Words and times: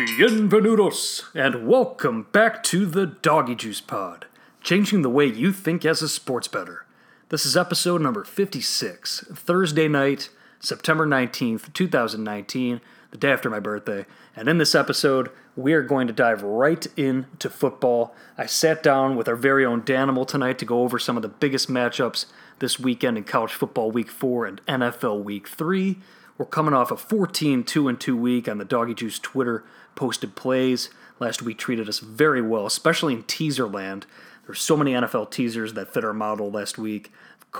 Bienvenidos, 0.00 1.24
and 1.34 1.68
welcome 1.68 2.26
back 2.32 2.62
to 2.62 2.86
the 2.86 3.04
Doggy 3.04 3.54
Juice 3.54 3.82
Pod, 3.82 4.24
changing 4.62 5.02
the 5.02 5.10
way 5.10 5.26
you 5.26 5.52
think 5.52 5.84
as 5.84 6.00
a 6.00 6.08
sports 6.08 6.48
bettor. 6.48 6.86
This 7.28 7.44
is 7.44 7.54
episode 7.54 8.00
number 8.00 8.24
56, 8.24 9.26
Thursday 9.34 9.88
night, 9.88 10.30
September 10.58 11.06
19th, 11.06 11.74
2019, 11.74 12.80
the 13.10 13.18
day 13.18 13.30
after 13.30 13.50
my 13.50 13.60
birthday. 13.60 14.06
And 14.34 14.48
in 14.48 14.56
this 14.56 14.74
episode, 14.74 15.30
we 15.54 15.74
are 15.74 15.82
going 15.82 16.06
to 16.06 16.14
dive 16.14 16.42
right 16.42 16.86
into 16.96 17.50
football. 17.50 18.14
I 18.38 18.46
sat 18.46 18.82
down 18.82 19.16
with 19.16 19.28
our 19.28 19.36
very 19.36 19.66
own 19.66 19.82
Danimal 19.82 20.26
tonight 20.26 20.58
to 20.60 20.64
go 20.64 20.80
over 20.80 20.98
some 20.98 21.16
of 21.16 21.22
the 21.22 21.28
biggest 21.28 21.68
matchups 21.68 22.24
this 22.58 22.80
weekend 22.80 23.18
in 23.18 23.24
college 23.24 23.52
football 23.52 23.90
week 23.90 24.10
four 24.10 24.46
and 24.46 24.64
NFL 24.64 25.22
week 25.22 25.46
three. 25.46 25.98
We're 26.40 26.46
coming 26.46 26.72
off 26.72 26.90
a 26.90 26.96
14 26.96 27.64
2 27.64 27.88
and 27.88 28.00
2 28.00 28.16
week 28.16 28.48
on 28.48 28.56
the 28.56 28.64
Doggy 28.64 28.94
Juice 28.94 29.18
Twitter 29.18 29.62
posted 29.94 30.36
plays. 30.36 30.88
Last 31.18 31.42
week 31.42 31.58
treated 31.58 31.86
us 31.86 31.98
very 31.98 32.40
well, 32.40 32.64
especially 32.64 33.12
in 33.12 33.24
teaser 33.24 33.68
land. 33.68 34.06
There's 34.46 34.62
so 34.62 34.74
many 34.74 34.92
NFL 34.92 35.30
teasers 35.30 35.74
that 35.74 35.92
fit 35.92 36.02
our 36.02 36.14
model 36.14 36.50
last 36.50 36.78
week 36.78 37.12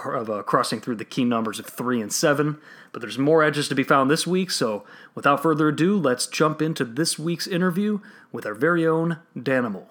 of 0.02 0.30
uh, 0.30 0.42
crossing 0.44 0.80
through 0.80 0.94
the 0.94 1.04
key 1.04 1.26
numbers 1.26 1.58
of 1.58 1.66
3 1.66 2.00
and 2.00 2.10
7. 2.10 2.56
But 2.90 3.02
there's 3.02 3.18
more 3.18 3.42
edges 3.42 3.68
to 3.68 3.74
be 3.74 3.82
found 3.82 4.10
this 4.10 4.26
week, 4.26 4.50
so 4.50 4.86
without 5.14 5.42
further 5.42 5.68
ado, 5.68 5.98
let's 5.98 6.26
jump 6.26 6.62
into 6.62 6.86
this 6.86 7.18
week's 7.18 7.46
interview 7.46 8.00
with 8.32 8.46
our 8.46 8.54
very 8.54 8.86
own 8.86 9.18
Danimal. 9.36 9.88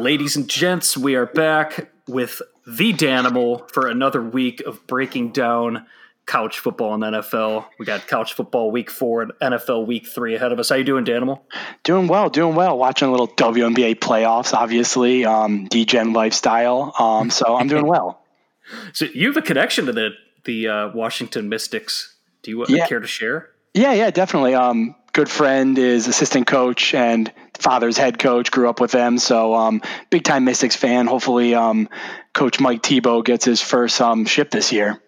Ladies 0.00 0.34
and 0.34 0.48
gents, 0.48 0.96
we 0.96 1.14
are 1.14 1.26
back 1.26 1.90
with 2.08 2.40
the 2.66 2.94
Danimal 2.94 3.70
for 3.70 3.86
another 3.86 4.22
week 4.22 4.62
of 4.62 4.86
breaking 4.86 5.32
down 5.32 5.84
couch 6.24 6.58
football 6.58 6.94
and 6.94 7.02
NFL. 7.02 7.66
We 7.78 7.84
got 7.84 8.06
couch 8.06 8.32
football 8.32 8.70
week 8.70 8.90
four 8.90 9.20
and 9.20 9.32
NFL 9.42 9.86
week 9.86 10.06
three 10.06 10.34
ahead 10.34 10.52
of 10.52 10.58
us. 10.58 10.70
How 10.70 10.76
you 10.76 10.84
doing, 10.84 11.04
Danimal? 11.04 11.42
Doing 11.84 12.08
well, 12.08 12.30
doing 12.30 12.54
well. 12.54 12.78
Watching 12.78 13.08
a 13.08 13.10
little 13.10 13.28
WNBA 13.28 13.96
playoffs, 13.96 14.54
obviously, 14.54 15.26
um, 15.26 15.68
DGen 15.68 16.14
lifestyle. 16.14 16.94
Um, 16.98 17.28
so 17.28 17.54
I'm 17.54 17.68
doing 17.68 17.86
well. 17.86 18.22
so 18.94 19.04
you 19.04 19.26
have 19.26 19.36
a 19.36 19.42
connection 19.42 19.84
to 19.84 19.92
the 19.92 20.12
the 20.44 20.66
uh, 20.66 20.88
Washington 20.94 21.50
Mystics. 21.50 22.16
Do 22.42 22.50
you 22.50 22.62
uh, 22.62 22.66
yeah. 22.70 22.86
care 22.86 23.00
to 23.00 23.06
share? 23.06 23.50
Yeah, 23.74 23.92
yeah, 23.92 24.10
definitely. 24.10 24.54
Um, 24.54 24.94
good 25.12 25.28
friend 25.28 25.78
is 25.78 26.08
assistant 26.08 26.46
coach 26.46 26.94
and 26.94 27.30
father's 27.60 27.96
head 27.96 28.18
coach. 28.18 28.50
Grew 28.50 28.68
up 28.68 28.80
with 28.80 28.92
them, 28.92 29.18
so 29.18 29.54
um, 29.54 29.82
big 30.10 30.24
time 30.24 30.44
Mystics 30.44 30.76
fan. 30.76 31.06
Hopefully, 31.06 31.54
um, 31.54 31.88
Coach 32.32 32.60
Mike 32.60 32.82
Thibault 32.82 33.22
gets 33.22 33.44
his 33.44 33.60
first 33.60 34.00
um, 34.00 34.24
ship 34.26 34.50
this 34.50 34.72
year. 34.72 35.00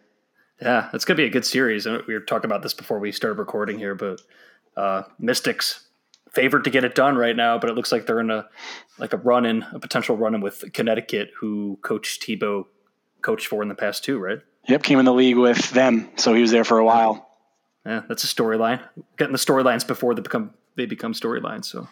Yeah, 0.61 0.89
it's 0.93 1.05
gonna 1.05 1.17
be 1.17 1.25
a 1.25 1.31
good 1.31 1.45
series. 1.45 1.87
And 1.87 2.03
we 2.07 2.15
were 2.15 2.21
talking 2.21 2.49
about 2.49 2.63
this 2.63 2.75
before 2.75 2.99
we 2.99 3.13
started 3.13 3.39
recording 3.39 3.79
here, 3.79 3.95
but 3.95 4.21
uh, 4.77 5.03
Mystics 5.19 5.87
favored 6.33 6.65
to 6.65 6.71
get 6.71 6.85
it 6.85 6.95
done 6.95 7.17
right 7.17 7.37
now, 7.37 7.59
but 7.59 7.69
it 7.69 7.75
looks 7.75 7.93
like 7.93 8.07
they're 8.07 8.21
in 8.21 8.31
a 8.31 8.49
like 8.99 9.13
a 9.13 9.17
run 9.17 9.45
in 9.45 9.65
a 9.73 9.79
potential 9.79 10.17
run 10.17 10.35
in 10.35 10.41
with 10.41 10.65
Connecticut, 10.73 11.31
who 11.41 11.79
Coach 11.83 12.19
Thibault 12.23 12.69
coached 13.21 13.47
for 13.47 13.63
in 13.63 13.69
the 13.69 13.75
past 13.75 14.05
too, 14.05 14.19
right? 14.19 14.41
Yep, 14.69 14.83
came 14.83 14.99
in 14.99 15.05
the 15.05 15.13
league 15.13 15.37
with 15.37 15.71
them, 15.71 16.09
so 16.17 16.35
he 16.35 16.41
was 16.41 16.51
there 16.51 16.65
for 16.65 16.79
a 16.79 16.85
while. 16.85 17.29
Yeah, 17.85 18.03
that's 18.09 18.25
a 18.25 18.29
storyline. 18.29 18.81
Getting 19.17 19.33
the 19.33 19.39
storylines 19.39 19.87
before 19.87 20.15
they 20.15 20.23
become 20.23 20.55
they 20.77 20.87
become 20.87 21.13
storylines. 21.13 21.67
So 21.67 21.89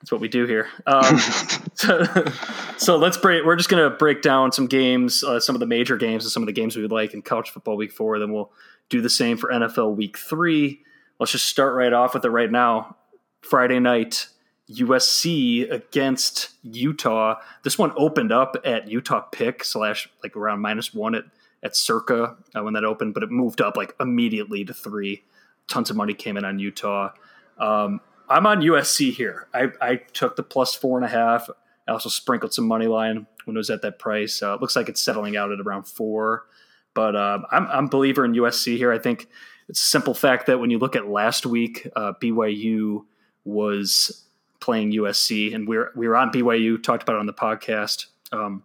that's 0.00 0.12
what 0.12 0.20
we 0.20 0.28
do 0.28 0.46
here. 0.46 0.68
Um, 0.86 1.18
so, 1.74 2.04
so, 2.76 2.96
let's 2.96 3.16
break. 3.16 3.44
We're 3.44 3.56
just 3.56 3.68
going 3.68 3.82
to 3.82 3.96
break 3.96 4.22
down 4.22 4.52
some 4.52 4.66
games, 4.66 5.24
uh, 5.24 5.40
some 5.40 5.56
of 5.56 5.60
the 5.60 5.66
major 5.66 5.96
games, 5.96 6.24
and 6.24 6.30
some 6.30 6.42
of 6.42 6.46
the 6.46 6.52
games 6.52 6.76
we 6.76 6.82
would 6.82 6.92
like 6.92 7.14
in 7.14 7.22
college 7.22 7.50
football 7.50 7.76
week 7.76 7.92
four. 7.92 8.18
Then 8.18 8.32
we'll 8.32 8.52
do 8.88 9.00
the 9.00 9.10
same 9.10 9.36
for 9.36 9.50
NFL 9.50 9.96
week 9.96 10.16
three. 10.18 10.82
Let's 11.18 11.32
just 11.32 11.46
start 11.46 11.74
right 11.74 11.92
off 11.92 12.14
with 12.14 12.24
it 12.24 12.30
right 12.30 12.50
now. 12.50 12.96
Friday 13.42 13.80
night, 13.80 14.28
USC 14.70 15.70
against 15.70 16.50
Utah. 16.62 17.36
This 17.62 17.78
one 17.78 17.92
opened 17.96 18.32
up 18.32 18.56
at 18.64 18.88
Utah 18.88 19.20
pick 19.20 19.64
slash 19.64 20.08
like 20.22 20.36
around 20.36 20.60
minus 20.60 20.94
one 20.94 21.14
at 21.14 21.24
at 21.62 21.74
Circa 21.74 22.36
uh, 22.54 22.62
when 22.62 22.74
that 22.74 22.84
opened, 22.84 23.14
but 23.14 23.22
it 23.22 23.30
moved 23.30 23.60
up 23.60 23.76
like 23.76 23.94
immediately 23.98 24.64
to 24.64 24.72
three. 24.72 25.24
Tons 25.66 25.90
of 25.90 25.96
money 25.96 26.14
came 26.14 26.36
in 26.36 26.44
on 26.44 26.58
Utah. 26.58 27.10
Um, 27.58 28.00
I'm 28.28 28.46
on 28.46 28.60
USC 28.60 29.12
here. 29.12 29.48
I, 29.54 29.68
I 29.80 29.96
took 29.96 30.36
the 30.36 30.42
plus 30.42 30.74
four 30.74 30.98
and 30.98 31.04
a 31.04 31.08
half. 31.08 31.48
I 31.86 31.92
also 31.92 32.08
sprinkled 32.08 32.52
some 32.52 32.66
money 32.66 32.86
line 32.86 33.26
when 33.44 33.56
it 33.56 33.58
was 33.58 33.70
at 33.70 33.82
that 33.82 33.98
price. 33.98 34.42
Uh, 34.42 34.54
it 34.54 34.60
looks 34.60 34.76
like 34.76 34.88
it's 34.88 35.00
settling 35.00 35.36
out 35.36 35.50
at 35.50 35.60
around 35.60 35.84
four, 35.84 36.46
but 36.94 37.16
um, 37.16 37.46
I'm 37.50 37.66
I'm 37.68 37.86
believer 37.86 38.24
in 38.24 38.32
USC 38.32 38.76
here. 38.76 38.92
I 38.92 38.98
think 38.98 39.28
it's 39.68 39.80
a 39.80 39.86
simple 39.86 40.14
fact 40.14 40.46
that 40.46 40.60
when 40.60 40.70
you 40.70 40.78
look 40.78 40.96
at 40.96 41.08
last 41.08 41.46
week, 41.46 41.88
uh, 41.96 42.12
BYU 42.20 43.04
was 43.44 44.24
playing 44.60 44.92
USC, 44.92 45.54
and 45.54 45.66
we 45.66 45.78
were 45.78 45.92
we 45.96 46.06
were 46.06 46.16
on 46.16 46.30
BYU. 46.30 46.82
Talked 46.82 47.02
about 47.02 47.16
it 47.16 47.20
on 47.20 47.26
the 47.26 47.32
podcast. 47.32 48.06
Um, 48.32 48.62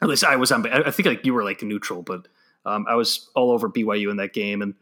at 0.00 0.08
least 0.08 0.24
I 0.24 0.36
was 0.36 0.50
on. 0.50 0.66
I 0.66 0.90
think 0.90 1.06
like 1.06 1.26
you 1.26 1.34
were 1.34 1.44
like 1.44 1.62
neutral, 1.62 2.02
but 2.02 2.28
um, 2.64 2.86
I 2.88 2.94
was 2.94 3.28
all 3.34 3.50
over 3.50 3.68
BYU 3.68 4.10
in 4.10 4.16
that 4.16 4.32
game. 4.32 4.62
And 4.62 4.74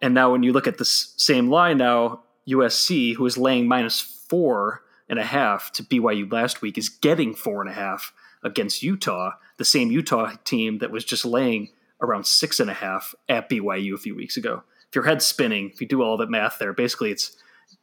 and 0.00 0.14
now 0.14 0.30
when 0.30 0.42
you 0.42 0.52
look 0.52 0.66
at 0.66 0.78
this 0.78 1.14
same 1.16 1.48
line 1.50 1.78
now, 1.78 2.22
USC, 2.48 3.14
who 3.14 3.26
is 3.26 3.38
laying 3.38 3.68
minus 3.68 4.00
four 4.00 4.82
and 5.08 5.18
a 5.18 5.24
half 5.24 5.72
to 5.72 5.82
BYU 5.82 6.30
last 6.30 6.62
week, 6.62 6.78
is 6.78 6.88
getting 6.88 7.34
four 7.34 7.60
and 7.60 7.70
a 7.70 7.74
half 7.74 8.12
against 8.42 8.82
Utah, 8.82 9.32
the 9.56 9.64
same 9.64 9.90
Utah 9.90 10.32
team 10.44 10.78
that 10.78 10.90
was 10.90 11.04
just 11.04 11.24
laying 11.24 11.70
around 12.00 12.26
six 12.26 12.58
and 12.58 12.70
a 12.70 12.74
half 12.74 13.14
at 13.28 13.48
BYU 13.48 13.94
a 13.94 13.98
few 13.98 14.14
weeks 14.14 14.36
ago. 14.36 14.64
If 14.88 14.96
your 14.96 15.04
head's 15.04 15.24
spinning, 15.24 15.70
if 15.72 15.80
you 15.80 15.86
do 15.86 16.02
all 16.02 16.16
that 16.16 16.30
math 16.30 16.58
there, 16.58 16.72
basically 16.72 17.10
it's 17.10 17.36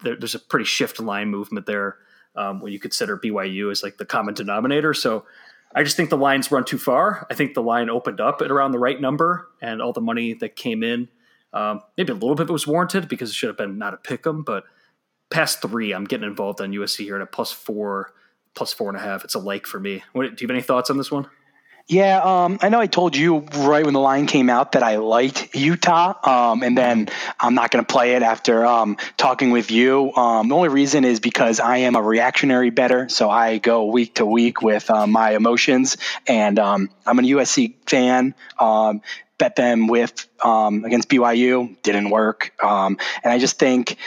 there, 0.04 0.16
there's 0.16 0.36
a 0.36 0.40
pretty 0.40 0.66
shift 0.66 1.00
line 1.00 1.30
movement 1.30 1.66
there 1.66 1.98
um, 2.36 2.62
when 2.62 2.72
you 2.72 2.80
consider 2.80 3.18
BYU 3.18 3.72
as 3.72 3.82
like 3.82 3.98
the 3.98 4.06
common 4.06 4.34
denominator. 4.34 4.94
So 4.94 5.26
I 5.74 5.84
just 5.84 5.96
think 5.96 6.10
the 6.10 6.18
lines 6.18 6.52
run 6.52 6.66
too 6.66 6.78
far. 6.78 7.28
I 7.30 7.36
think 7.36 7.54
the 7.54 7.64
line 7.64 7.90
opened 7.90 8.20
up 8.20 8.42
at 8.42 8.52
around 8.52 8.72
the 8.72 8.80
right 8.80 9.00
number, 9.00 9.48
and 9.62 9.82
all 9.82 9.94
the 9.94 10.02
money 10.02 10.34
that 10.34 10.56
came 10.56 10.84
in, 10.84 11.10
um, 11.54 11.82
maybe 11.98 12.12
a 12.12 12.16
little 12.16 12.36
bit 12.36 12.50
was 12.50 12.68
warranted 12.68 13.08
because 13.08 13.30
it 13.30 13.36
should 13.36 13.48
have 13.48 13.58
been 13.58 13.78
not 13.78 13.94
a 13.94 13.98
pick 13.98 14.26
'em, 14.26 14.44
but 14.44 14.64
past 15.30 15.62
three, 15.62 15.94
I'm 15.94 16.06
getting 16.06 16.28
involved 16.28 16.62
on 16.62 16.72
USC 16.72 17.06
here 17.06 17.16
at 17.16 17.22
a 17.22 17.26
plus 17.26 17.52
four, 17.52 18.14
plus 18.56 18.74
four 18.74 18.90
and 18.90 18.98
a 18.98 19.02
half. 19.02 19.24
It's 19.24 19.36
a 19.36 19.40
like 19.40 19.66
for 19.66 19.80
me. 19.80 20.04
What, 20.14 20.24
do 20.24 20.44
you 20.44 20.48
have 20.48 20.56
any 20.56 20.62
thoughts 20.62 20.90
on 20.90 20.98
this 20.98 21.12
one? 21.12 21.28
Yeah, 21.90 22.22
um, 22.22 22.60
I 22.62 22.70
know 22.70 22.80
I 22.80 22.86
told 22.86 23.16
you 23.16 23.40
right 23.40 23.84
when 23.84 23.96
the 23.96 24.00
line 24.00 24.28
came 24.28 24.48
out 24.48 24.74
that 24.74 24.84
I 24.84 24.98
liked 24.98 25.56
Utah, 25.56 26.14
um, 26.24 26.62
and 26.62 26.78
then 26.78 27.10
I'm 27.40 27.56
not 27.56 27.72
going 27.72 27.84
to 27.84 27.92
play 27.92 28.14
it 28.14 28.22
after 28.22 28.64
um, 28.64 28.98
talking 29.18 29.50
with 29.50 29.72
you. 29.72 30.14
Um, 30.14 30.50
the 30.50 30.56
only 30.56 30.70
reason 30.70 31.04
is 31.04 31.20
because 31.20 31.60
I 31.60 31.78
am 31.78 31.96
a 31.96 32.02
reactionary 32.04 32.70
bettor, 32.70 33.10
so 33.10 33.28
I 33.28 33.58
go 33.58 33.86
week 33.86 34.16
to 34.16 34.26
week 34.28 34.62
with 34.62 34.88
uh, 34.92 35.08
my 35.08 35.32
emotions, 35.32 35.98
and 36.28 36.60
um, 36.60 36.92
I'm 37.08 37.18
a 37.18 37.24
USC 37.24 37.74
fan. 37.88 38.36
Bet 39.40 39.56
them 39.56 39.88
with 39.88 40.28
against 40.42 41.10
BYU, 41.10 41.82
didn't 41.82 42.12
work, 42.12 42.54
and 42.62 43.00
I 43.24 43.40
just 43.40 43.58
think, 43.58 43.98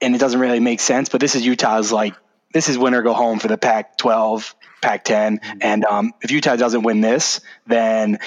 and 0.00 0.14
it 0.14 0.18
doesn't 0.18 0.40
really 0.40 0.60
make 0.60 0.80
sense. 0.80 1.10
But 1.10 1.20
this 1.20 1.34
is 1.34 1.44
Utah's 1.44 1.92
like 1.92 2.14
this 2.52 2.68
is 2.68 2.78
win 2.78 2.94
or 2.94 3.02
go 3.02 3.14
home 3.14 3.38
for 3.38 3.48
the 3.48 3.58
Pac-12 3.58 4.54
Pac-10. 4.82 5.40
Mm-hmm. 5.40 5.58
And 5.60 5.84
um, 5.84 6.12
if 6.20 6.30
Utah 6.30 6.56
doesn't 6.56 6.82
win 6.82 7.00
this, 7.00 7.40
then 7.66 8.18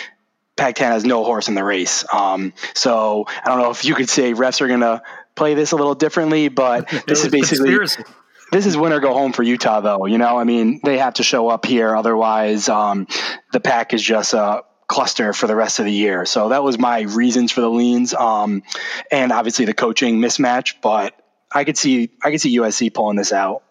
Pac-10 0.57 0.79
has 0.79 1.05
no 1.05 1.23
horse 1.23 1.47
in 1.47 1.55
the 1.55 1.63
race. 1.63 2.05
Um, 2.11 2.53
so 2.73 3.25
I 3.27 3.49
don't 3.49 3.59
know 3.59 3.71
if 3.71 3.85
you 3.85 3.95
could 3.95 4.09
say 4.09 4.33
refs 4.33 4.61
are 4.61 4.67
going 4.67 4.81
to 4.81 5.03
play 5.35 5.53
this 5.53 5.71
a 5.71 5.75
little 5.75 5.95
differently, 5.95 6.47
but 6.47 6.87
this 7.07 7.23
is 7.23 7.31
basically 7.31 7.69
conspiracy. 7.69 8.03
this 8.51 8.65
is 8.65 8.77
win 8.77 8.93
or 8.93 8.99
go 8.99 9.13
home 9.13 9.33
for 9.33 9.43
Utah, 9.43 9.81
though. 9.81 10.05
You 10.05 10.17
know, 10.17 10.37
I 10.37 10.43
mean, 10.43 10.79
they 10.83 10.97
have 10.97 11.15
to 11.15 11.23
show 11.23 11.49
up 11.49 11.65
here, 11.65 11.95
otherwise, 11.95 12.69
um, 12.69 13.07
the 13.51 13.59
pack 13.59 13.93
is 13.93 14.01
just 14.01 14.33
a 14.33 14.63
cluster 14.87 15.33
for 15.33 15.47
the 15.47 15.55
rest 15.55 15.79
of 15.79 15.85
the 15.85 15.91
year. 15.91 16.25
So 16.25 16.49
that 16.49 16.63
was 16.63 16.77
my 16.77 17.01
reasons 17.01 17.51
for 17.51 17.61
the 17.61 17.69
leans, 17.69 18.13
um, 18.13 18.63
and 19.11 19.31
obviously 19.31 19.65
the 19.65 19.73
coaching 19.73 20.19
mismatch. 20.19 20.75
But 20.81 21.19
I 21.51 21.63
could 21.63 21.77
see 21.77 22.11
I 22.23 22.31
could 22.31 22.41
see 22.41 22.57
USC 22.57 22.93
pulling 22.93 23.17
this 23.17 23.33
out. 23.33 23.63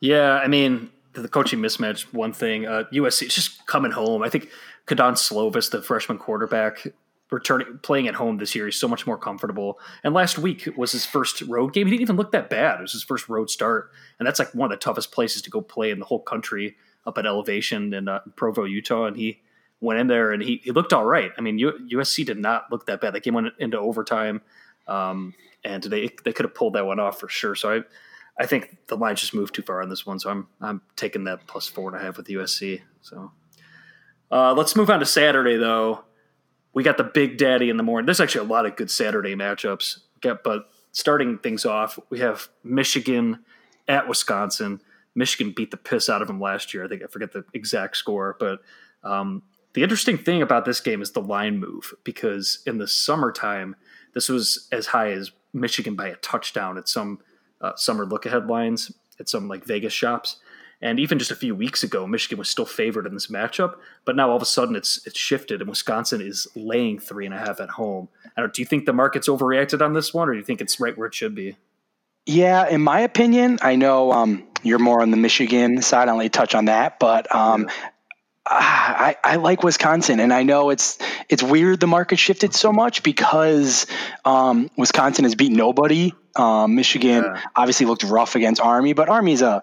Yeah, 0.00 0.34
I 0.34 0.46
mean, 0.46 0.90
the 1.12 1.28
coaching 1.28 1.60
mismatch, 1.60 2.12
one 2.12 2.32
thing. 2.32 2.66
Uh, 2.66 2.84
USC, 2.92 3.22
it's 3.22 3.34
just 3.34 3.66
coming 3.66 3.90
home. 3.90 4.22
I 4.22 4.28
think 4.28 4.48
Kedon 4.86 5.14
Slovis, 5.14 5.70
the 5.70 5.82
freshman 5.82 6.18
quarterback, 6.18 6.86
returning 7.30 7.78
playing 7.82 8.08
at 8.08 8.14
home 8.14 8.38
this 8.38 8.54
year, 8.54 8.66
he's 8.66 8.78
so 8.78 8.88
much 8.88 9.06
more 9.06 9.18
comfortable. 9.18 9.78
And 10.04 10.14
last 10.14 10.38
week 10.38 10.68
was 10.76 10.92
his 10.92 11.04
first 11.04 11.40
road 11.42 11.72
game. 11.72 11.86
He 11.86 11.90
didn't 11.92 12.02
even 12.02 12.16
look 12.16 12.32
that 12.32 12.48
bad. 12.48 12.78
It 12.78 12.82
was 12.82 12.92
his 12.92 13.02
first 13.02 13.28
road 13.28 13.50
start, 13.50 13.90
and 14.18 14.26
that's 14.26 14.38
like 14.38 14.54
one 14.54 14.72
of 14.72 14.78
the 14.78 14.82
toughest 14.82 15.10
places 15.12 15.42
to 15.42 15.50
go 15.50 15.60
play 15.60 15.90
in 15.90 15.98
the 15.98 16.06
whole 16.06 16.22
country, 16.22 16.76
up 17.06 17.18
at 17.18 17.26
elevation 17.26 17.92
in 17.92 18.08
uh, 18.08 18.20
Provo, 18.36 18.64
Utah. 18.64 19.06
And 19.06 19.16
he 19.16 19.40
went 19.80 20.00
in 20.00 20.06
there 20.06 20.32
and 20.32 20.42
he, 20.42 20.60
he 20.64 20.70
looked 20.72 20.92
all 20.92 21.04
right. 21.04 21.30
I 21.38 21.40
mean, 21.40 21.58
U- 21.58 21.88
USC 21.92 22.26
did 22.26 22.38
not 22.38 22.70
look 22.70 22.86
that 22.86 23.00
bad. 23.00 23.14
That 23.14 23.22
game 23.22 23.34
went 23.34 23.48
into 23.58 23.78
overtime, 23.78 24.40
um, 24.86 25.34
and 25.64 25.82
they 25.82 26.10
they 26.24 26.32
could 26.32 26.44
have 26.44 26.54
pulled 26.54 26.74
that 26.74 26.86
one 26.86 27.00
off 27.00 27.20
for 27.20 27.28
sure. 27.28 27.54
So 27.54 27.72
I 27.72 27.80
I 28.42 28.46
think 28.46 28.76
the 28.88 28.96
line 28.96 29.16
just 29.16 29.34
moved 29.34 29.54
too 29.54 29.62
far 29.62 29.82
on 29.82 29.88
this 29.88 30.06
one, 30.06 30.18
so 30.18 30.30
I'm 30.30 30.46
I'm 30.60 30.82
taking 30.96 31.24
that 31.24 31.46
plus 31.46 31.68
four 31.68 31.90
and 31.90 32.00
a 32.00 32.04
half 32.04 32.16
with 32.16 32.26
USC. 32.26 32.80
So 33.02 33.32
uh, 34.30 34.52
let's 34.54 34.76
move 34.76 34.90
on 34.90 35.00
to 35.00 35.06
Saturday 35.06 35.56
though. 35.56 36.04
we 36.74 36.82
got 36.82 36.96
the 36.96 37.04
Big 37.04 37.38
Daddy 37.38 37.70
in 37.70 37.76
the 37.76 37.82
morning. 37.82 38.06
There's 38.06 38.20
actually 38.20 38.46
a 38.46 38.50
lot 38.50 38.66
of 38.66 38.76
good 38.76 38.90
Saturday 38.90 39.34
matchups. 39.34 39.98
But 40.22 40.68
starting 40.92 41.38
things 41.38 41.64
off, 41.64 41.98
we 42.10 42.18
have 42.20 42.48
Michigan 42.64 43.44
at 43.86 44.08
Wisconsin. 44.08 44.80
Michigan 45.14 45.52
beat 45.56 45.70
the 45.70 45.76
piss 45.76 46.08
out 46.08 46.22
of 46.22 46.28
them 46.28 46.40
last 46.40 46.74
year. 46.74 46.84
I 46.84 46.88
think 46.88 47.02
I 47.02 47.06
forget 47.06 47.32
the 47.32 47.44
exact 47.54 47.96
score, 47.96 48.36
but 48.38 48.60
um, 49.02 49.42
the 49.78 49.84
interesting 49.84 50.18
thing 50.18 50.42
about 50.42 50.64
this 50.64 50.80
game 50.80 51.00
is 51.00 51.12
the 51.12 51.22
line 51.22 51.60
move 51.60 51.94
because 52.02 52.64
in 52.66 52.78
the 52.78 52.88
summertime, 52.88 53.76
this 54.12 54.28
was 54.28 54.66
as 54.72 54.86
high 54.86 55.12
as 55.12 55.30
Michigan 55.52 55.94
by 55.94 56.08
a 56.08 56.16
touchdown 56.16 56.76
at 56.76 56.88
some 56.88 57.20
uh, 57.60 57.76
summer 57.76 58.04
look 58.04 58.26
ahead 58.26 58.48
lines 58.48 58.90
at 59.20 59.28
some 59.28 59.46
like 59.46 59.64
Vegas 59.64 59.92
shops. 59.92 60.40
And 60.82 60.98
even 60.98 61.20
just 61.20 61.30
a 61.30 61.36
few 61.36 61.54
weeks 61.54 61.84
ago, 61.84 62.08
Michigan 62.08 62.38
was 62.38 62.50
still 62.50 62.64
favored 62.66 63.06
in 63.06 63.14
this 63.14 63.28
matchup, 63.28 63.76
but 64.04 64.16
now 64.16 64.30
all 64.30 64.36
of 64.36 64.42
a 64.42 64.46
sudden 64.46 64.74
it's 64.74 65.06
it's 65.06 65.18
shifted, 65.18 65.60
and 65.60 65.70
Wisconsin 65.70 66.20
is 66.20 66.48
laying 66.56 66.98
three 66.98 67.24
and 67.24 67.34
a 67.34 67.38
half 67.38 67.60
at 67.60 67.70
home. 67.70 68.08
I 68.36 68.40
don't. 68.40 68.52
Do 68.52 68.60
you 68.60 68.66
think 68.66 68.84
the 68.84 68.92
market's 68.92 69.28
overreacted 69.28 69.80
on 69.80 69.92
this 69.92 70.12
one, 70.12 70.28
or 70.28 70.32
do 70.32 70.38
you 70.38 70.44
think 70.44 70.60
it's 70.60 70.80
right 70.80 70.98
where 70.98 71.06
it 71.06 71.14
should 71.14 71.36
be? 71.36 71.56
Yeah, 72.26 72.68
in 72.68 72.80
my 72.80 72.98
opinion, 73.02 73.60
I 73.62 73.76
know 73.76 74.10
um, 74.10 74.44
you're 74.64 74.80
more 74.80 75.02
on 75.02 75.12
the 75.12 75.16
Michigan 75.16 75.82
side. 75.82 76.08
I'll 76.08 76.14
only 76.14 76.30
touch 76.30 76.56
on 76.56 76.64
that, 76.64 76.98
but 76.98 77.32
um, 77.32 77.68
yeah. 77.68 77.74
I, 78.50 79.16
I 79.22 79.36
like 79.36 79.62
Wisconsin, 79.62 80.20
and 80.20 80.32
I 80.32 80.42
know 80.42 80.70
it's 80.70 80.98
it's 81.28 81.42
weird 81.42 81.80
the 81.80 81.86
market 81.86 82.18
shifted 82.18 82.54
so 82.54 82.72
much 82.72 83.02
because 83.02 83.86
um, 84.24 84.70
Wisconsin 84.76 85.24
has 85.24 85.34
beat 85.34 85.52
nobody. 85.52 86.14
Um, 86.34 86.74
Michigan 86.74 87.24
yeah. 87.24 87.42
obviously 87.54 87.86
looked 87.86 88.04
rough 88.04 88.36
against 88.36 88.60
Army, 88.60 88.94
but 88.94 89.08
Army's 89.08 89.42
a 89.42 89.62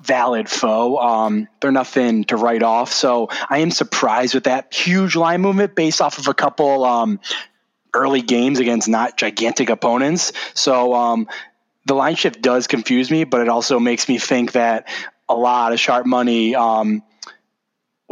valid 0.00 0.48
foe. 0.48 0.98
Um, 0.98 1.48
they're 1.60 1.72
nothing 1.72 2.24
to 2.24 2.36
write 2.36 2.62
off. 2.62 2.92
So 2.92 3.28
I 3.48 3.58
am 3.58 3.70
surprised 3.70 4.34
with 4.34 4.44
that 4.44 4.72
huge 4.72 5.14
line 5.14 5.40
movement 5.40 5.74
based 5.74 6.00
off 6.00 6.18
of 6.18 6.28
a 6.28 6.34
couple 6.34 6.84
um, 6.84 7.20
early 7.94 8.22
games 8.22 8.58
against 8.58 8.88
not 8.88 9.16
gigantic 9.16 9.70
opponents. 9.70 10.32
So 10.54 10.94
um, 10.94 11.28
the 11.84 11.94
line 11.94 12.16
shift 12.16 12.40
does 12.40 12.66
confuse 12.66 13.10
me, 13.10 13.24
but 13.24 13.42
it 13.42 13.48
also 13.48 13.78
makes 13.78 14.08
me 14.08 14.18
think 14.18 14.52
that 14.52 14.88
a 15.28 15.34
lot 15.34 15.72
of 15.72 15.80
sharp 15.80 16.06
money 16.06 16.54
um, 16.54 17.02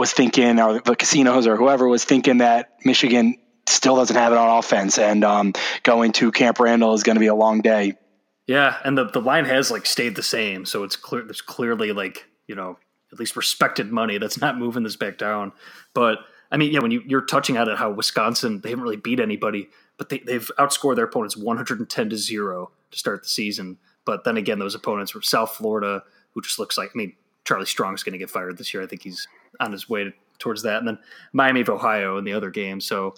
was 0.00 0.12
thinking, 0.12 0.58
or 0.58 0.80
the 0.80 0.96
casinos 0.96 1.46
or 1.46 1.56
whoever 1.56 1.86
was 1.86 2.04
thinking 2.04 2.38
that 2.38 2.78
Michigan 2.84 3.36
still 3.66 3.96
doesn't 3.96 4.16
have 4.16 4.32
it 4.32 4.38
on 4.38 4.58
offense, 4.58 4.98
and 4.98 5.22
um, 5.22 5.52
going 5.82 6.12
to 6.12 6.32
Camp 6.32 6.58
Randall 6.58 6.94
is 6.94 7.02
going 7.02 7.16
to 7.16 7.20
be 7.20 7.26
a 7.26 7.34
long 7.34 7.60
day. 7.60 7.98
Yeah, 8.46 8.78
and 8.82 8.96
the 8.96 9.04
the 9.04 9.20
line 9.20 9.44
has 9.44 9.70
like 9.70 9.84
stayed 9.84 10.16
the 10.16 10.22
same, 10.22 10.64
so 10.64 10.82
it's 10.84 10.96
clear. 10.96 11.22
There's 11.22 11.42
clearly 11.42 11.92
like 11.92 12.24
you 12.48 12.54
know 12.54 12.78
at 13.12 13.18
least 13.18 13.36
respected 13.36 13.92
money 13.92 14.16
that's 14.16 14.40
not 14.40 14.58
moving 14.58 14.84
this 14.84 14.96
back 14.96 15.18
down. 15.18 15.52
But 15.92 16.20
I 16.50 16.56
mean, 16.56 16.72
yeah, 16.72 16.80
when 16.80 16.90
you, 16.90 17.02
you're 17.06 17.26
touching 17.26 17.58
on 17.58 17.68
it, 17.68 17.76
how 17.76 17.90
Wisconsin 17.90 18.62
they 18.62 18.70
haven't 18.70 18.82
really 18.82 18.96
beat 18.96 19.20
anybody, 19.20 19.68
but 19.98 20.08
they, 20.08 20.20
they've 20.20 20.50
outscored 20.58 20.96
their 20.96 21.04
opponents 21.04 21.36
110 21.36 22.10
to 22.10 22.16
zero 22.16 22.70
to 22.90 22.98
start 22.98 23.22
the 23.22 23.28
season. 23.28 23.76
But 24.06 24.24
then 24.24 24.38
again, 24.38 24.58
those 24.58 24.74
opponents 24.74 25.14
were 25.14 25.20
South 25.20 25.50
Florida, 25.50 26.04
who 26.32 26.40
just 26.40 26.58
looks 26.58 26.78
like 26.78 26.88
I 26.94 26.96
mean 26.96 27.12
Charlie 27.44 27.66
Strong's 27.66 28.02
going 28.02 28.14
to 28.14 28.18
get 28.18 28.30
fired 28.30 28.56
this 28.56 28.72
year. 28.72 28.82
I 28.82 28.86
think 28.86 29.02
he's 29.02 29.28
on 29.58 29.72
his 29.72 29.88
way 29.88 30.12
towards 30.38 30.62
that, 30.62 30.78
and 30.78 30.88
then 30.88 30.98
Miami 31.32 31.60
of 31.60 31.68
Ohio 31.68 32.18
in 32.18 32.24
the 32.24 32.32
other 32.32 32.50
game. 32.50 32.80
So 32.80 33.14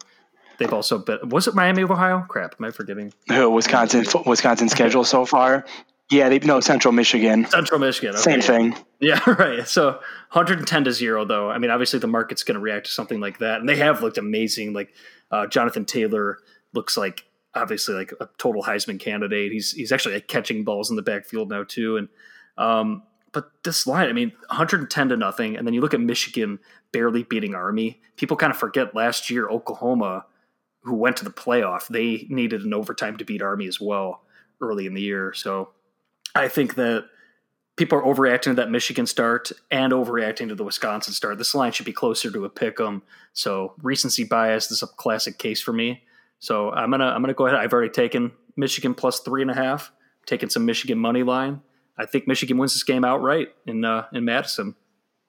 they've 0.58 0.72
also 0.72 0.98
been. 0.98 1.28
Was 1.28 1.46
it 1.48 1.54
Miami 1.54 1.82
of 1.82 1.90
Ohio? 1.90 2.24
Crap, 2.28 2.56
am 2.58 2.66
I 2.66 2.70
forgetting? 2.70 3.12
Who 3.28 3.50
Wisconsin? 3.50 4.04
Wisconsin 4.26 4.68
schedule 4.68 5.04
so 5.04 5.24
far. 5.24 5.64
Yeah, 6.10 6.28
they 6.28 6.38
no 6.40 6.60
Central 6.60 6.92
Michigan. 6.92 7.46
Central 7.46 7.80
Michigan. 7.80 8.10
Okay. 8.10 8.20
Same 8.20 8.40
thing. 8.42 8.76
Yeah, 9.00 9.20
right. 9.30 9.66
So 9.66 9.92
110 10.32 10.84
to 10.84 10.92
zero, 10.92 11.24
though. 11.24 11.50
I 11.50 11.56
mean, 11.56 11.70
obviously 11.70 12.00
the 12.00 12.06
market's 12.06 12.42
going 12.42 12.56
to 12.56 12.60
react 12.60 12.86
to 12.86 12.92
something 12.92 13.18
like 13.18 13.38
that, 13.38 13.60
and 13.60 13.68
they 13.68 13.76
have 13.76 14.02
looked 14.02 14.18
amazing. 14.18 14.74
Like 14.74 14.92
uh, 15.30 15.46
Jonathan 15.46 15.86
Taylor 15.86 16.38
looks 16.74 16.98
like 16.98 17.24
obviously 17.54 17.94
like 17.94 18.12
a 18.20 18.28
total 18.36 18.62
Heisman 18.62 19.00
candidate. 19.00 19.52
He's 19.52 19.72
he's 19.72 19.90
actually 19.90 20.14
like 20.14 20.28
catching 20.28 20.64
balls 20.64 20.90
in 20.90 20.96
the 20.96 21.02
backfield 21.02 21.48
now 21.48 21.64
too, 21.64 21.96
and 21.96 22.08
um, 22.58 23.04
but 23.32 23.50
this 23.64 23.86
line, 23.86 24.08
I 24.08 24.12
mean, 24.12 24.32
110 24.48 25.08
to 25.08 25.16
nothing, 25.16 25.56
and 25.56 25.66
then 25.66 25.74
you 25.74 25.80
look 25.80 25.94
at 25.94 26.00
Michigan 26.00 26.58
barely 26.92 27.22
beating 27.22 27.54
Army. 27.54 28.00
People 28.16 28.36
kind 28.36 28.50
of 28.50 28.58
forget 28.58 28.94
last 28.94 29.30
year 29.30 29.48
Oklahoma, 29.48 30.26
who 30.82 30.94
went 30.94 31.16
to 31.16 31.24
the 31.24 31.30
playoff, 31.30 31.88
they 31.88 32.26
needed 32.28 32.62
an 32.62 32.74
overtime 32.74 33.16
to 33.16 33.24
beat 33.24 33.42
Army 33.42 33.66
as 33.66 33.80
well 33.80 34.22
early 34.60 34.86
in 34.86 34.94
the 34.94 35.00
year. 35.00 35.32
So 35.32 35.70
I 36.34 36.48
think 36.48 36.74
that 36.74 37.06
people 37.76 37.98
are 37.98 38.02
overreacting 38.02 38.42
to 38.42 38.54
that 38.54 38.70
Michigan 38.70 39.06
start 39.06 39.50
and 39.70 39.92
overreacting 39.92 40.48
to 40.48 40.54
the 40.54 40.64
Wisconsin 40.64 41.14
start. 41.14 41.38
This 41.38 41.54
line 41.54 41.72
should 41.72 41.86
be 41.86 41.92
closer 41.92 42.30
to 42.30 42.44
a 42.44 42.50
pick 42.50 42.80
'em. 42.80 43.02
So 43.32 43.74
recency 43.82 44.24
bias 44.24 44.70
is 44.70 44.82
a 44.82 44.86
classic 44.86 45.38
case 45.38 45.62
for 45.62 45.72
me. 45.72 46.04
So 46.38 46.70
I'm 46.70 46.90
gonna 46.90 47.06
I'm 47.06 47.22
gonna 47.22 47.34
go 47.34 47.46
ahead. 47.46 47.58
I've 47.58 47.72
already 47.72 47.90
taken 47.90 48.32
Michigan 48.56 48.94
plus 48.94 49.20
three 49.20 49.42
and 49.42 49.50
a 49.50 49.54
half. 49.54 49.92
Taking 50.26 50.50
some 50.50 50.64
Michigan 50.64 50.98
money 50.98 51.22
line. 51.22 51.62
I 51.96 52.06
think 52.06 52.26
Michigan 52.26 52.58
wins 52.58 52.72
this 52.72 52.84
game 52.84 53.04
outright 53.04 53.48
in 53.66 53.84
uh, 53.84 54.06
in 54.12 54.24
Madison. 54.24 54.74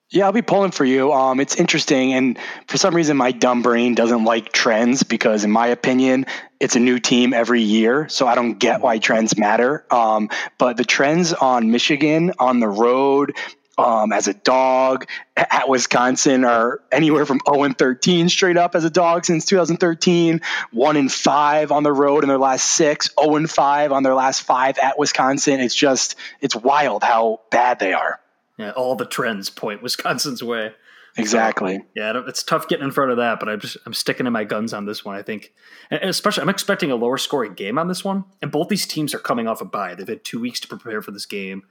Yeah, 0.09 0.25
I'll 0.25 0.31
be 0.31 0.43
pulling 0.43 0.71
for 0.71 0.85
you. 0.85 1.11
Um, 1.11 1.39
it's 1.39 1.55
interesting, 1.55 2.13
and 2.13 2.37
for 2.67 2.77
some 2.77 2.95
reason, 2.95 3.17
my 3.17 3.31
dumb 3.31 3.63
brain 3.63 3.95
doesn't 3.95 4.25
like 4.25 4.51
trends 4.51 5.01
because, 5.01 5.43
in 5.43 5.49
my 5.49 5.67
opinion, 5.67 6.27
it's 6.59 6.75
a 6.75 6.79
new 6.79 6.99
team 6.99 7.33
every 7.33 7.61
year, 7.61 8.07
so 8.09 8.27
I 8.27 8.35
don't 8.35 8.59
get 8.59 8.81
why 8.81 8.99
trends 8.99 9.37
matter. 9.39 9.85
Um, 9.89 10.29
but 10.59 10.77
the 10.77 10.83
trends 10.83 11.33
on 11.33 11.71
Michigan 11.71 12.31
on 12.37 12.59
the 12.59 12.67
road 12.67 13.35
um, 13.77 14.11
as 14.11 14.27
a 14.27 14.33
dog 14.33 15.05
at 15.35 15.67
Wisconsin 15.67 16.45
are 16.45 16.81
anywhere 16.91 17.25
from 17.25 17.39
0 17.49 17.63
and 17.63 17.77
13 17.77 18.29
straight 18.29 18.57
up 18.57 18.75
as 18.75 18.83
a 18.83 18.89
dog 18.89 19.25
since 19.25 19.45
2013, 19.45 20.41
1 20.71 20.97
and 20.97 21.11
5 21.11 21.71
on 21.71 21.83
the 21.83 21.93
road 21.93 22.23
in 22.23 22.27
their 22.27 22.37
last 22.37 22.65
six, 22.65 23.09
0 23.19 23.35
and 23.35 23.49
5 23.49 23.91
on 23.91 24.03
their 24.03 24.13
last 24.13 24.41
five 24.41 24.77
at 24.77 24.99
Wisconsin. 24.99 25.59
It's 25.59 25.75
just, 25.75 26.15
it's 26.41 26.55
wild 26.55 27.03
how 27.03 27.41
bad 27.49 27.79
they 27.79 27.93
are. 27.93 28.19
Yeah, 28.57 28.71
all 28.71 28.95
the 28.95 29.05
trends 29.05 29.49
point 29.49 29.81
Wisconsin's 29.81 30.43
way. 30.43 30.73
Exactly. 31.15 31.77
So, 31.77 31.83
yeah, 31.95 32.21
it's 32.27 32.43
tough 32.43 32.67
getting 32.67 32.85
in 32.85 32.91
front 32.91 33.11
of 33.11 33.17
that, 33.17 33.39
but 33.39 33.47
I'm 33.47 33.59
just 33.59 33.77
I'm 33.85 33.93
sticking 33.93 34.23
to 34.25 34.31
my 34.31 34.43
guns 34.45 34.73
on 34.73 34.85
this 34.85 35.05
one. 35.05 35.15
I 35.15 35.21
think, 35.21 35.53
and 35.91 36.09
especially 36.09 36.41
I'm 36.41 36.49
expecting 36.49 36.89
a 36.89 36.95
lower 36.95 37.19
scoring 37.19 37.53
game 37.53 37.77
on 37.77 37.87
this 37.87 38.03
one. 38.03 38.25
And 38.41 38.51
both 38.51 38.67
these 38.67 38.87
teams 38.87 39.13
are 39.13 39.19
coming 39.19 39.47
off 39.47 39.61
a 39.61 39.65
bye. 39.65 39.93
They've 39.93 40.07
had 40.07 40.23
two 40.23 40.39
weeks 40.39 40.59
to 40.61 40.67
prepare 40.67 41.03
for 41.03 41.11
this 41.11 41.27
game. 41.27 41.63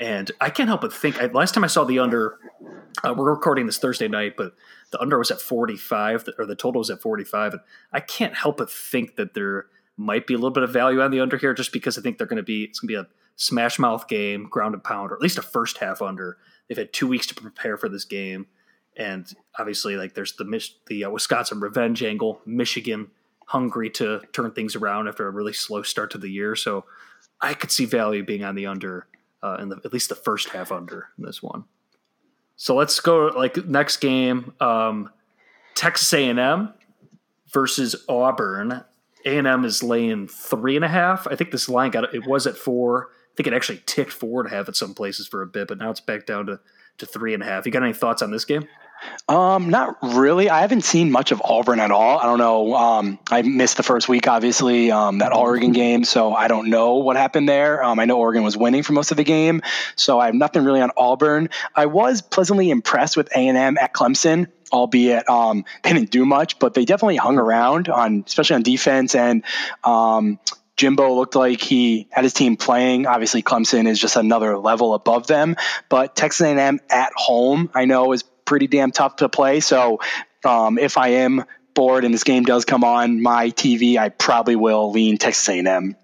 And 0.00 0.30
I 0.40 0.50
can't 0.50 0.68
help 0.68 0.80
but 0.80 0.92
think. 0.92 1.20
I, 1.20 1.26
last 1.26 1.54
time 1.54 1.64
I 1.64 1.68
saw 1.68 1.84
the 1.84 1.98
under, 1.98 2.38
uh, 3.02 3.14
we're 3.16 3.30
recording 3.30 3.66
this 3.66 3.78
Thursday 3.78 4.08
night, 4.08 4.36
but 4.36 4.54
the 4.90 5.00
under 5.00 5.18
was 5.18 5.30
at 5.30 5.40
45, 5.40 6.28
or 6.38 6.46
the 6.46 6.56
total 6.56 6.80
was 6.80 6.90
at 6.90 7.00
45, 7.00 7.54
and 7.54 7.62
I 7.92 8.00
can't 8.00 8.34
help 8.34 8.56
but 8.56 8.70
think 8.70 9.16
that 9.16 9.34
there 9.34 9.66
might 9.96 10.26
be 10.26 10.34
a 10.34 10.36
little 10.36 10.50
bit 10.50 10.64
of 10.64 10.72
value 10.72 11.00
on 11.00 11.10
the 11.10 11.20
under 11.20 11.36
here, 11.36 11.54
just 11.54 11.72
because 11.72 11.96
I 11.96 12.02
think 12.02 12.18
they're 12.18 12.26
going 12.26 12.38
to 12.38 12.42
be 12.42 12.64
it's 12.64 12.80
going 12.80 12.88
to 12.88 12.92
be 12.94 13.00
a 13.00 13.08
smash 13.36 13.78
mouth 13.78 14.08
game, 14.08 14.48
ground 14.48 14.74
and 14.74 14.82
pound, 14.82 15.12
or 15.12 15.14
at 15.14 15.20
least 15.20 15.38
a 15.38 15.42
first 15.42 15.78
half 15.78 16.02
under. 16.02 16.38
They've 16.68 16.78
had 16.78 16.92
two 16.92 17.06
weeks 17.06 17.26
to 17.28 17.34
prepare 17.34 17.76
for 17.76 17.88
this 17.88 18.04
game, 18.04 18.46
and 18.96 19.32
obviously, 19.58 19.96
like 19.96 20.14
there's 20.14 20.34
the 20.36 20.70
the 20.86 21.04
uh, 21.04 21.10
Wisconsin 21.10 21.60
revenge 21.60 22.02
angle, 22.02 22.40
Michigan 22.46 23.10
hungry 23.46 23.90
to 23.90 24.22
turn 24.32 24.50
things 24.52 24.74
around 24.74 25.06
after 25.06 25.26
a 25.26 25.30
really 25.30 25.52
slow 25.52 25.82
start 25.82 26.10
to 26.12 26.18
the 26.18 26.30
year, 26.30 26.56
so 26.56 26.84
I 27.40 27.54
could 27.54 27.70
see 27.70 27.84
value 27.84 28.24
being 28.24 28.42
on 28.42 28.54
the 28.54 28.66
under 28.66 29.06
uh, 29.44 29.58
in 29.60 29.68
the, 29.68 29.76
at 29.84 29.92
least 29.92 30.08
the 30.08 30.14
first 30.14 30.48
half 30.48 30.72
under 30.72 31.08
in 31.18 31.24
this 31.24 31.42
one. 31.42 31.64
So 32.56 32.74
let's 32.74 32.98
go 33.00 33.26
like 33.26 33.66
next 33.66 33.98
game, 33.98 34.54
um, 34.60 35.10
Texas 35.74 36.12
A&M 36.14 36.72
versus 37.52 38.04
Auburn. 38.08 38.84
A&M 39.26 39.64
is 39.64 39.82
laying 39.82 40.28
three 40.28 40.76
and 40.76 40.84
a 40.84 40.88
half. 40.88 41.26
I 41.26 41.36
think 41.36 41.50
this 41.50 41.68
line 41.68 41.90
got 41.90 42.14
it 42.14 42.26
was 42.26 42.46
at 42.46 42.56
four. 42.56 43.10
I 43.10 43.36
think 43.36 43.46
it 43.48 43.52
actually 43.52 43.82
ticked 43.86 44.12
four 44.12 44.40
and 44.40 44.50
a 44.50 44.54
half 44.54 44.68
at 44.68 44.76
some 44.76 44.94
places 44.94 45.26
for 45.26 45.42
a 45.42 45.46
bit, 45.46 45.68
but 45.68 45.78
now 45.78 45.90
it's 45.90 46.00
back 46.00 46.26
down 46.26 46.46
to 46.46 46.60
to 46.98 47.06
three 47.06 47.34
and 47.34 47.42
a 47.42 47.46
half. 47.46 47.66
You 47.66 47.72
got 47.72 47.82
any 47.82 47.92
thoughts 47.92 48.22
on 48.22 48.30
this 48.30 48.44
game? 48.44 48.68
Um, 49.28 49.70
not 49.70 49.96
really. 50.02 50.50
I 50.50 50.60
haven't 50.60 50.82
seen 50.82 51.10
much 51.10 51.32
of 51.32 51.40
Auburn 51.42 51.80
at 51.80 51.90
all. 51.90 52.18
I 52.18 52.24
don't 52.24 52.38
know. 52.38 52.74
Um, 52.74 53.18
I 53.30 53.40
missed 53.42 53.78
the 53.78 53.82
first 53.82 54.08
week, 54.08 54.28
obviously, 54.28 54.90
um, 54.90 55.18
that 55.18 55.32
Oregon 55.34 55.72
game, 55.72 56.04
so 56.04 56.34
I 56.34 56.48
don't 56.48 56.68
know 56.68 56.96
what 56.96 57.16
happened 57.16 57.48
there. 57.48 57.82
Um, 57.82 57.98
I 57.98 58.04
know 58.04 58.18
Oregon 58.18 58.42
was 58.42 58.56
winning 58.56 58.82
for 58.82 58.92
most 58.92 59.12
of 59.12 59.16
the 59.16 59.24
game, 59.24 59.62
so 59.96 60.20
I 60.20 60.26
have 60.26 60.34
nothing 60.34 60.62
really 60.64 60.82
on 60.82 60.90
Auburn. 60.96 61.48
I 61.74 61.86
was 61.86 62.20
pleasantly 62.20 62.70
impressed 62.70 63.16
with 63.16 63.34
A 63.34 63.48
and 63.48 63.56
M 63.56 63.78
at 63.78 63.94
Clemson 63.94 64.48
albeit 64.72 65.28
um, 65.30 65.64
they 65.82 65.92
didn't 65.92 66.10
do 66.10 66.26
much, 66.26 66.58
but 66.58 66.74
they 66.74 66.84
definitely 66.84 67.16
hung 67.16 67.38
around 67.38 67.88
on, 67.88 68.24
especially 68.26 68.56
on 68.56 68.62
defense. 68.62 69.14
And 69.14 69.44
um, 69.84 70.38
Jimbo 70.76 71.14
looked 71.14 71.36
like 71.36 71.60
he 71.60 72.08
had 72.10 72.24
his 72.24 72.34
team 72.34 72.56
playing. 72.56 73.06
Obviously, 73.06 73.42
Clemson 73.42 73.86
is 73.86 73.98
just 73.98 74.16
another 74.16 74.58
level 74.58 74.94
above 74.94 75.26
them, 75.26 75.56
but 75.88 76.16
Texas 76.16 76.46
A&M 76.46 76.80
at 76.90 77.12
home, 77.14 77.70
I 77.74 77.84
know, 77.84 78.12
is 78.12 78.24
pretty 78.44 78.66
damn 78.66 78.90
tough 78.90 79.16
to 79.16 79.28
play. 79.28 79.60
So 79.60 80.00
um, 80.44 80.78
if 80.78 80.98
I 80.98 81.08
am 81.08 81.44
bored 81.74 82.04
and 82.04 82.14
this 82.14 82.24
game 82.24 82.44
does 82.44 82.64
come 82.64 82.84
on 82.84 83.20
my 83.20 83.50
TV, 83.50 83.96
I 83.96 84.08
probably 84.08 84.56
will 84.56 84.90
lean 84.90 85.18
Texas 85.18 85.48
A&M. 85.48 85.96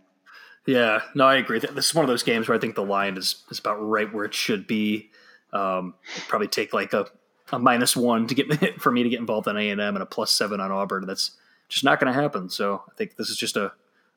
Yeah, 0.67 1.01
no, 1.15 1.27
I 1.27 1.37
agree. 1.37 1.59
This 1.59 1.87
is 1.87 1.95
one 1.95 2.05
of 2.05 2.09
those 2.09 2.23
games 2.23 2.49
where 2.49 2.57
I 2.57 2.61
think 2.61 2.75
the 2.75 2.85
line 2.85 3.17
is 3.17 3.43
is 3.51 3.59
about 3.59 3.77
right 3.77 4.13
where 4.13 4.25
it 4.25 4.35
should 4.35 4.67
be. 4.67 5.11
Um, 5.53 5.95
probably 6.29 6.49
take 6.49 6.73
like 6.73 6.93
a, 6.93 7.07
a 7.51 7.59
minus 7.59 7.97
one 7.97 8.27
to 8.29 8.35
get 8.35 8.81
for 8.81 8.93
me 8.93 9.03
to 9.03 9.09
get 9.09 9.19
involved 9.19 9.49
on 9.49 9.57
A 9.57 9.71
and 9.71 9.81
M 9.81 9.97
and 9.97 10.03
a 10.03 10.07
plus 10.07 10.31
seven 10.31 10.61
on 10.61 10.71
Auburn. 10.71 11.07
That's 11.07 11.33
just 11.69 11.85
not 11.85 11.99
going 11.99 12.13
to 12.13 12.21
happen. 12.21 12.51
So 12.51 12.83
I 12.89 12.95
think 12.97 13.17
this 13.17 13.31
is 13.31 13.37
just 13.37 13.57
a, 13.57 13.73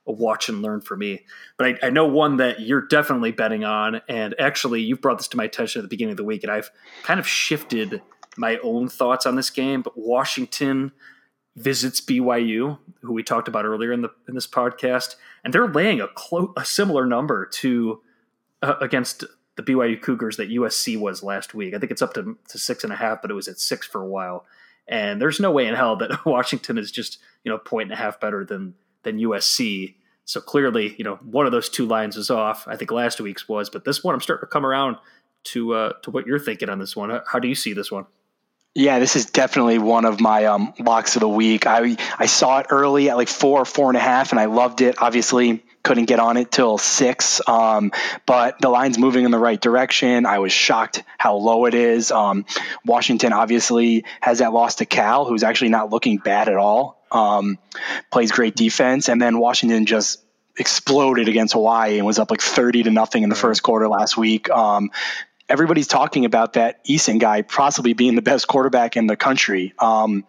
a 0.05 0.11
watch 0.11 0.49
and 0.49 0.61
learn 0.61 0.81
for 0.81 0.97
me. 0.97 1.21
But 1.57 1.67
I, 1.67 1.87
I, 1.87 1.89
know 1.91 2.05
one 2.05 2.37
that 2.37 2.59
you're 2.59 2.85
definitely 2.85 3.31
betting 3.31 3.63
on, 3.63 4.01
and 4.09 4.35
actually 4.39 4.81
you've 4.81 5.01
brought 5.01 5.17
this 5.17 5.29
to 5.29 5.37
my 5.37 5.45
attention 5.45 5.79
at 5.79 5.83
the 5.83 5.87
beginning 5.89 6.11
of 6.11 6.17
the 6.17 6.23
week, 6.23 6.43
and 6.43 6.51
I've 6.51 6.69
kind 7.03 7.19
of 7.19 7.27
shifted 7.27 8.01
my 8.37 8.57
own 8.57 8.87
thoughts 8.89 9.25
on 9.25 9.35
this 9.35 9.49
game. 9.49 9.81
But 9.81 9.97
Washington 9.97 10.91
visits 11.55 12.01
BYU, 12.01 12.79
who 13.01 13.13
we 13.13 13.23
talked 13.23 13.47
about 13.47 13.65
earlier 13.65 13.91
in 13.91 14.01
the 14.01 14.09
in 14.27 14.35
this 14.35 14.47
podcast, 14.47 15.15
and 15.43 15.53
they're 15.53 15.67
laying 15.67 16.01
a 16.01 16.07
clo- 16.07 16.53
a 16.57 16.65
similar 16.65 17.05
number 17.05 17.45
to 17.45 18.01
uh, 18.61 18.75
against 18.81 19.23
the 19.55 19.63
BYU 19.63 20.01
Cougars 20.01 20.37
that 20.37 20.49
USC 20.49 20.99
was 20.99 21.21
last 21.21 21.53
week. 21.53 21.75
I 21.75 21.79
think 21.79 21.91
it's 21.91 22.01
up 22.01 22.13
to, 22.15 22.37
to 22.47 22.57
six 22.57 22.83
and 22.83 22.91
a 22.91 22.95
half, 22.95 23.21
but 23.21 23.29
it 23.29 23.35
was 23.35 23.47
at 23.47 23.59
six 23.59 23.85
for 23.85 24.01
a 24.01 24.07
while. 24.07 24.45
And 24.87 25.21
there's 25.21 25.39
no 25.39 25.51
way 25.51 25.67
in 25.67 25.75
hell 25.75 25.95
that 25.97 26.25
Washington 26.25 26.77
is 26.77 26.91
just 26.91 27.19
you 27.43 27.51
know 27.51 27.57
point 27.57 27.91
and 27.91 27.93
a 27.93 28.01
half 28.01 28.19
better 28.19 28.43
than 28.43 28.75
than 29.03 29.19
USC. 29.19 29.95
So 30.25 30.39
clearly, 30.39 30.95
you 30.97 31.03
know, 31.03 31.15
one 31.17 31.45
of 31.45 31.51
those 31.51 31.67
two 31.67 31.85
lines 31.85 32.15
is 32.15 32.29
off. 32.29 32.65
I 32.65 32.77
think 32.77 32.91
last 32.91 33.19
week's 33.19 33.49
was, 33.49 33.69
but 33.69 33.83
this 33.83 34.03
one 34.03 34.15
I'm 34.15 34.21
starting 34.21 34.47
to 34.47 34.51
come 34.51 34.65
around 34.65 34.95
to 35.45 35.73
uh, 35.73 35.93
to 36.03 36.11
what 36.11 36.25
you're 36.25 36.39
thinking 36.39 36.69
on 36.69 36.79
this 36.79 36.95
one. 36.95 37.21
How 37.27 37.39
do 37.39 37.47
you 37.47 37.55
see 37.55 37.73
this 37.73 37.91
one? 37.91 38.05
Yeah, 38.75 38.97
this 38.97 39.15
is 39.15 39.27
definitely 39.27 39.77
one 39.77 40.05
of 40.05 40.19
my 40.19 40.45
um, 40.45 40.73
locks 40.79 41.15
of 41.15 41.19
the 41.19 41.29
week. 41.29 41.67
I 41.67 41.95
I 42.17 42.25
saw 42.25 42.59
it 42.59 42.67
early 42.71 43.09
at 43.09 43.17
like 43.17 43.27
four, 43.27 43.65
four 43.65 43.89
and 43.89 43.97
a 43.97 43.99
half, 43.99 44.31
and 44.31 44.39
I 44.39 44.45
loved 44.45 44.81
it. 44.81 44.95
Obviously, 44.99 45.63
couldn't 45.83 46.05
get 46.05 46.19
on 46.19 46.37
it 46.37 46.51
till 46.51 46.79
six, 46.79 47.39
um, 47.47 47.91
but 48.25 48.59
the 48.59 48.69
line's 48.69 48.97
moving 48.97 49.25
in 49.25 49.31
the 49.31 49.37
right 49.37 49.61
direction. 49.61 50.25
I 50.25 50.39
was 50.39 50.51
shocked 50.51 51.03
how 51.19 51.35
low 51.35 51.65
it 51.65 51.75
is. 51.75 52.09
Um, 52.09 52.45
Washington 52.83 53.31
obviously 53.31 54.05
has 54.21 54.39
that 54.39 54.53
loss 54.53 54.75
to 54.75 54.85
Cal, 54.85 55.25
who's 55.25 55.43
actually 55.43 55.69
not 55.69 55.91
looking 55.91 56.17
bad 56.17 56.49
at 56.49 56.55
all. 56.55 57.05
Um, 57.11 57.59
plays 58.11 58.31
great 58.31 58.55
defense, 58.55 59.07
and 59.07 59.21
then 59.21 59.37
Washington 59.37 59.85
just 59.85 60.19
exploded 60.57 61.27
against 61.27 61.53
Hawaii 61.53 61.97
and 61.97 62.07
was 62.07 62.17
up 62.17 62.31
like 62.31 62.41
30 62.41 62.83
to 62.83 62.91
nothing 62.91 63.23
in 63.23 63.29
the 63.29 63.35
first 63.35 63.61
quarter 63.61 63.87
last 63.87 64.17
week. 64.17 64.49
Um, 64.49 64.91
everybody's 65.49 65.87
talking 65.87 66.25
about 66.25 66.53
that 66.53 66.85
Eason 66.85 67.19
guy 67.19 67.41
possibly 67.41 67.93
being 67.93 68.15
the 68.15 68.21
best 68.21 68.47
quarterback 68.47 68.97
in 68.97 69.07
the 69.07 69.15
country. 69.15 69.73
Um, 69.79 70.25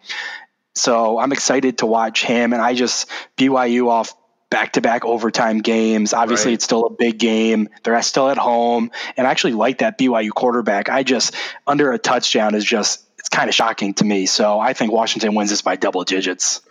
so 0.73 1.17
I'm 1.17 1.31
excited 1.31 1.79
to 1.79 1.85
watch 1.85 2.23
him, 2.23 2.53
and 2.53 2.61
I 2.61 2.73
just 2.73 3.09
BYU 3.37 3.87
off 3.87 4.13
back-to-back 4.49 5.05
overtime 5.05 5.59
games. 5.59 6.13
Obviously, 6.13 6.51
right. 6.51 6.53
it's 6.55 6.65
still 6.65 6.85
a 6.85 6.89
big 6.89 7.17
game. 7.17 7.69
They're 7.83 8.01
still 8.01 8.29
at 8.29 8.37
home, 8.37 8.91
and 9.17 9.25
I 9.25 9.31
actually 9.31 9.53
like 9.53 9.79
that 9.79 9.97
BYU 9.97 10.31
quarterback. 10.31 10.89
I 10.89 11.03
just 11.03 11.33
under 11.65 11.91
a 11.91 11.97
touchdown 11.97 12.55
is 12.55 12.65
just 12.65 13.03
it's 13.17 13.29
kind 13.29 13.49
of 13.49 13.55
shocking 13.55 13.93
to 13.95 14.05
me. 14.05 14.25
So 14.25 14.59
I 14.59 14.73
think 14.73 14.91
Washington 14.91 15.33
wins 15.33 15.49
this 15.49 15.61
by 15.61 15.77
double 15.77 16.03
digits. 16.03 16.61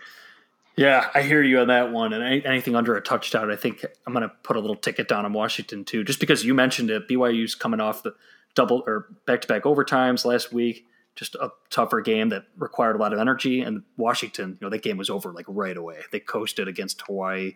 Yeah, 0.77 1.09
I 1.13 1.21
hear 1.21 1.41
you 1.41 1.59
on 1.59 1.67
that 1.67 1.91
one. 1.91 2.11
And 2.11 2.45
anything 2.45 2.75
under 2.75 2.95
a 2.95 3.01
touchdown, 3.01 3.49
I 3.49 3.55
think 3.55 3.85
I'm 4.05 4.13
going 4.13 4.27
to 4.27 4.33
put 4.43 4.57
a 4.57 4.59
little 4.59 4.75
ticket 4.75 5.07
down 5.07 5.25
on 5.25 5.31
Washington 5.31 5.85
too, 5.85 6.03
just 6.03 6.19
because 6.19 6.43
you 6.43 6.53
mentioned 6.53 6.89
it. 6.89 7.07
BYU's 7.07 7.55
coming 7.55 7.79
off 7.79 8.03
the 8.03 8.13
double 8.55 8.83
or 8.85 9.07
back 9.25 9.41
to 9.41 9.47
back 9.47 9.63
overtimes 9.63 10.25
last 10.25 10.51
week. 10.51 10.85
Just 11.15 11.35
a 11.35 11.49
tougher 11.69 12.01
game 12.01 12.27
that 12.29 12.43
required 12.57 12.97
a 12.97 12.99
lot 12.99 13.13
of 13.13 13.19
energy. 13.19 13.61
And 13.61 13.83
Washington, 13.95 14.57
you 14.59 14.65
know, 14.65 14.69
that 14.69 14.83
game 14.83 14.97
was 14.97 15.09
over 15.09 15.31
like 15.31 15.45
right 15.47 15.77
away. 15.77 15.99
They 16.11 16.19
coasted 16.19 16.67
against 16.67 17.01
Hawaii. 17.07 17.53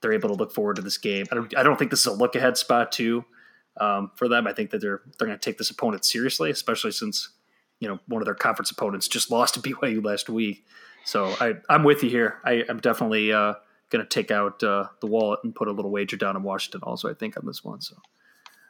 They're 0.00 0.14
able 0.14 0.30
to 0.30 0.34
look 0.34 0.52
forward 0.52 0.76
to 0.76 0.82
this 0.82 0.96
game. 0.96 1.26
I 1.30 1.34
don't, 1.34 1.56
I 1.58 1.62
don't 1.62 1.78
think 1.78 1.90
this 1.90 2.00
is 2.00 2.06
a 2.06 2.12
look 2.12 2.34
ahead 2.36 2.56
spot 2.56 2.90
too 2.90 3.26
um, 3.78 4.10
for 4.16 4.28
them. 4.28 4.46
I 4.46 4.54
think 4.54 4.70
that 4.70 4.80
they're 4.80 5.02
they're 5.18 5.28
going 5.28 5.38
to 5.38 5.44
take 5.44 5.58
this 5.58 5.70
opponent 5.70 6.06
seriously, 6.06 6.50
especially 6.50 6.92
since 6.92 7.30
you 7.80 7.88
know 7.88 7.98
one 8.06 8.22
of 8.22 8.26
their 8.26 8.34
conference 8.34 8.70
opponents 8.70 9.08
just 9.08 9.30
lost 9.30 9.54
to 9.54 9.60
BYU 9.60 10.02
last 10.02 10.30
week. 10.30 10.64
So 11.04 11.34
I, 11.40 11.54
I'm 11.68 11.84
with 11.84 12.02
you 12.02 12.10
here. 12.10 12.38
I, 12.44 12.64
am 12.68 12.80
definitely 12.80 13.32
uh, 13.32 13.54
going 13.90 14.04
to 14.04 14.08
take 14.08 14.30
out 14.30 14.62
uh, 14.62 14.86
the 15.00 15.06
wallet 15.06 15.40
and 15.44 15.54
put 15.54 15.68
a 15.68 15.72
little 15.72 15.90
wager 15.90 16.16
down 16.16 16.36
in 16.36 16.42
Washington. 16.42 16.80
Also, 16.82 17.10
I 17.10 17.14
think 17.14 17.36
on 17.36 17.46
this 17.46 17.62
one. 17.64 17.80
So 17.80 17.96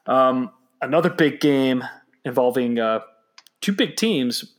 um, 0.07 0.51
another 0.81 1.11
big 1.11 1.41
game 1.41 1.85
involving 2.25 2.79
uh, 2.79 3.01
two 3.61 3.73
big 3.73 3.97
teams. 3.97 4.55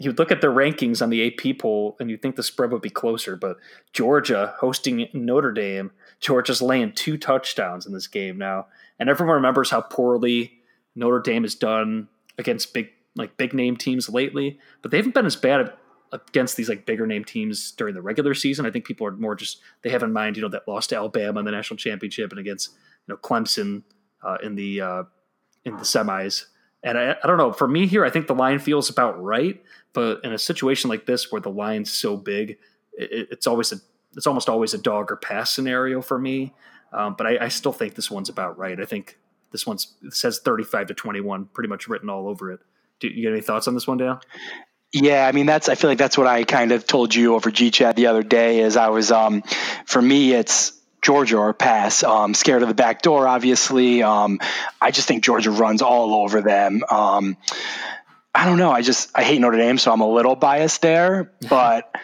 You 0.00 0.10
look 0.12 0.32
at 0.32 0.40
the 0.40 0.48
rankings 0.48 1.00
on 1.00 1.10
the 1.10 1.24
AP 1.28 1.58
poll, 1.60 1.96
and 2.00 2.10
you 2.10 2.16
think 2.16 2.34
the 2.34 2.42
spread 2.42 2.72
would 2.72 2.82
be 2.82 2.90
closer. 2.90 3.36
But 3.36 3.58
Georgia 3.92 4.54
hosting 4.58 5.08
Notre 5.12 5.52
Dame, 5.52 5.92
Georgia's 6.18 6.60
laying 6.60 6.92
two 6.92 7.16
touchdowns 7.16 7.86
in 7.86 7.92
this 7.92 8.08
game 8.08 8.38
now, 8.38 8.66
and 8.98 9.08
everyone 9.08 9.36
remembers 9.36 9.70
how 9.70 9.80
poorly 9.80 10.54
Notre 10.96 11.20
Dame 11.20 11.44
has 11.44 11.54
done 11.54 12.08
against 12.38 12.74
big 12.74 12.88
like 13.14 13.36
big 13.36 13.54
name 13.54 13.76
teams 13.76 14.08
lately. 14.08 14.58
But 14.82 14.90
they 14.90 14.96
haven't 14.96 15.14
been 15.14 15.26
as 15.26 15.36
bad 15.36 15.72
against 16.12 16.56
these 16.56 16.68
like 16.68 16.86
bigger 16.86 17.06
name 17.06 17.24
teams 17.24 17.72
during 17.72 17.94
the 17.94 18.02
regular 18.02 18.34
season. 18.34 18.66
I 18.66 18.70
think 18.70 18.84
people 18.84 19.06
are 19.06 19.12
more 19.12 19.34
just 19.34 19.60
they 19.82 19.90
have 19.90 20.02
in 20.02 20.12
mind, 20.12 20.36
you 20.36 20.42
know, 20.42 20.48
that 20.48 20.66
lost 20.66 20.90
to 20.90 20.96
Alabama 20.96 21.40
in 21.40 21.44
the 21.44 21.52
national 21.52 21.76
championship 21.76 22.30
and 22.30 22.38
against 22.38 22.70
you 23.06 23.14
know 23.14 23.16
Clemson 23.16 23.82
uh, 24.22 24.38
in 24.42 24.54
the 24.54 24.80
uh, 24.80 25.02
in 25.64 25.76
the 25.76 25.82
semis. 25.82 26.46
And 26.82 26.96
I, 26.96 27.16
I 27.22 27.26
don't 27.26 27.38
know. 27.38 27.52
For 27.52 27.66
me 27.66 27.86
here, 27.86 28.04
I 28.04 28.10
think 28.10 28.28
the 28.28 28.34
line 28.34 28.58
feels 28.58 28.88
about 28.88 29.20
right. 29.22 29.62
But 29.92 30.20
in 30.24 30.32
a 30.32 30.38
situation 30.38 30.88
like 30.88 31.06
this 31.06 31.32
where 31.32 31.40
the 31.40 31.50
line's 31.50 31.92
so 31.92 32.16
big, 32.16 32.58
it, 32.92 33.28
it's 33.30 33.46
always 33.46 33.72
a 33.72 33.76
it's 34.16 34.26
almost 34.26 34.48
always 34.48 34.74
a 34.74 34.78
dog 34.78 35.10
or 35.10 35.16
pass 35.16 35.54
scenario 35.54 36.00
for 36.00 36.18
me. 36.18 36.54
Um, 36.92 37.14
but 37.18 37.26
I, 37.26 37.44
I, 37.44 37.48
still 37.48 37.72
think 37.72 37.94
this 37.94 38.10
one's 38.10 38.30
about 38.30 38.56
right. 38.56 38.80
I 38.80 38.86
think 38.86 39.18
this 39.52 39.66
one's 39.66 39.94
says 40.08 40.38
thirty 40.38 40.64
five 40.64 40.86
to 40.86 40.94
twenty 40.94 41.20
one, 41.20 41.46
pretty 41.52 41.68
much 41.68 41.88
written 41.88 42.08
all 42.08 42.28
over 42.28 42.50
it. 42.50 42.60
Do 43.00 43.08
you 43.08 43.22
get 43.22 43.32
any 43.32 43.42
thoughts 43.42 43.68
on 43.68 43.74
this 43.74 43.86
one, 43.86 43.98
Dan? 43.98 44.18
Yeah, 44.92 45.26
I 45.26 45.32
mean 45.32 45.46
that's 45.46 45.68
I 45.68 45.74
feel 45.74 45.90
like 45.90 45.98
that's 45.98 46.16
what 46.16 46.26
I 46.26 46.44
kind 46.44 46.72
of 46.72 46.86
told 46.86 47.14
you 47.14 47.34
over 47.34 47.50
G 47.50 47.70
chat 47.70 47.94
the 47.96 48.06
other 48.06 48.22
day 48.22 48.60
is 48.60 48.76
I 48.76 48.88
was 48.88 49.10
um 49.10 49.42
for 49.86 50.00
me 50.00 50.32
it's 50.32 50.72
Georgia 51.02 51.38
or 51.38 51.54
pass. 51.54 52.02
Um, 52.02 52.34
scared 52.34 52.62
of 52.62 52.68
the 52.68 52.74
back 52.74 53.02
door, 53.02 53.26
obviously. 53.28 54.02
Um, 54.02 54.40
I 54.80 54.90
just 54.90 55.06
think 55.06 55.22
Georgia 55.22 55.50
runs 55.50 55.80
all 55.80 56.14
over 56.14 56.40
them. 56.40 56.82
Um, 56.90 57.36
I 58.34 58.44
don't 58.44 58.58
know. 58.58 58.70
I 58.70 58.82
just 58.82 59.10
I 59.14 59.22
hate 59.22 59.40
Notre 59.40 59.58
Dame, 59.58 59.78
so 59.78 59.92
I'm 59.92 60.00
a 60.00 60.08
little 60.08 60.34
biased 60.34 60.82
there. 60.82 61.32
But 61.48 61.94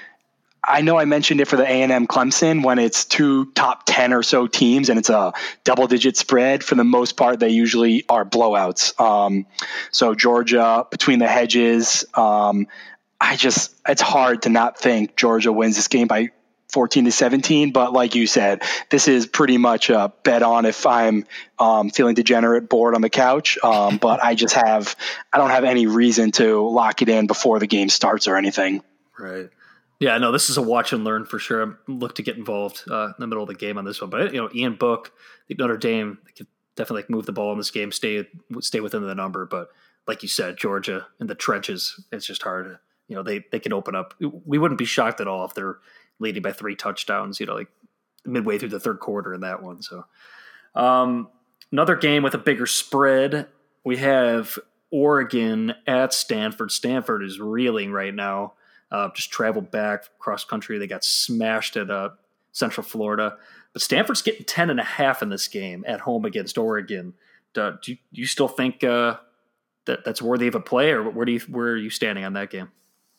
I 0.67 0.81
know 0.81 0.99
I 0.99 1.05
mentioned 1.05 1.41
it 1.41 1.49
for 1.49 1.57
the 1.57 1.65
A&M 1.65 2.07
Clemson 2.07 2.65
when 2.65 2.79
it's 2.79 3.05
two 3.05 3.47
top 3.53 3.83
10 3.87 4.13
or 4.13 4.23
so 4.23 4.47
teams 4.47 4.89
and 4.89 4.99
it's 4.99 5.11
a 5.11 5.33
double 5.63 5.87
digit 5.87 6.17
spread. 6.17 6.65
For 6.65 6.75
the 6.75 6.85
most 6.85 7.17
part, 7.17 7.39
they 7.39 7.51
usually 7.51 8.05
are 8.09 8.25
blowouts. 8.25 8.99
Um, 8.99 9.47
so 9.91 10.15
Georgia 10.15 10.87
between 10.91 11.19
the 11.19 11.29
hedges, 11.29 12.05
um, 12.15 12.67
I 13.21 13.37
just, 13.37 13.75
it's 13.87 14.03
hard 14.03 14.43
to 14.43 14.49
not 14.49 14.79
think 14.79 15.17
Georgia 15.17 15.53
wins 15.53 15.77
this 15.77 15.89
game 15.89 16.07
by 16.07 16.31
14 16.73 17.05
to 17.05 17.13
17. 17.13 17.73
But 17.73 17.93
like 17.93 18.15
you 18.15 18.27
said, 18.27 18.63
this 18.91 19.07
is 19.07 19.27
pretty 19.27 19.59
much 19.59 19.91
a 19.91 20.13
bet 20.25 20.43
on 20.43 20.67
if 20.67 20.87
I'm 20.87 21.25
um, 21.59 21.91
feeling 21.91 22.15
degenerate, 22.15 22.69
bored 22.69 22.95
on 22.95 23.01
the 23.01 23.11
couch. 23.11 23.59
Um, 23.63 23.97
but 24.01 24.23
I 24.23 24.35
just 24.35 24.55
have, 24.55 24.97
I 25.33 25.39
don't 25.39 25.51
have 25.51 25.65
any 25.65 25.87
reason 25.87 26.33
to 26.33 26.69
lock 26.69 27.03
it 27.03 27.09
in 27.09 27.27
before 27.27 27.59
the 27.59 27.67
game 27.67 27.89
starts 27.89 28.29
or 28.29 28.37
anything. 28.37 28.83
Right. 29.19 29.51
Yeah, 30.05 30.19
no, 30.19 30.33
this 30.33 30.51
is 30.51 30.59
a 30.59 30.63
watch 30.63 30.93
and 30.93 31.03
learn 31.03 31.25
for 31.25 31.39
sure. 31.39 31.67
I 31.67 31.73
look 31.91 32.17
to 32.17 32.23
get 32.23 32.37
involved 32.37 32.83
uh, 32.91 33.07
in 33.07 33.15
the 33.21 33.27
middle 33.27 33.43
of 33.43 33.49
the 33.49 33.55
game 33.55 33.79
on 33.79 33.87
this 33.87 34.03
one, 34.03 34.11
but 34.11 34.35
you 34.35 34.39
know, 34.39 34.51
Ian 34.55 34.75
Book, 34.75 35.11
Notre 35.49 35.79
Dame 35.79 36.19
could 36.37 36.47
definitely 36.77 37.05
like 37.05 37.11
move 37.11 37.25
the 37.25 37.33
ball 37.33 37.53
in 37.53 37.57
this 37.57 37.71
game, 37.71 37.91
stay 37.91 38.29
stay 38.61 38.81
within 38.81 39.01
the 39.01 39.15
number. 39.15 39.47
But 39.47 39.69
like 40.07 40.23
you 40.23 40.29
said, 40.29 40.59
Georgia 40.59 41.07
in 41.21 41.27
the 41.27 41.35
trenches, 41.35 42.05
it's 42.13 42.27
just 42.27 42.43
hard. 42.43 42.77
You 43.09 43.17
know, 43.17 43.23
they 43.23 43.47
they 43.51 43.59
can 43.59 43.73
open 43.73 43.95
up. 43.95 44.13
We 44.21 44.59
wouldn't 44.59 44.77
be 44.77 44.85
shocked 44.85 45.23
at 45.23 45.27
all 45.27 45.47
if 45.47 45.55
they're 45.55 45.79
leading 46.19 46.43
by 46.43 46.53
three 46.53 46.77
touchdowns. 46.77 47.41
You 47.41 47.47
know, 47.47 47.55
like 47.55 47.69
midway 48.27 48.59
through 48.59 48.69
the 48.69 48.81
third 48.81 49.01
quarter 49.01 49.33
in 49.33 49.41
that 49.41 49.63
one. 49.63 49.81
So, 49.81 50.05
um, 50.75 51.29
another 51.73 51.97
game 51.97 52.23
with 52.23 52.35
a 52.35 52.39
bigger 52.39 52.67
spread. 52.67 53.47
We 53.85 53.97
have 53.97 54.59
Oregon 54.91 55.73
at 55.87 56.13
Stanford. 56.13 56.73
Stanford 56.73 57.23
is 57.23 57.41
reeling 57.41 57.91
right 57.91 58.15
now. 58.15 58.53
Uh, 58.91 59.09
just 59.15 59.31
traveled 59.31 59.71
back 59.71 60.05
cross 60.19 60.45
country. 60.45 60.79
They 60.79 60.87
got 60.87 61.05
smashed 61.05 61.77
at 61.77 61.91
uh, 61.91 62.11
Central 62.53 62.85
Florida. 62.85 63.37
But 63.73 63.83
Stanford's 63.83 64.23
getting 64.23 64.45
10 64.45 64.71
and 64.71 64.81
a 64.81 64.85
half 64.85 65.23
in 65.23 65.29
this 65.29 65.49
game 65.49 65.85
at 65.87 66.01
home 66.01 66.25
against 66.25 66.57
Oregon. 66.57 67.15
Do, 67.55 67.77
do, 67.83 67.93
you, 67.93 67.99
do 68.13 68.21
you, 68.21 68.27
still 68.27 68.49
think 68.49 68.85
uh, 68.85 69.17
that 69.85 70.05
that's 70.05 70.23
worthy 70.23 70.47
of 70.47 70.55
a 70.55 70.61
play, 70.61 70.91
or 70.91 71.09
where 71.09 71.25
do 71.25 71.33
you 71.33 71.41
where 71.41 71.69
are 71.69 71.77
you 71.77 71.91
standing 71.91 72.25
on 72.25 72.33
that 72.35 72.51
game? 72.51 72.71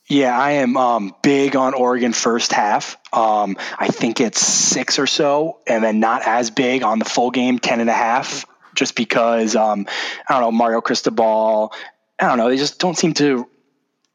Yeah, 0.08 0.38
I 0.38 0.52
am 0.52 0.78
um, 0.78 1.16
big 1.24 1.56
on 1.56 1.74
Oregon 1.74 2.14
first 2.14 2.54
half. 2.54 2.96
Um, 3.12 3.58
I 3.78 3.88
think 3.88 4.22
it's 4.22 4.40
six 4.40 5.00
or 5.00 5.08
so, 5.08 5.60
and 5.66 5.84
then 5.84 6.00
not 6.00 6.22
as 6.26 6.52
big 6.52 6.84
on 6.84 7.00
the 7.00 7.06
full 7.06 7.32
game, 7.32 7.58
10 7.58 7.80
and 7.80 7.90
a 7.90 7.94
half, 7.94 8.46
just 8.76 8.96
because, 8.96 9.56
um, 9.56 9.88
I 10.30 10.34
don't 10.34 10.42
know, 10.42 10.52
Mario 10.52 10.80
Cristobal, 10.82 11.74
I 12.20 12.28
don't 12.28 12.38
know, 12.38 12.50
they 12.50 12.58
just 12.58 12.78
don't 12.78 12.96
seem 12.96 13.14
to 13.16 13.50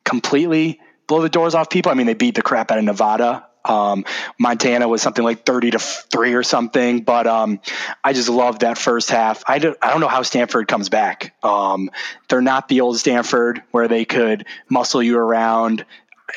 completely 0.04 0.80
blow 1.10 1.22
the 1.22 1.28
doors 1.28 1.56
off 1.56 1.68
people. 1.68 1.90
I 1.90 1.96
mean, 1.96 2.06
they 2.06 2.14
beat 2.14 2.36
the 2.36 2.42
crap 2.42 2.70
out 2.70 2.78
of 2.78 2.84
Nevada. 2.84 3.44
Um, 3.64 4.04
Montana 4.38 4.86
was 4.86 5.02
something 5.02 5.24
like 5.24 5.44
30 5.44 5.72
to 5.72 5.78
three 5.80 6.34
or 6.34 6.44
something, 6.44 7.00
but 7.00 7.26
um, 7.26 7.60
I 8.02 8.12
just 8.12 8.28
love 8.28 8.60
that 8.60 8.78
first 8.78 9.10
half. 9.10 9.42
I 9.46 9.58
don't, 9.58 9.76
I 9.82 9.90
don't 9.90 10.00
know 10.00 10.08
how 10.08 10.22
Stanford 10.22 10.68
comes 10.68 10.88
back. 10.88 11.34
Um, 11.42 11.90
they're 12.28 12.40
not 12.40 12.68
the 12.68 12.82
old 12.82 12.96
Stanford 12.96 13.60
where 13.72 13.88
they 13.88 14.04
could 14.04 14.46
muscle 14.70 15.02
you 15.02 15.18
around. 15.18 15.84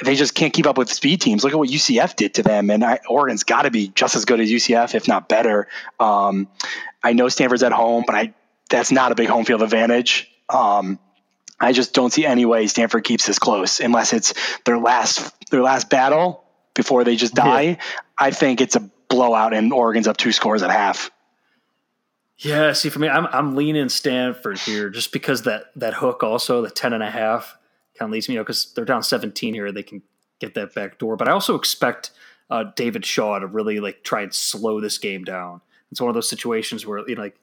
they 0.04 0.16
just 0.16 0.34
can't 0.34 0.52
keep 0.52 0.66
up 0.66 0.80
with 0.80 0.92
speed 0.92 1.22
teams. 1.22 1.44
Look 1.44 1.54
at 1.54 1.60
what 1.60 1.70
UCF 1.70 2.16
did 2.16 2.34
to 2.34 2.44
them, 2.44 2.72
and 2.72 2.84
I, 2.84 3.00
Oregon's 3.08 3.44
got 3.44 3.62
to 3.62 3.72
be 3.72 3.90
just 3.90 4.16
as 4.16 4.26
good 4.26 4.40
as 4.40 4.50
UCF, 4.50 4.96
if 4.96 5.08
not 5.08 5.30
better. 5.30 5.68
Um, 6.00 6.48
I 7.04 7.14
know 7.14 7.30
Stanford's 7.30 7.62
at 7.62 7.74
home, 7.74 8.06
but 8.08 8.16
I 8.16 8.34
that's 8.72 8.92
not 8.92 9.12
a 9.12 9.16
big 9.16 9.30
home 9.30 9.46
field 9.46 9.62
advantage. 9.62 10.32
Um, 10.50 10.98
I 11.60 11.72
just 11.72 11.94
don't 11.94 12.12
see 12.12 12.26
any 12.26 12.46
way 12.46 12.68
Stanford 12.68 13.04
keeps 13.04 13.26
this 13.26 13.40
close 13.40 13.80
unless 13.80 14.14
it's 14.14 14.34
their 14.66 14.78
last 14.78 15.34
their 15.50 15.62
last 15.62 15.90
battle 15.90 16.44
before 16.74 17.04
they 17.04 17.16
just 17.16 17.36
die. 17.36 17.62
Yeah. 17.62 17.82
I 18.18 18.32
think 18.32 18.62
it's 18.62 18.76
a 18.76 18.90
blowout 19.10 19.54
and 19.54 19.72
Oregon's 19.72 20.08
up 20.08 20.18
two 20.18 20.32
scores 20.32 20.64
at 20.64 20.72
half. 20.72 21.12
Yeah, 22.38 22.74
see 22.74 22.90
for 22.90 23.00
me, 23.00 23.08
I'm 23.08 23.28
I'm 23.28 23.56
leaning 23.56 23.90
Stanford 23.90 24.58
here 24.60 24.90
just 24.90 25.12
because 25.12 25.44
that 25.44 25.66
that 25.76 25.94
hook 25.96 26.24
also 26.24 26.62
the 26.62 26.70
ten 26.70 26.94
and 26.94 27.04
a 27.04 27.10
half 27.10 27.58
kind 27.98 28.10
of 28.10 28.14
leads 28.14 28.28
me, 28.28 28.34
you 28.34 28.40
know, 28.40 28.44
because 28.44 28.74
they're 28.74 28.86
down 28.86 29.04
17 29.04 29.54
here, 29.54 29.72
they 29.72 29.84
can 29.84 30.02
get 30.40 30.56
that 30.56 30.74
back 30.74 30.98
door. 30.98 31.16
But 31.16 31.28
I 31.28 31.32
also 31.32 31.56
expect 31.56 32.12
uh, 32.50 32.66
David 32.76 33.06
Shaw 33.06 33.40
to 33.40 33.48
really 33.48 33.80
like 33.80 34.04
try 34.04 34.24
and 34.24 34.34
slow 34.34 34.82
this 34.82 34.98
game 34.98 35.24
down. 35.24 35.62
It's 35.92 36.02
one 36.02 36.10
of 36.10 36.16
those 36.16 36.30
situations 36.30 36.86
where 36.86 37.08
you 37.08 37.16
know, 37.16 37.22
like 37.22 37.40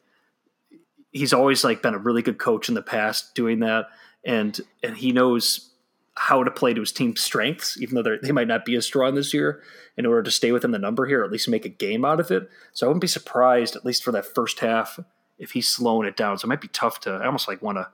he's 1.12 1.33
always 1.33 1.64
like 1.64 1.83
been 1.83 1.95
a 1.95 1.99
really 1.99 2.23
good 2.23 2.38
coach 2.38 2.69
in 2.69 2.75
the 2.75 2.83
past 2.83 3.35
doing 3.35 3.61
that, 3.61 3.87
and 4.25 4.61
and 4.83 4.97
he 4.97 5.12
knows 5.12 5.71
how 6.14 6.45
to 6.45 6.50
play 6.50 6.75
to 6.75 6.81
his 6.81 6.93
team's 6.93 7.21
strengths, 7.21 7.81
even 7.81 7.95
though 7.95 8.19
they 8.23 8.33
might 8.33 8.49
not 8.49 8.64
be 8.64 8.75
as 8.75 8.85
strong 8.85 9.14
this 9.14 9.33
year, 9.33 9.62
in 9.97 10.05
order 10.05 10.23
to 10.23 10.31
stay 10.31 10.52
within 10.52 10.71
the 10.71 10.79
number 10.79 11.07
here, 11.07 11.23
or 11.23 11.25
at 11.25 11.33
least 11.33 11.49
make 11.49 11.64
a 11.64 11.71
game 11.71 12.05
out 12.05 12.21
of 12.21 12.31
it. 12.31 12.49
So 12.73 12.87
I 12.87 12.88
wouldn't 12.88 13.00
be 13.00 13.07
surprised, 13.07 13.75
at 13.75 13.87
least 13.87 14.05
for 14.05 14.12
that 14.12 14.26
first 14.26 14.61
half, 14.61 14.99
if 15.38 15.52
he's 15.52 15.69
slowing 15.69 16.07
it 16.07 16.17
down. 16.17 16.37
So 16.37 16.47
it 16.47 16.49
might 16.49 16.61
be 16.61 16.69
tough 16.69 17.00
to. 17.00 17.12
I 17.12 17.26
almost 17.26 17.49
like 17.49 17.62
want 17.62 17.79
to 17.79 17.88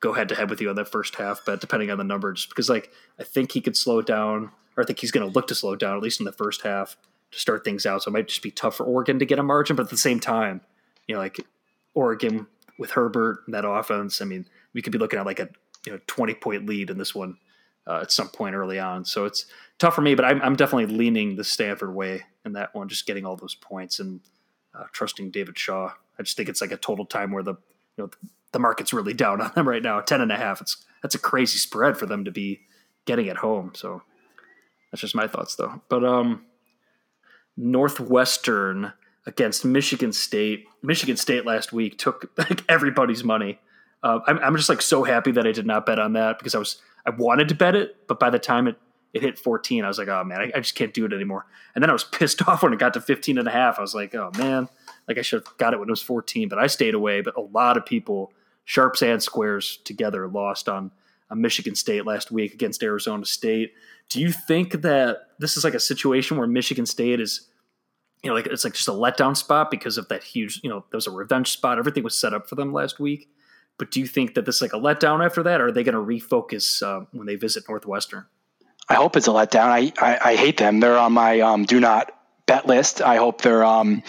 go 0.00 0.12
head 0.12 0.28
to 0.28 0.34
head 0.34 0.50
with 0.50 0.60
you 0.60 0.70
on 0.70 0.76
that 0.76 0.88
first 0.88 1.16
half 1.16 1.40
but 1.44 1.60
depending 1.60 1.90
on 1.90 1.98
the 1.98 2.04
numbers, 2.04 2.46
because 2.46 2.68
like 2.68 2.90
I 3.18 3.24
think 3.24 3.52
he 3.52 3.60
could 3.60 3.76
slow 3.76 3.98
it 3.98 4.06
down, 4.06 4.50
or 4.76 4.82
I 4.82 4.86
think 4.86 5.00
he's 5.00 5.10
going 5.10 5.26
to 5.26 5.32
look 5.32 5.48
to 5.48 5.54
slow 5.54 5.74
down 5.74 5.96
at 5.96 6.02
least 6.02 6.20
in 6.20 6.26
the 6.26 6.32
first 6.32 6.62
half 6.62 6.96
to 7.32 7.38
start 7.40 7.64
things 7.64 7.84
out. 7.84 8.02
So 8.02 8.10
it 8.10 8.12
might 8.12 8.28
just 8.28 8.42
be 8.42 8.50
tough 8.50 8.76
for 8.76 8.84
Oregon 8.86 9.18
to 9.18 9.26
get 9.26 9.38
a 9.38 9.42
margin, 9.42 9.76
but 9.76 9.84
at 9.84 9.90
the 9.90 9.96
same 9.96 10.20
time, 10.20 10.60
you 11.06 11.14
know, 11.14 11.20
like 11.20 11.40
Oregon 11.98 12.46
with 12.78 12.92
Herbert 12.92 13.42
and 13.46 13.54
that 13.54 13.64
offense, 13.64 14.22
I 14.22 14.24
mean, 14.24 14.46
we 14.72 14.82
could 14.82 14.92
be 14.92 14.98
looking 14.98 15.18
at 15.18 15.26
like 15.26 15.40
a 15.40 15.48
you 15.84 15.92
know 15.92 15.98
twenty 16.06 16.34
point 16.34 16.64
lead 16.64 16.90
in 16.90 16.98
this 16.98 17.12
one 17.12 17.36
uh, 17.88 18.00
at 18.02 18.12
some 18.12 18.28
point 18.28 18.54
early 18.54 18.78
on. 18.78 19.04
So 19.04 19.24
it's 19.24 19.46
tough 19.78 19.96
for 19.96 20.00
me, 20.00 20.14
but 20.14 20.24
I'm, 20.24 20.40
I'm, 20.42 20.54
definitely 20.54 20.94
leaning 20.94 21.34
the 21.34 21.42
Stanford 21.42 21.94
way 21.94 22.22
in 22.44 22.52
that 22.52 22.74
one, 22.74 22.88
just 22.88 23.06
getting 23.06 23.26
all 23.26 23.36
those 23.36 23.56
points 23.56 23.98
and 23.98 24.20
uh, 24.78 24.84
trusting 24.92 25.32
David 25.32 25.58
Shaw. 25.58 25.92
I 26.18 26.22
just 26.22 26.36
think 26.36 26.48
it's 26.48 26.60
like 26.60 26.70
a 26.70 26.76
total 26.76 27.04
time 27.04 27.32
where 27.32 27.42
the 27.42 27.54
you 27.96 28.04
know 28.04 28.10
the 28.52 28.60
market's 28.60 28.92
really 28.92 29.14
down 29.14 29.40
on 29.40 29.50
them 29.54 29.68
right 29.68 29.82
now. 29.82 30.00
Ten 30.00 30.20
and 30.20 30.30
a 30.30 30.36
half. 30.36 30.60
It's 30.60 30.84
that's 31.02 31.16
a 31.16 31.18
crazy 31.18 31.58
spread 31.58 31.96
for 31.96 32.06
them 32.06 32.24
to 32.24 32.30
be 32.30 32.60
getting 33.06 33.28
at 33.28 33.38
home. 33.38 33.72
So 33.74 34.02
that's 34.92 35.00
just 35.00 35.16
my 35.16 35.26
thoughts 35.26 35.56
though. 35.56 35.82
But 35.88 36.04
um, 36.04 36.44
Northwestern 37.56 38.92
against 39.26 39.64
Michigan 39.64 40.12
State. 40.12 40.66
Michigan 40.82 41.16
State 41.16 41.44
last 41.44 41.72
week 41.72 41.98
took 41.98 42.32
like 42.38 42.62
everybody's 42.68 43.24
money. 43.24 43.58
Uh, 44.02 44.20
I'm, 44.26 44.38
I'm 44.38 44.56
just 44.56 44.68
like 44.68 44.82
so 44.82 45.04
happy 45.04 45.32
that 45.32 45.46
I 45.46 45.52
did 45.52 45.66
not 45.66 45.84
bet 45.86 45.98
on 45.98 46.12
that 46.14 46.38
because 46.38 46.54
I 46.54 46.58
was 46.58 46.80
I 47.06 47.10
wanted 47.10 47.48
to 47.48 47.54
bet 47.54 47.74
it, 47.74 48.06
but 48.06 48.20
by 48.20 48.30
the 48.30 48.38
time 48.38 48.68
it 48.68 48.76
it 49.14 49.22
hit 49.22 49.38
14, 49.38 49.84
I 49.84 49.88
was 49.88 49.98
like, 49.98 50.08
oh 50.08 50.22
man, 50.24 50.40
I, 50.40 50.52
I 50.54 50.60
just 50.60 50.74
can't 50.74 50.92
do 50.92 51.06
it 51.06 51.12
anymore. 51.12 51.46
And 51.74 51.82
then 51.82 51.90
I 51.90 51.92
was 51.92 52.04
pissed 52.12 52.46
off 52.46 52.62
when 52.62 52.72
it 52.72 52.78
got 52.78 52.94
to 52.94 53.00
15 53.00 53.38
and 53.38 53.48
a 53.48 53.50
half. 53.50 53.78
I 53.78 53.82
was 53.82 53.94
like, 53.94 54.14
oh 54.14 54.30
man, 54.36 54.68
like 55.06 55.18
I 55.18 55.22
should 55.22 55.44
have 55.46 55.56
got 55.58 55.72
it 55.72 55.80
when 55.80 55.88
it 55.88 55.92
was 55.92 56.02
14, 56.02 56.48
but 56.48 56.58
I 56.58 56.66
stayed 56.66 56.94
away. 56.94 57.20
But 57.20 57.36
a 57.36 57.40
lot 57.40 57.76
of 57.76 57.86
people 57.86 58.32
sharps 58.64 59.02
and 59.02 59.22
squares 59.22 59.78
together 59.78 60.28
lost 60.28 60.68
on, 60.68 60.90
on 61.30 61.40
Michigan 61.40 61.74
State 61.74 62.04
last 62.04 62.30
week 62.30 62.52
against 62.52 62.82
Arizona 62.82 63.24
State. 63.24 63.72
Do 64.10 64.20
you 64.20 64.30
think 64.30 64.82
that 64.82 65.28
this 65.38 65.56
is 65.56 65.64
like 65.64 65.74
a 65.74 65.80
situation 65.80 66.36
where 66.36 66.46
Michigan 66.46 66.86
State 66.86 67.20
is, 67.20 67.48
you 68.22 68.30
know, 68.30 68.34
like 68.34 68.46
it's 68.46 68.64
like 68.64 68.74
just 68.74 68.88
a 68.88 68.92
letdown 68.92 69.36
spot 69.36 69.70
because 69.70 69.98
of 69.98 70.08
that 70.08 70.22
huge, 70.22 70.60
you 70.62 70.70
know, 70.70 70.84
there 70.90 70.98
was 70.98 71.06
a 71.06 71.10
revenge 71.10 71.50
spot. 71.50 71.78
Everything 71.78 72.02
was 72.02 72.18
set 72.18 72.34
up 72.34 72.48
for 72.48 72.54
them 72.54 72.72
last 72.72 72.98
week. 72.98 73.28
But 73.78 73.92
do 73.92 74.00
you 74.00 74.06
think 74.06 74.34
that 74.34 74.44
this 74.44 74.56
is 74.56 74.62
like 74.62 74.72
a 74.72 74.76
letdown 74.76 75.24
after 75.24 75.42
that, 75.44 75.60
or 75.60 75.68
are 75.68 75.72
they 75.72 75.84
going 75.84 75.94
to 75.94 76.00
refocus 76.00 76.82
uh, 76.82 77.06
when 77.12 77.26
they 77.26 77.36
visit 77.36 77.64
Northwestern? 77.68 78.26
I 78.88 78.94
hope 78.94 79.16
it's 79.16 79.28
a 79.28 79.30
letdown. 79.30 79.66
I, 79.66 79.92
I, 80.00 80.30
I 80.32 80.36
hate 80.36 80.56
them. 80.56 80.80
They're 80.80 80.98
on 80.98 81.12
my 81.12 81.40
um, 81.40 81.64
do 81.64 81.78
not 81.78 82.10
bet 82.48 82.66
list. 82.66 83.00
I 83.00 83.18
hope 83.18 83.42
they're 83.42 83.64
um, 83.64 84.02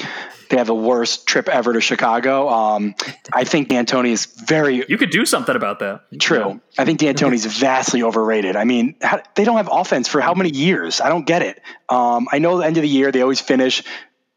they 0.49 0.57
have 0.57 0.65
the 0.65 0.73
worst 0.73 1.27
trip 1.27 1.47
ever 1.47 1.73
to 1.73 1.81
Chicago. 1.81 2.49
Um, 2.49 2.95
I 3.31 3.43
think 3.43 3.69
Dantonio 3.69 4.11
is 4.11 4.25
very. 4.25 4.83
You 4.87 4.97
could 4.97 5.11
do 5.11 5.25
something 5.25 5.55
about 5.55 5.79
that. 5.79 6.01
True. 6.19 6.39
Yeah. 6.39 6.57
I 6.79 6.85
think 6.85 6.99
Dantonio 6.99 7.33
is 7.33 7.45
vastly 7.45 8.01
overrated. 8.01 8.55
I 8.55 8.63
mean, 8.63 8.95
how, 8.99 9.21
they 9.35 9.43
don't 9.43 9.57
have 9.57 9.69
offense 9.71 10.07
for 10.07 10.21
how 10.21 10.33
many 10.33 10.49
years? 10.49 11.01
I 11.01 11.09
don't 11.09 11.25
get 11.25 11.43
it. 11.43 11.61
Um, 11.87 12.27
I 12.31 12.39
know 12.39 12.57
the 12.57 12.65
end 12.65 12.77
of 12.77 12.81
the 12.81 12.89
year 12.89 13.11
they 13.11 13.21
always 13.21 13.39
finish 13.39 13.83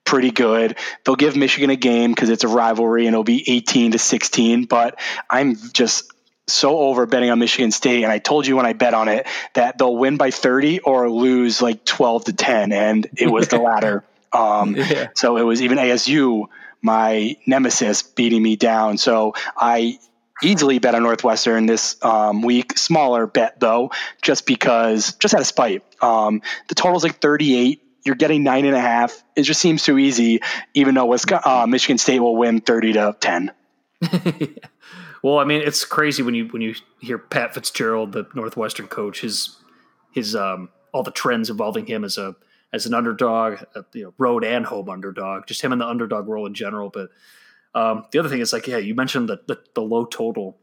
pretty 0.05 0.31
good. 0.31 0.77
They'll 1.05 1.17
give 1.17 1.37
Michigan 1.37 1.71
a 1.71 1.77
game 1.77 2.11
because 2.11 2.29
it's 2.29 2.45
a 2.45 2.49
rivalry 2.49 3.07
and 3.07 3.15
it'll 3.15 3.25
be 3.25 3.43
18 3.47 3.93
to 3.93 3.99
16. 3.99 4.65
But 4.65 5.01
I'm 5.31 5.57
just 5.73 6.12
so 6.47 6.79
over 6.79 7.07
betting 7.07 7.31
on 7.31 7.39
Michigan 7.39 7.71
State. 7.71 8.03
And 8.03 8.13
I 8.13 8.19
told 8.19 8.47
you 8.47 8.57
when 8.57 8.67
I 8.67 8.73
bet 8.73 8.95
on 8.95 9.09
it 9.09 9.27
that 9.55 9.79
they'll 9.79 9.97
win 9.97 10.17
by 10.17 10.31
30 10.31 10.81
or 10.81 11.11
lose 11.11 11.63
like 11.63 11.85
12 11.85 12.25
to 12.27 12.33
10. 12.33 12.73
And 12.73 13.07
it 13.17 13.31
was 13.31 13.49
the 13.49 13.59
latter. 13.59 14.05
Um, 14.35 14.77
yeah. 14.77 15.09
So 15.15 15.37
it 15.37 15.43
was 15.43 15.61
even 15.61 15.77
ASU, 15.77 16.47
my 16.81 17.37
nemesis, 17.45 18.03
beating 18.03 18.43
me 18.43 18.57
down. 18.57 18.97
So 18.97 19.35
I 19.55 19.99
easily 20.43 20.79
bet 20.79 20.95
on 20.95 21.03
Northwestern 21.03 21.67
this 21.67 22.03
um, 22.03 22.41
week. 22.41 22.79
Smaller 22.79 23.27
bet 23.27 23.61
though, 23.61 23.91
just 24.23 24.47
because, 24.47 25.13
just 25.17 25.35
out 25.35 25.43
of 25.43 25.47
spite. 25.47 25.85
Um, 26.03 26.41
the 26.69 26.75
total's 26.75 27.03
like 27.03 27.21
38. 27.21 27.83
You're 28.07 28.15
getting 28.15 28.43
nine 28.43 28.65
and 28.65 28.75
a 28.75 28.81
half. 28.81 29.23
It 29.37 29.43
just 29.43 29.61
seems 29.61 29.83
too 29.83 29.99
easy, 29.99 30.41
even 30.73 30.95
though 30.95 31.05
Wisconsin, 31.05 31.53
uh, 31.53 31.67
Michigan 31.67 31.99
State 31.99 32.21
will 32.21 32.35
win 32.35 32.63
30 32.63 32.95
to 32.95 33.17
10. 33.21 33.53
well, 35.23 35.39
I 35.39 35.45
mean, 35.45 35.63
it's 35.63 35.85
crazy 35.85 36.23
when 36.23 36.35
you 36.35 36.47
when 36.49 36.63
you 36.63 36.75
hear 37.01 37.19
Pat 37.19 37.55
Fitzgerald, 37.55 38.13
the 38.13 38.27
Northwestern 38.35 38.89
coach, 38.89 39.21
his 39.21 39.57
his 40.13 40.35
um, 40.35 40.69
all 40.93 41.03
the 41.03 41.11
trends 41.11 41.49
involving 41.49 41.87
him 41.87 42.05
as 42.05 42.19
a 42.19 42.35
as 42.73 42.87
an 42.87 42.95
underdog, 42.95 43.63
a, 43.75 43.85
you 43.93 44.05
know, 44.05 44.15
road 44.19 44.45
and 44.45 44.67
home 44.67 44.89
underdog, 44.89 45.47
just 45.47 45.61
him 45.61 45.73
in 45.73 45.79
the 45.79 45.87
underdog 45.87 46.27
role 46.27 46.47
in 46.47 46.55
general. 46.55 46.91
But 46.91 47.11
um, 47.75 48.07
the 48.11 48.19
other 48.19 48.29
thing 48.29 48.41
is 48.41 48.53
like, 48.53 48.67
yeah, 48.67 48.79
you 48.79 48.95
mentioned 48.95 49.29
the, 49.29 49.41
the, 49.47 49.59
the 49.75 49.83
low 49.83 50.05
total. 50.05 50.59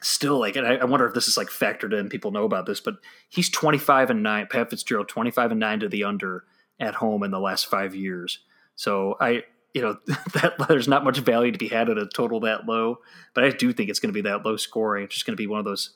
Still, 0.00 0.38
like, 0.38 0.54
and 0.54 0.66
I, 0.66 0.76
I, 0.76 0.84
wonder 0.84 1.06
if 1.06 1.14
this 1.14 1.26
is 1.26 1.36
like 1.36 1.48
factored 1.48 1.98
in. 1.98 2.08
People 2.08 2.30
know 2.30 2.44
about 2.44 2.66
this, 2.66 2.80
but 2.80 2.98
he's 3.28 3.50
twenty 3.50 3.78
five 3.78 4.10
and 4.10 4.22
nine. 4.22 4.46
Pat 4.48 4.70
Fitzgerald 4.70 5.08
twenty 5.08 5.32
five 5.32 5.50
and 5.50 5.58
nine 5.58 5.80
to 5.80 5.88
the 5.88 6.04
under 6.04 6.44
at 6.78 6.94
home 6.94 7.24
in 7.24 7.32
the 7.32 7.40
last 7.40 7.66
five 7.66 7.96
years. 7.96 8.38
So 8.76 9.16
I, 9.20 9.42
you 9.74 9.82
know, 9.82 9.98
that 10.34 10.54
there's 10.68 10.88
not 10.88 11.04
much 11.04 11.18
value 11.18 11.52
to 11.52 11.58
be 11.58 11.68
had 11.68 11.88
at 11.88 11.98
a 11.98 12.06
total 12.06 12.40
that 12.40 12.66
low. 12.66 12.98
But 13.34 13.44
I 13.44 13.50
do 13.50 13.72
think 13.72 13.90
it's 13.90 14.00
going 14.00 14.12
to 14.12 14.22
be 14.22 14.28
that 14.28 14.44
low 14.44 14.56
scoring. 14.56 15.04
It's 15.04 15.14
just 15.14 15.26
going 15.26 15.36
to 15.36 15.40
be 15.40 15.46
one 15.46 15.58
of 15.58 15.64
those 15.64 15.90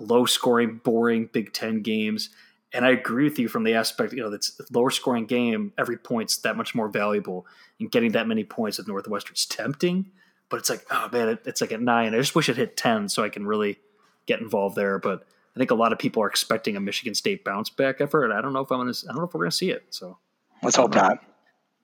low 0.00 0.24
scoring, 0.24 0.80
boring 0.82 1.28
Big 1.32 1.52
Ten 1.52 1.82
games 1.82 2.30
and 2.72 2.84
I 2.84 2.90
agree 2.90 3.24
with 3.24 3.38
you 3.38 3.48
from 3.48 3.64
the 3.64 3.74
aspect, 3.74 4.12
you 4.12 4.22
know, 4.22 4.30
that's 4.30 4.60
lower 4.70 4.90
scoring 4.90 5.26
game, 5.26 5.72
every 5.78 5.96
point's 5.96 6.36
that 6.38 6.56
much 6.56 6.74
more 6.74 6.88
valuable. 6.88 7.46
And 7.80 7.90
getting 7.90 8.12
that 8.12 8.26
many 8.26 8.44
points 8.44 8.78
at 8.78 8.86
Northwestern's 8.86 9.46
tempting, 9.46 10.10
but 10.48 10.58
it's 10.58 10.68
like, 10.68 10.84
oh 10.90 11.08
man, 11.12 11.38
it's 11.46 11.60
like 11.60 11.72
at 11.72 11.80
nine. 11.80 12.14
I 12.14 12.18
just 12.18 12.34
wish 12.34 12.48
it 12.48 12.56
hit 12.56 12.76
10 12.76 13.08
so 13.08 13.22
I 13.22 13.28
can 13.28 13.46
really 13.46 13.78
get 14.26 14.40
involved 14.40 14.76
there. 14.76 14.98
But 14.98 15.24
I 15.54 15.58
think 15.58 15.70
a 15.70 15.76
lot 15.76 15.92
of 15.92 15.98
people 15.98 16.22
are 16.22 16.28
expecting 16.28 16.76
a 16.76 16.80
Michigan 16.80 17.14
State 17.14 17.44
bounce 17.44 17.70
back 17.70 18.00
effort. 18.00 18.32
I 18.32 18.40
don't 18.40 18.52
know 18.52 18.60
if 18.60 18.70
I'm 18.70 18.78
going 18.80 18.92
to, 18.92 19.06
I 19.06 19.12
don't 19.12 19.18
know 19.18 19.28
if 19.28 19.34
we're 19.34 19.40
going 19.40 19.50
to 19.50 19.56
see 19.56 19.70
it. 19.70 19.84
So 19.90 20.18
let's 20.62 20.76
hope 20.76 20.94
not. 20.94 21.24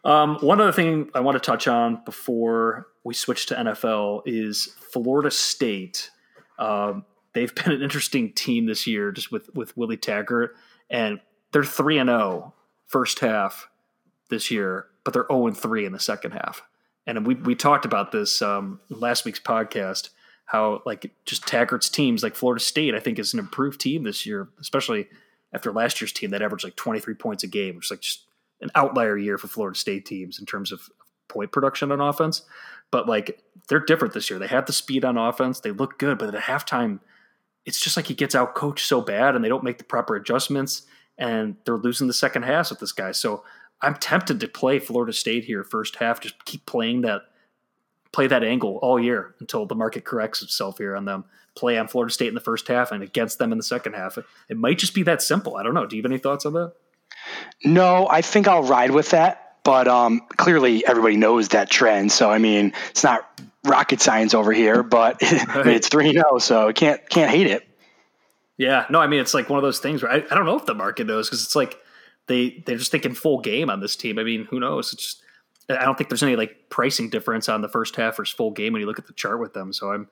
Um, 0.07 0.37
one 0.37 0.61
other 0.61 0.71
thing 0.71 1.09
I 1.13 1.19
want 1.19 1.35
to 1.35 1.45
touch 1.45 1.67
on 1.67 2.01
before 2.05 2.87
we 3.03 3.13
switch 3.13 3.45
to 3.47 3.55
NFL 3.55 4.21
is 4.25 4.73
Florida 4.93 5.29
State. 5.29 6.11
Um, 6.57 7.03
they've 7.33 7.53
been 7.63 7.73
an 7.73 7.81
interesting 7.81 8.31
team 8.31 8.65
this 8.65 8.87
year, 8.87 9.11
just 9.11 9.31
with 9.31 9.53
with 9.53 9.75
Willie 9.75 9.97
Taggart, 9.97 10.55
and 10.89 11.19
they're 11.51 11.65
three 11.65 11.97
and 11.97 12.07
zero 12.07 12.21
oh 12.21 12.53
first 12.87 13.19
half 13.19 13.67
this 14.29 14.49
year, 14.49 14.87
but 15.03 15.13
they're 15.13 15.27
zero 15.27 15.41
oh 15.41 15.47
and 15.47 15.57
three 15.57 15.85
in 15.85 15.91
the 15.91 15.99
second 15.99 16.31
half. 16.31 16.63
And 17.05 17.27
we 17.27 17.35
we 17.35 17.53
talked 17.53 17.83
about 17.83 18.13
this 18.13 18.41
um, 18.41 18.79
last 18.89 19.25
week's 19.25 19.41
podcast. 19.41 20.11
How 20.45 20.81
like 20.85 21.11
just 21.25 21.45
Taggart's 21.45 21.89
teams, 21.89 22.23
like 22.23 22.33
Florida 22.33 22.63
State, 22.63 22.95
I 22.95 23.01
think 23.01 23.19
is 23.19 23.33
an 23.33 23.39
improved 23.39 23.81
team 23.81 24.03
this 24.03 24.25
year, 24.25 24.47
especially 24.61 25.09
after 25.51 25.73
last 25.73 25.99
year's 25.99 26.13
team 26.13 26.29
that 26.31 26.41
averaged 26.41 26.63
like 26.63 26.77
23 26.77 27.13
points 27.15 27.43
a 27.43 27.47
game, 27.47 27.75
which 27.75 27.87
is 27.87 27.91
like 27.91 27.99
just 27.99 28.26
an 28.61 28.69
outlier 28.75 29.17
year 29.17 29.37
for 29.37 29.47
Florida 29.47 29.77
State 29.77 30.05
teams 30.05 30.39
in 30.39 30.45
terms 30.45 30.71
of 30.71 30.89
point 31.27 31.51
production 31.51 31.91
on 31.91 32.01
offense. 32.01 32.43
But 32.91 33.07
like 33.07 33.41
they're 33.67 33.79
different 33.79 34.13
this 34.13 34.29
year. 34.29 34.39
They 34.39 34.47
have 34.47 34.65
the 34.65 34.73
speed 34.73 35.03
on 35.03 35.17
offense. 35.17 35.59
They 35.59 35.71
look 35.71 35.99
good, 35.99 36.17
but 36.17 36.33
at 36.33 36.43
halftime 36.43 36.99
it's 37.65 37.81
just 37.81 37.97
like 37.97 38.07
he 38.07 38.13
gets 38.13 38.33
out 38.33 38.55
coached 38.55 38.87
so 38.87 39.01
bad 39.01 39.35
and 39.35 39.43
they 39.43 39.49
don't 39.49 39.63
make 39.63 39.77
the 39.77 39.83
proper 39.83 40.15
adjustments 40.15 40.83
and 41.17 41.57
they're 41.65 41.75
losing 41.75 42.07
the 42.07 42.13
second 42.13 42.43
half 42.43 42.69
with 42.69 42.79
this 42.79 42.93
guy. 42.93 43.11
So 43.11 43.43
I'm 43.81 43.95
tempted 43.95 44.39
to 44.39 44.47
play 44.47 44.79
Florida 44.79 45.11
State 45.11 45.43
here 45.43 45.65
first 45.65 45.97
half, 45.97 46.21
just 46.21 46.43
keep 46.45 46.65
playing 46.65 47.01
that 47.01 47.23
play 48.13 48.25
that 48.25 48.43
angle 48.43 48.79
all 48.81 48.99
year 48.99 49.35
until 49.41 49.65
the 49.65 49.75
market 49.75 50.05
corrects 50.05 50.41
itself 50.41 50.77
here 50.77 50.95
on 50.95 51.03
them. 51.03 51.25
Play 51.55 51.77
on 51.77 51.89
Florida 51.89 52.11
State 52.11 52.29
in 52.29 52.35
the 52.35 52.39
first 52.39 52.67
half 52.69 52.91
and 52.91 53.03
against 53.03 53.37
them 53.37 53.51
in 53.51 53.57
the 53.57 53.63
second 53.63 53.93
half. 53.93 54.17
It, 54.17 54.25
it 54.49 54.57
might 54.57 54.79
just 54.79 54.93
be 54.93 55.03
that 55.03 55.21
simple. 55.21 55.57
I 55.57 55.63
don't 55.63 55.73
know. 55.73 55.85
Do 55.85 55.97
you 55.97 56.01
have 56.01 56.11
any 56.11 56.19
thoughts 56.19 56.45
on 56.45 56.53
that? 56.53 56.73
No, 57.63 58.07
I 58.07 58.21
think 58.21 58.47
I'll 58.47 58.63
ride 58.63 58.91
with 58.91 59.11
that. 59.11 59.43
But 59.63 59.87
um, 59.87 60.21
clearly, 60.37 60.85
everybody 60.85 61.17
knows 61.17 61.49
that 61.49 61.69
trend. 61.69 62.11
So 62.11 62.31
I 62.31 62.37
mean, 62.37 62.73
it's 62.89 63.03
not 63.03 63.41
rocket 63.65 64.01
science 64.01 64.33
over 64.33 64.53
here, 64.53 64.81
but 64.81 65.21
mean, 65.55 65.75
it's 65.75 65.89
three 65.89 66.13
zero, 66.13 66.37
so 66.37 66.71
can't 66.71 67.07
can't 67.09 67.29
hate 67.29 67.47
it. 67.47 67.67
Yeah, 68.57 68.85
no, 68.89 68.99
I 68.99 69.07
mean 69.07 69.19
it's 69.19 69.33
like 69.33 69.49
one 69.49 69.57
of 69.57 69.63
those 69.63 69.79
things 69.79 70.01
where 70.01 70.11
I, 70.11 70.15
I 70.17 70.35
don't 70.35 70.45
know 70.45 70.57
if 70.57 70.65
the 70.65 70.73
market 70.73 71.05
knows 71.05 71.27
because 71.27 71.43
it's 71.43 71.55
like 71.55 71.77
they 72.27 72.63
they're 72.65 72.77
just 72.77 72.91
thinking 72.91 73.13
full 73.13 73.41
game 73.41 73.69
on 73.69 73.81
this 73.81 73.95
team. 73.95 74.17
I 74.19 74.23
mean, 74.23 74.45
who 74.45 74.59
knows? 74.59 74.93
It's 74.93 75.03
just 75.03 75.21
I 75.69 75.83
don't 75.83 75.97
think 75.97 76.09
there's 76.09 76.23
any 76.23 76.35
like 76.35 76.69
pricing 76.69 77.09
difference 77.09 77.49
on 77.49 77.61
the 77.61 77.69
first 77.69 77.95
half 77.97 78.17
versus 78.17 78.33
full 78.33 78.51
game 78.51 78.73
when 78.73 78.79
you 78.79 78.85
look 78.85 78.99
at 78.99 79.07
the 79.07 79.13
chart 79.13 79.39
with 79.39 79.53
them. 79.53 79.73
So 79.73 79.91
I'm 79.91 80.07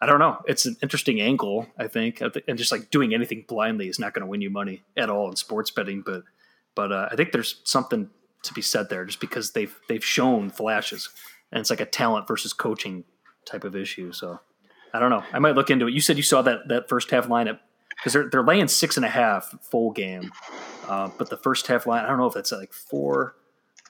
I 0.00 0.06
don't 0.06 0.18
know. 0.18 0.38
It's 0.46 0.64
an 0.64 0.76
interesting 0.82 1.20
angle, 1.20 1.66
I 1.76 1.86
think, 1.86 2.22
and 2.22 2.56
just 2.56 2.72
like 2.72 2.90
doing 2.90 3.12
anything 3.12 3.44
blindly 3.46 3.88
is 3.88 3.98
not 3.98 4.14
going 4.14 4.22
to 4.22 4.26
win 4.26 4.40
you 4.40 4.48
money 4.48 4.82
at 4.96 5.10
all 5.10 5.28
in 5.28 5.36
sports 5.36 5.70
betting. 5.70 6.02
But 6.04 6.22
but 6.74 6.92
uh, 6.92 7.08
I 7.10 7.16
think 7.16 7.32
there's 7.32 7.60
something 7.64 8.10
to 8.42 8.54
be 8.54 8.62
said 8.62 8.88
there, 8.88 9.04
just 9.04 9.20
because 9.20 9.52
they've 9.52 9.74
they've 9.88 10.04
shown 10.04 10.50
flashes, 10.50 11.08
and 11.52 11.60
it's 11.60 11.70
like 11.70 11.80
a 11.80 11.86
talent 11.86 12.26
versus 12.26 12.52
coaching 12.52 13.04
type 13.44 13.64
of 13.64 13.76
issue. 13.76 14.12
So 14.12 14.40
I 14.92 14.98
don't 14.98 15.10
know. 15.10 15.24
I 15.32 15.38
might 15.38 15.54
look 15.54 15.70
into 15.70 15.86
it. 15.86 15.94
You 15.94 16.00
said 16.00 16.16
you 16.16 16.22
saw 16.22 16.42
that 16.42 16.68
that 16.68 16.88
first 16.88 17.10
half 17.10 17.28
lineup 17.28 17.58
because 17.90 18.12
they're 18.12 18.28
they're 18.30 18.44
laying 18.44 18.68
six 18.68 18.96
and 18.96 19.04
a 19.04 19.10
half 19.10 19.54
full 19.70 19.92
game, 19.92 20.32
uh, 20.88 21.10
but 21.18 21.30
the 21.30 21.36
first 21.36 21.66
half 21.66 21.86
line 21.86 22.04
I 22.04 22.08
don't 22.08 22.18
know 22.18 22.26
if 22.26 22.34
that's 22.34 22.52
like 22.52 22.72
four. 22.72 23.36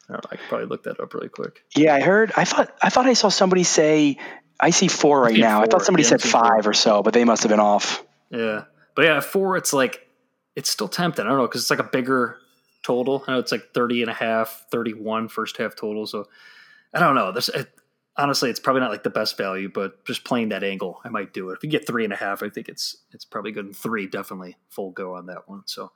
I, 0.09 0.15
know, 0.15 0.21
I 0.31 0.37
could 0.37 0.49
probably 0.49 0.67
look 0.67 0.83
that 0.85 0.99
up 0.99 1.15
really 1.15 1.29
quick. 1.29 1.65
Yeah, 1.77 1.95
I 1.95 2.01
heard. 2.01 2.33
I 2.37 2.45
thought 2.45 2.75
I 2.83 2.91
thought 2.91 3.07
I 3.07 3.13
saw 3.13 3.29
somebody 3.29 3.63
say 3.63 4.19
I 4.59 4.71
see 4.71 4.89
four 4.89 5.23
right 5.23 5.37
now. 5.37 5.59
Four. 5.59 5.65
I 5.65 5.69
thought 5.69 5.85
somebody 5.85 6.03
yeah, 6.03 6.11
said 6.11 6.23
five 6.23 6.63
four. 6.65 6.71
or 6.71 6.75
so, 6.75 7.03
but 7.03 7.15
they 7.15 7.25
must 7.25 7.43
have 7.45 7.51
been 7.51 7.61
off. 7.61 8.05
Yeah, 8.31 8.65
but 8.95 9.05
yeah, 9.05 9.21
four. 9.21 9.57
It's 9.57 9.73
like 9.73 10.07
it's 10.57 10.69
still 10.69 10.89
tempting. 10.89 11.25
I 11.25 11.29
don't 11.29 11.39
know 11.39 11.47
because 11.47 11.63
it's 11.63 11.71
like 11.71 11.79
a 11.79 11.85
bigger 11.85 12.39
total. 12.83 13.25
I 13.27 13.33
know 13.33 13.39
it's 13.39 13.53
like 13.53 13.73
30 13.75 14.03
and 14.03 14.11
a 14.11 14.15
half, 14.15 14.67
31 14.71 15.29
first 15.29 15.57
half 15.57 15.77
total. 15.77 16.07
So 16.07 16.27
I 16.95 17.01
don't 17.01 17.15
know. 17.15 17.33
This 17.33 17.49
it, 17.49 17.69
honestly, 18.17 18.51
it's 18.51 18.61
probably 18.61 18.81
not 18.81 18.91
like 18.91 19.03
the 19.03 19.11
best 19.11 19.37
value, 19.37 19.71
but 19.73 20.05
just 20.05 20.25
playing 20.25 20.51
that 20.51 20.65
angle, 20.65 21.01
I 21.05 21.09
might 21.09 21.33
do 21.33 21.51
it. 21.51 21.55
If 21.55 21.65
you 21.65 21.71
get 21.71 21.87
three 21.87 22.05
and 22.05 22.13
a 22.13 22.17
half, 22.17 22.43
I 22.43 22.49
think 22.49 22.69
it's 22.69 22.97
it's 23.13 23.25
probably 23.25 23.53
good. 23.53 23.67
And 23.67 23.77
three, 23.77 24.07
definitely 24.07 24.57
full 24.69 24.91
go 24.91 25.15
on 25.15 25.27
that 25.27 25.49
one. 25.49 25.63
So 25.67 25.93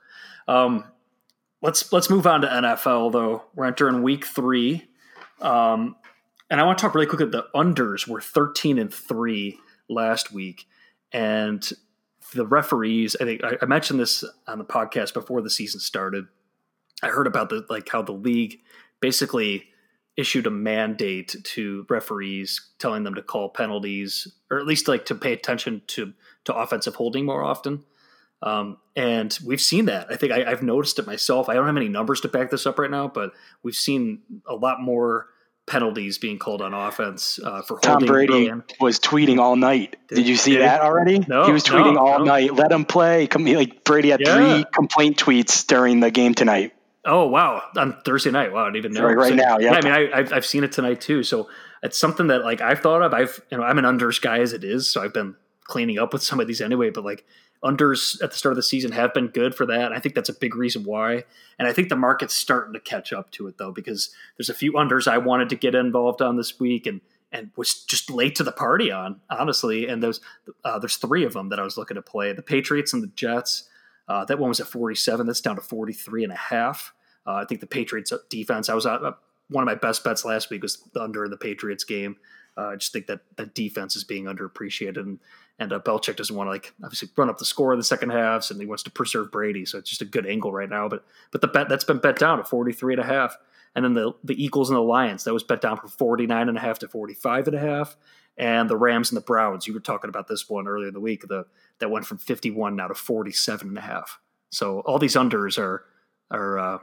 um, 0.48 0.84
let's 1.62 1.92
let's 1.92 2.10
move 2.10 2.26
on 2.26 2.42
to 2.42 2.48
NFL 2.48 3.12
though. 3.12 3.44
We're 3.54 3.66
entering 3.66 4.02
week 4.02 4.24
three. 4.24 4.88
Um, 5.40 5.96
and 6.50 6.60
I 6.60 6.64
want 6.64 6.78
to 6.78 6.82
talk 6.82 6.94
really 6.94 7.06
quick 7.06 7.20
at 7.20 7.32
the 7.32 7.46
unders 7.54 8.06
were 8.06 8.20
13 8.20 8.78
and 8.78 8.92
3 8.92 9.58
last 9.88 10.32
week. 10.32 10.66
And 11.12 11.68
the 12.34 12.46
referees, 12.46 13.16
I 13.20 13.24
think 13.24 13.40
I, 13.60 13.64
mentioned 13.66 14.00
this 14.00 14.24
on 14.46 14.58
the 14.58 14.64
podcast 14.64 15.14
before 15.14 15.42
the 15.42 15.50
season 15.50 15.80
started. 15.80 16.26
I 17.04 17.08
heard 17.08 17.26
about 17.26 17.50
the 17.50 17.66
like 17.68 17.88
how 17.88 18.02
the 18.02 18.12
league 18.12 18.60
basically 19.00 19.68
issued 20.16 20.46
a 20.46 20.50
mandate 20.50 21.34
to 21.42 21.86
referees 21.88 22.70
telling 22.78 23.02
them 23.02 23.16
to 23.16 23.22
call 23.22 23.48
penalties 23.48 24.28
or 24.50 24.58
at 24.58 24.66
least 24.66 24.86
like 24.86 25.06
to 25.06 25.14
pay 25.14 25.32
attention 25.32 25.82
to 25.88 26.12
to 26.44 26.54
offensive 26.54 26.94
holding 26.94 27.24
more 27.24 27.42
often. 27.42 27.84
Um, 28.42 28.76
and 28.94 29.36
we've 29.44 29.60
seen 29.60 29.86
that. 29.86 30.08
I 30.10 30.16
think 30.16 30.32
I, 30.32 30.50
have 30.50 30.62
noticed 30.62 30.98
it 30.98 31.06
myself. 31.06 31.48
I 31.48 31.54
don't 31.54 31.66
have 31.66 31.76
any 31.76 31.88
numbers 31.88 32.20
to 32.22 32.28
back 32.28 32.50
this 32.50 32.66
up 32.66 32.78
right 32.78 32.90
now, 32.90 33.08
but 33.08 33.32
we've 33.62 33.74
seen 33.74 34.20
a 34.46 34.54
lot 34.54 34.82
more 34.82 35.28
penalties 35.66 36.18
being 36.18 36.38
called 36.38 36.60
on 36.60 36.74
offense 36.74 37.40
uh, 37.42 37.62
for 37.62 37.78
Tom 37.80 38.04
Brady 38.04 38.50
was 38.80 39.00
tweeting 39.00 39.38
all 39.38 39.56
night. 39.56 39.96
Did, 40.08 40.16
Did 40.16 40.28
you 40.28 40.36
see 40.36 40.58
that 40.58 40.82
already? 40.82 41.20
No, 41.26 41.46
he 41.46 41.52
was 41.52 41.64
tweeting 41.64 41.94
no, 41.94 42.06
all 42.06 42.18
no. 42.18 42.24
night. 42.24 42.52
Let 42.52 42.70
him 42.70 42.84
play. 42.84 43.26
Like 43.26 43.82
Brady 43.82 44.10
had 44.10 44.20
yeah. 44.20 44.34
three 44.34 44.66
complaint 44.70 45.16
tweets 45.16 45.66
during 45.66 46.00
the 46.00 46.10
game 46.10 46.34
tonight. 46.34 46.73
Oh 47.04 47.26
wow! 47.26 47.62
On 47.76 48.00
Thursday 48.04 48.30
night, 48.30 48.52
wow! 48.52 48.62
I 48.62 48.66
didn't 48.66 48.76
even 48.76 48.92
know. 48.92 49.04
Right, 49.04 49.16
right 49.16 49.28
so, 49.30 49.34
now, 49.34 49.58
yeah. 49.58 49.74
I 49.74 49.80
mean, 49.82 49.92
I, 49.92 50.16
have 50.16 50.32
I've 50.32 50.46
seen 50.46 50.64
it 50.64 50.72
tonight 50.72 51.00
too. 51.00 51.22
So 51.22 51.48
it's 51.82 51.98
something 51.98 52.28
that 52.28 52.44
like 52.44 52.60
I've 52.60 52.80
thought 52.80 53.02
of. 53.02 53.12
I've 53.12 53.40
you 53.50 53.58
know 53.58 53.64
I'm 53.64 53.78
an 53.78 53.84
unders 53.84 54.20
guy 54.20 54.38
as 54.38 54.52
it 54.52 54.64
is, 54.64 54.90
so 54.90 55.02
I've 55.02 55.12
been 55.12 55.36
cleaning 55.64 55.98
up 55.98 56.12
with 56.12 56.22
some 56.22 56.40
of 56.40 56.46
these 56.46 56.60
anyway. 56.60 56.90
But 56.90 57.04
like 57.04 57.26
unders 57.62 58.22
at 58.22 58.30
the 58.30 58.36
start 58.36 58.52
of 58.52 58.56
the 58.56 58.62
season 58.62 58.92
have 58.92 59.12
been 59.14 59.28
good 59.28 59.54
for 59.54 59.66
that. 59.66 59.92
I 59.92 59.98
think 59.98 60.14
that's 60.14 60.28
a 60.28 60.34
big 60.34 60.54
reason 60.54 60.84
why. 60.84 61.24
And 61.58 61.66
I 61.68 61.72
think 61.72 61.88
the 61.88 61.96
market's 61.96 62.34
starting 62.34 62.74
to 62.74 62.80
catch 62.80 63.12
up 63.12 63.30
to 63.32 63.46
it 63.48 63.58
though, 63.58 63.72
because 63.72 64.10
there's 64.36 64.50
a 64.50 64.54
few 64.54 64.72
unders 64.72 65.08
I 65.08 65.18
wanted 65.18 65.48
to 65.50 65.56
get 65.56 65.74
involved 65.74 66.22
on 66.22 66.36
this 66.36 66.58
week 66.60 66.86
and 66.86 67.00
and 67.32 67.50
was 67.56 67.82
just 67.82 68.10
late 68.10 68.36
to 68.36 68.44
the 68.44 68.52
party 68.52 68.92
on, 68.92 69.20
honestly. 69.28 69.88
And 69.88 70.02
those 70.02 70.20
uh, 70.64 70.78
there's 70.78 70.96
three 70.96 71.24
of 71.24 71.32
them 71.32 71.48
that 71.48 71.58
I 71.58 71.64
was 71.64 71.76
looking 71.76 71.96
to 71.96 72.02
play: 72.02 72.32
the 72.32 72.42
Patriots 72.42 72.92
and 72.92 73.02
the 73.02 73.08
Jets. 73.08 73.68
Uh, 74.08 74.24
that 74.26 74.38
one 74.38 74.48
was 74.48 74.60
at 74.60 74.66
47. 74.66 75.26
That's 75.26 75.40
down 75.40 75.56
to 75.56 75.62
43 75.62 76.24
and 76.24 76.32
a 76.32 76.36
half. 76.36 76.92
Uh, 77.26 77.34
I 77.34 77.44
think 77.44 77.60
the 77.60 77.66
Patriots 77.66 78.12
defense. 78.28 78.68
I 78.68 78.74
was 78.74 78.86
uh, 78.86 79.12
one 79.48 79.62
of 79.62 79.66
my 79.66 79.74
best 79.74 80.04
bets 80.04 80.24
last 80.24 80.50
week 80.50 80.62
was 80.62 80.86
under 80.98 81.24
in 81.24 81.30
the 81.30 81.36
Patriots 81.36 81.84
game. 81.84 82.16
Uh, 82.56 82.68
I 82.68 82.76
just 82.76 82.92
think 82.92 83.06
that 83.06 83.20
the 83.36 83.46
defense 83.46 83.96
is 83.96 84.04
being 84.04 84.24
underappreciated, 84.24 84.98
and 84.98 85.18
and 85.58 85.72
uh, 85.72 85.80
Belichick 85.80 86.16
doesn't 86.16 86.34
want 86.34 86.46
to 86.48 86.52
like 86.52 86.72
obviously 86.82 87.08
run 87.16 87.30
up 87.30 87.38
the 87.38 87.44
score 87.44 87.72
in 87.72 87.78
the 87.78 87.84
second 87.84 88.10
halves, 88.10 88.50
and 88.50 88.60
he 88.60 88.66
wants 88.66 88.82
to 88.84 88.90
preserve 88.90 89.32
Brady. 89.32 89.64
So 89.64 89.78
it's 89.78 89.90
just 89.90 90.02
a 90.02 90.06
good 90.06 90.26
angle 90.26 90.52
right 90.52 90.68
now. 90.68 90.88
But 90.88 91.04
but 91.32 91.40
the 91.40 91.48
bet 91.48 91.68
that's 91.68 91.84
been 91.84 91.98
bet 91.98 92.18
down 92.18 92.38
to 92.38 92.44
43 92.44 92.94
and 92.94 93.02
a 93.02 93.06
half. 93.06 93.36
And 93.74 93.84
then 93.84 93.94
the 93.94 94.12
the 94.22 94.42
Eagles 94.42 94.70
and 94.70 94.76
the 94.76 94.82
Lions 94.82 95.24
that 95.24 95.32
was 95.32 95.42
bet 95.42 95.60
down 95.60 95.78
from 95.78 95.88
49 95.88 96.48
and 96.48 96.56
a 96.56 96.60
half 96.60 96.78
to 96.80 96.88
45 96.88 97.48
and 97.48 97.56
a 97.56 97.60
half. 97.60 97.96
And 98.36 98.68
the 98.68 98.76
Rams 98.76 99.10
and 99.10 99.16
the 99.16 99.24
Browns, 99.24 99.66
you 99.66 99.74
were 99.74 99.80
talking 99.80 100.08
about 100.08 100.26
this 100.26 100.48
one 100.48 100.66
earlier 100.66 100.88
in 100.88 100.94
the 100.94 101.00
week, 101.00 101.26
the 101.28 101.46
that 101.78 101.90
went 101.90 102.06
from 102.06 102.18
51 102.18 102.76
now 102.76 102.88
to 102.88 102.94
47 102.94 103.68
and 103.68 103.78
a 103.78 103.80
half. 103.80 104.20
So 104.50 104.80
all 104.80 104.98
these 104.98 105.14
unders 105.14 105.58
are 105.58 105.84
are 106.30 106.58
uh, 106.58 106.78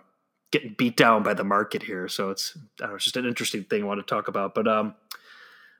getting 0.52 0.76
beat 0.78 0.98
down 0.98 1.24
by 1.24 1.34
the 1.34 1.44
market 1.44 1.84
here. 1.84 2.08
So 2.08 2.30
it's 2.30 2.58
know, 2.80 2.96
it's 2.96 3.06
just 3.06 3.18
an 3.18 3.26
interesting 3.26 3.64
thing 3.64 3.84
I 3.84 3.86
want 3.86 4.06
to 4.06 4.16
talk 4.16 4.28
about. 4.28 4.54
But 4.54 4.68
um, 4.68 4.96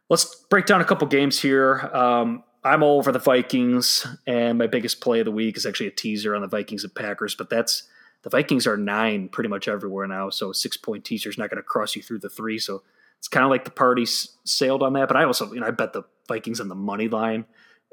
let's 0.10 0.36
break 0.50 0.66
down 0.66 0.82
a 0.82 0.86
couple 0.86 1.08
games 1.08 1.40
here. 1.40 1.90
Um, 1.94 2.44
I'm 2.64 2.84
all 2.84 3.00
over 3.00 3.12
the 3.12 3.20
Vikings, 3.20 4.06
and 4.28 4.58
my 4.58 4.68
biggest 4.68 5.02
play 5.02 5.20
of 5.20 5.26
the 5.26 5.32
week 5.32 5.58
is 5.58 5.66
actually 5.66 5.88
a 5.88 5.92
teaser 5.92 6.36
on 6.36 6.42
the 6.42 6.48
Vikings 6.48 6.84
and 6.84 6.94
Packers. 6.94 7.34
But 7.36 7.50
that's 7.50 7.84
the 8.24 8.30
Vikings 8.30 8.68
are 8.68 8.78
nine 8.78 9.30
pretty 9.30 9.50
much 9.50 9.68
everywhere 9.68 10.08
now, 10.08 10.30
so 10.30 10.52
six 10.52 10.78
point 10.78 11.04
teaser 11.04 11.30
is 11.30 11.38
not 11.38 11.50
going 11.50 11.58
to 11.58 11.64
cross 11.64 11.96
you 11.96 12.02
through 12.02 12.20
the 12.20 12.30
three. 12.30 12.60
So 12.60 12.84
it's 13.22 13.28
kind 13.28 13.46
of 13.46 13.52
like 13.52 13.66
the 13.66 13.72
party 13.72 14.04
sailed 14.06 14.82
on 14.82 14.94
that. 14.94 15.08
But 15.08 15.16
I 15.16 15.26
also, 15.26 15.54
you 15.54 15.60
know, 15.60 15.68
I 15.68 15.72
bet 15.72 15.94
the 15.94 16.02
Vikings 16.28 16.60
on 16.60 16.70
the 16.70 16.76
money 16.76 17.08
line. 17.08 17.46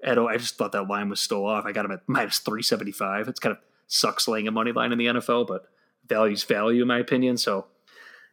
At, 0.03 0.19
I 0.19 0.39
just 0.39 0.57
thought 0.57 0.73
that 0.73 0.89
line 0.89 1.11
was 1.11 1.21
still 1.21 1.45
off. 1.45 1.67
I 1.67 1.73
got 1.73 1.83
them 1.83 1.93
at 1.93 2.01
minus 2.07 2.39
three 2.39 2.63
seventy 2.63 2.93
five. 2.93 3.29
It's 3.29 3.39
kind 3.39 3.55
of 3.55 3.59
sucks 3.89 4.27
laying 4.27 4.49
a 4.49 4.51
money 4.51 4.73
line 4.73 4.91
in 4.91 4.97
the 4.97 5.07
NFL, 5.07 5.47
but 5.47 5.67
values 6.09 6.45
value 6.45 6.81
in 6.81 6.89
my 6.89 6.99
opinion. 6.99 7.37
So 7.37 7.67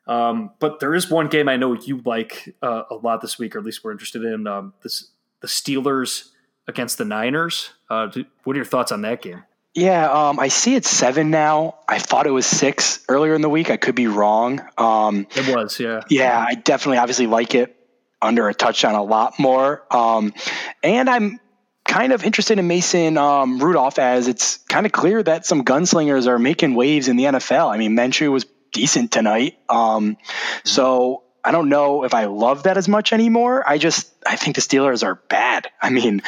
um, 0.08 0.52
but 0.60 0.80
there 0.80 0.94
is 0.94 1.10
one 1.10 1.28
game 1.28 1.50
I 1.50 1.58
know 1.58 1.74
you 1.74 2.02
like 2.06 2.56
uh, 2.62 2.84
a 2.90 2.96
lot 2.96 3.22
this 3.22 3.40
week, 3.40 3.56
or 3.56 3.60
at 3.60 3.66
least 3.66 3.84
we're 3.84 3.92
interested 3.92 4.24
in. 4.24 4.48
Um, 4.48 4.74
this 4.84 5.10
the 5.42 5.48
Steelers 5.48 6.30
against 6.68 6.98
the 6.98 7.06
Niners. 7.06 7.72
Uh, 7.90 8.10
what 8.44 8.54
are 8.56 8.58
your 8.58 8.66
thoughts 8.66 8.92
on 8.92 9.02
that 9.02 9.22
game? 9.22 9.44
Yeah, 9.76 10.10
um, 10.10 10.40
I 10.40 10.48
see 10.48 10.74
it's 10.74 10.90
seven 10.90 11.32
now. 11.32 11.80
I 11.88 12.00
thought 12.00 12.28
it 12.28 12.32
was 12.32 12.46
six 12.46 13.04
earlier 13.10 13.36
in 13.36 13.42
the 13.42 13.50
week. 13.50 13.70
I 13.70 13.76
could 13.76 13.94
be 13.94 14.08
wrong. 14.08 14.62
Um, 14.78 15.28
it 15.36 15.54
was, 15.54 15.78
yeah. 15.80 16.02
Yeah, 16.10 16.46
I 16.50 16.56
definitely, 16.56 17.00
obviously, 17.00 17.28
like 17.28 17.56
it 17.56 17.76
under 18.22 18.48
a 18.48 18.54
touchdown 18.54 18.96
a 18.96 19.04
lot 19.04 19.38
more. 19.38 19.84
Um, 19.92 20.34
and 20.82 21.10
I'm 21.10 21.42
kind 21.84 22.14
of 22.14 22.24
interested 22.24 22.58
in 22.58 22.68
Mason 22.68 23.18
um, 23.18 23.60
Rudolph 23.60 24.00
as 24.00 24.30
it's 24.30 24.58
kind 24.70 24.86
of 24.86 24.94
clear 24.94 25.22
that 25.22 25.46
some 25.46 25.66
gunslingers 25.66 26.28
are 26.28 26.40
making 26.40 26.74
waves 26.74 27.10
in 27.10 27.18
the 27.18 27.26
NFL. 27.26 27.70
I 27.70 27.78
mean, 27.78 27.98
Minshew 27.98 28.32
was 28.32 28.46
decent 28.72 29.12
tonight. 29.12 29.58
Um, 29.70 30.18
so 30.64 31.24
I 31.44 31.52
don't 31.52 31.70
know 31.70 32.04
if 32.04 32.14
I 32.14 32.26
love 32.26 32.64
that 32.64 32.78
as 32.78 32.88
much 32.88 33.14
anymore. 33.14 33.64
I 33.68 33.78
just 33.78 34.12
I 34.26 34.36
think 34.36 34.56
the 34.56 34.62
Steelers 34.62 35.04
are 35.04 35.16
bad. 35.16 35.70
I 35.82 35.92
mean, 35.92 36.24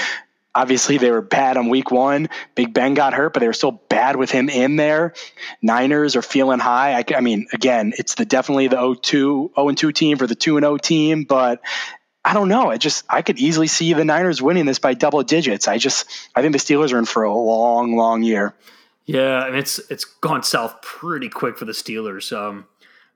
obviously 0.54 0.98
they 0.98 1.12
were 1.12 1.22
bad 1.22 1.58
on 1.58 1.70
week 1.70 1.92
one. 1.92 2.30
Big 2.56 2.74
Ben 2.74 2.94
got 2.94 3.14
hurt, 3.14 3.34
but 3.34 3.40
they 3.40 3.48
were 3.48 3.54
still 3.54 3.72
bad 3.90 4.16
with 4.16 4.32
him 4.32 4.50
in 4.50 4.76
there. 4.76 5.14
Niners 5.62 6.16
are 6.16 6.22
feeling 6.22 6.60
high. 6.60 6.98
I, 6.98 7.04
I 7.16 7.22
mean, 7.22 7.48
again, 7.54 7.94
it's 7.98 8.16
the 8.16 8.26
definitely 8.26 8.68
the 8.68 8.78
0-2, 8.78 9.54
0-2 9.54 9.94
team 9.94 10.18
for 10.18 10.28
the 10.28 10.36
2-0 10.36 10.82
team, 10.82 11.24
but 11.24 11.62
I 12.28 12.34
don't 12.34 12.50
know. 12.50 12.70
I 12.70 12.78
just 12.78 13.06
I 13.10 13.22
could 13.22 13.40
easily 13.40 13.68
see 13.68 13.94
the 13.94 14.04
Niners 14.04 14.42
winning 14.42 14.66
this 14.66 14.80
by 14.80 14.94
double 14.94 15.24
digits. 15.24 15.68
I 15.68 15.78
just 15.78 16.06
I 16.36 16.42
think 16.42 16.52
the 16.52 16.60
Steelers 16.60 16.92
are 16.92 17.00
in 17.00 17.06
for 17.06 17.24
a 17.24 17.34
long, 17.34 17.96
long 17.96 18.22
year. 18.22 18.54
Yeah, 19.06 19.48
mean 19.48 19.56
it's 19.56 19.80
it's 19.90 20.04
gone 20.04 20.44
south 20.44 20.82
pretty 20.82 21.30
quick 21.30 21.58
for 21.58 21.64
the 21.64 21.72
Steelers. 21.72 22.36
Um, 22.36 22.66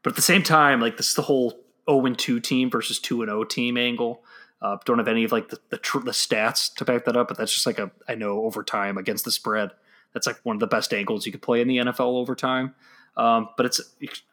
but 0.02 0.12
at 0.12 0.16
the 0.16 0.22
same 0.22 0.44
time, 0.44 0.80
like 0.80 0.96
this 0.96 1.10
is 1.10 1.16
the 1.16 1.24
whole 1.24 1.60
0 1.90 2.06
and 2.06 2.18
2 2.18 2.40
team 2.40 2.70
versus 2.70 3.00
2 3.00 3.22
and 3.24 3.30
0 3.30 3.44
team 3.44 3.78
angle. 3.78 4.24
Uh, 4.62 4.78
don't 4.86 5.00
have 5.00 5.08
any 5.08 5.24
of 5.24 5.32
like 5.32 5.50
the 5.50 5.60
the, 5.70 5.78
tr- 5.78 6.00
the, 6.00 6.12
stats 6.12 6.74
to 6.76 6.86
back 6.86 7.06
that 7.06 7.18
up, 7.18 7.28
but 7.28 7.38
that's 7.38 7.54
just 7.54 7.66
like 7.66 7.80
a 7.80 7.92
I 8.08 8.16
know 8.16 8.44
over 8.44 8.64
time 8.64 8.98
against 8.98 9.26
the 9.26 9.32
spread. 9.32 9.72
That's 10.14 10.28
like 10.28 10.40
one 10.44 10.56
of 10.56 10.60
the 10.60 10.68
best 10.68 10.94
angles 10.94 11.26
you 11.26 11.32
could 11.32 11.42
play 11.42 11.62
in 11.62 11.68
the 11.68 11.78
NFL 11.78 12.18
over 12.18 12.36
time. 12.36 12.76
Um, 13.18 13.50
but 13.58 13.66
it's 13.66 13.82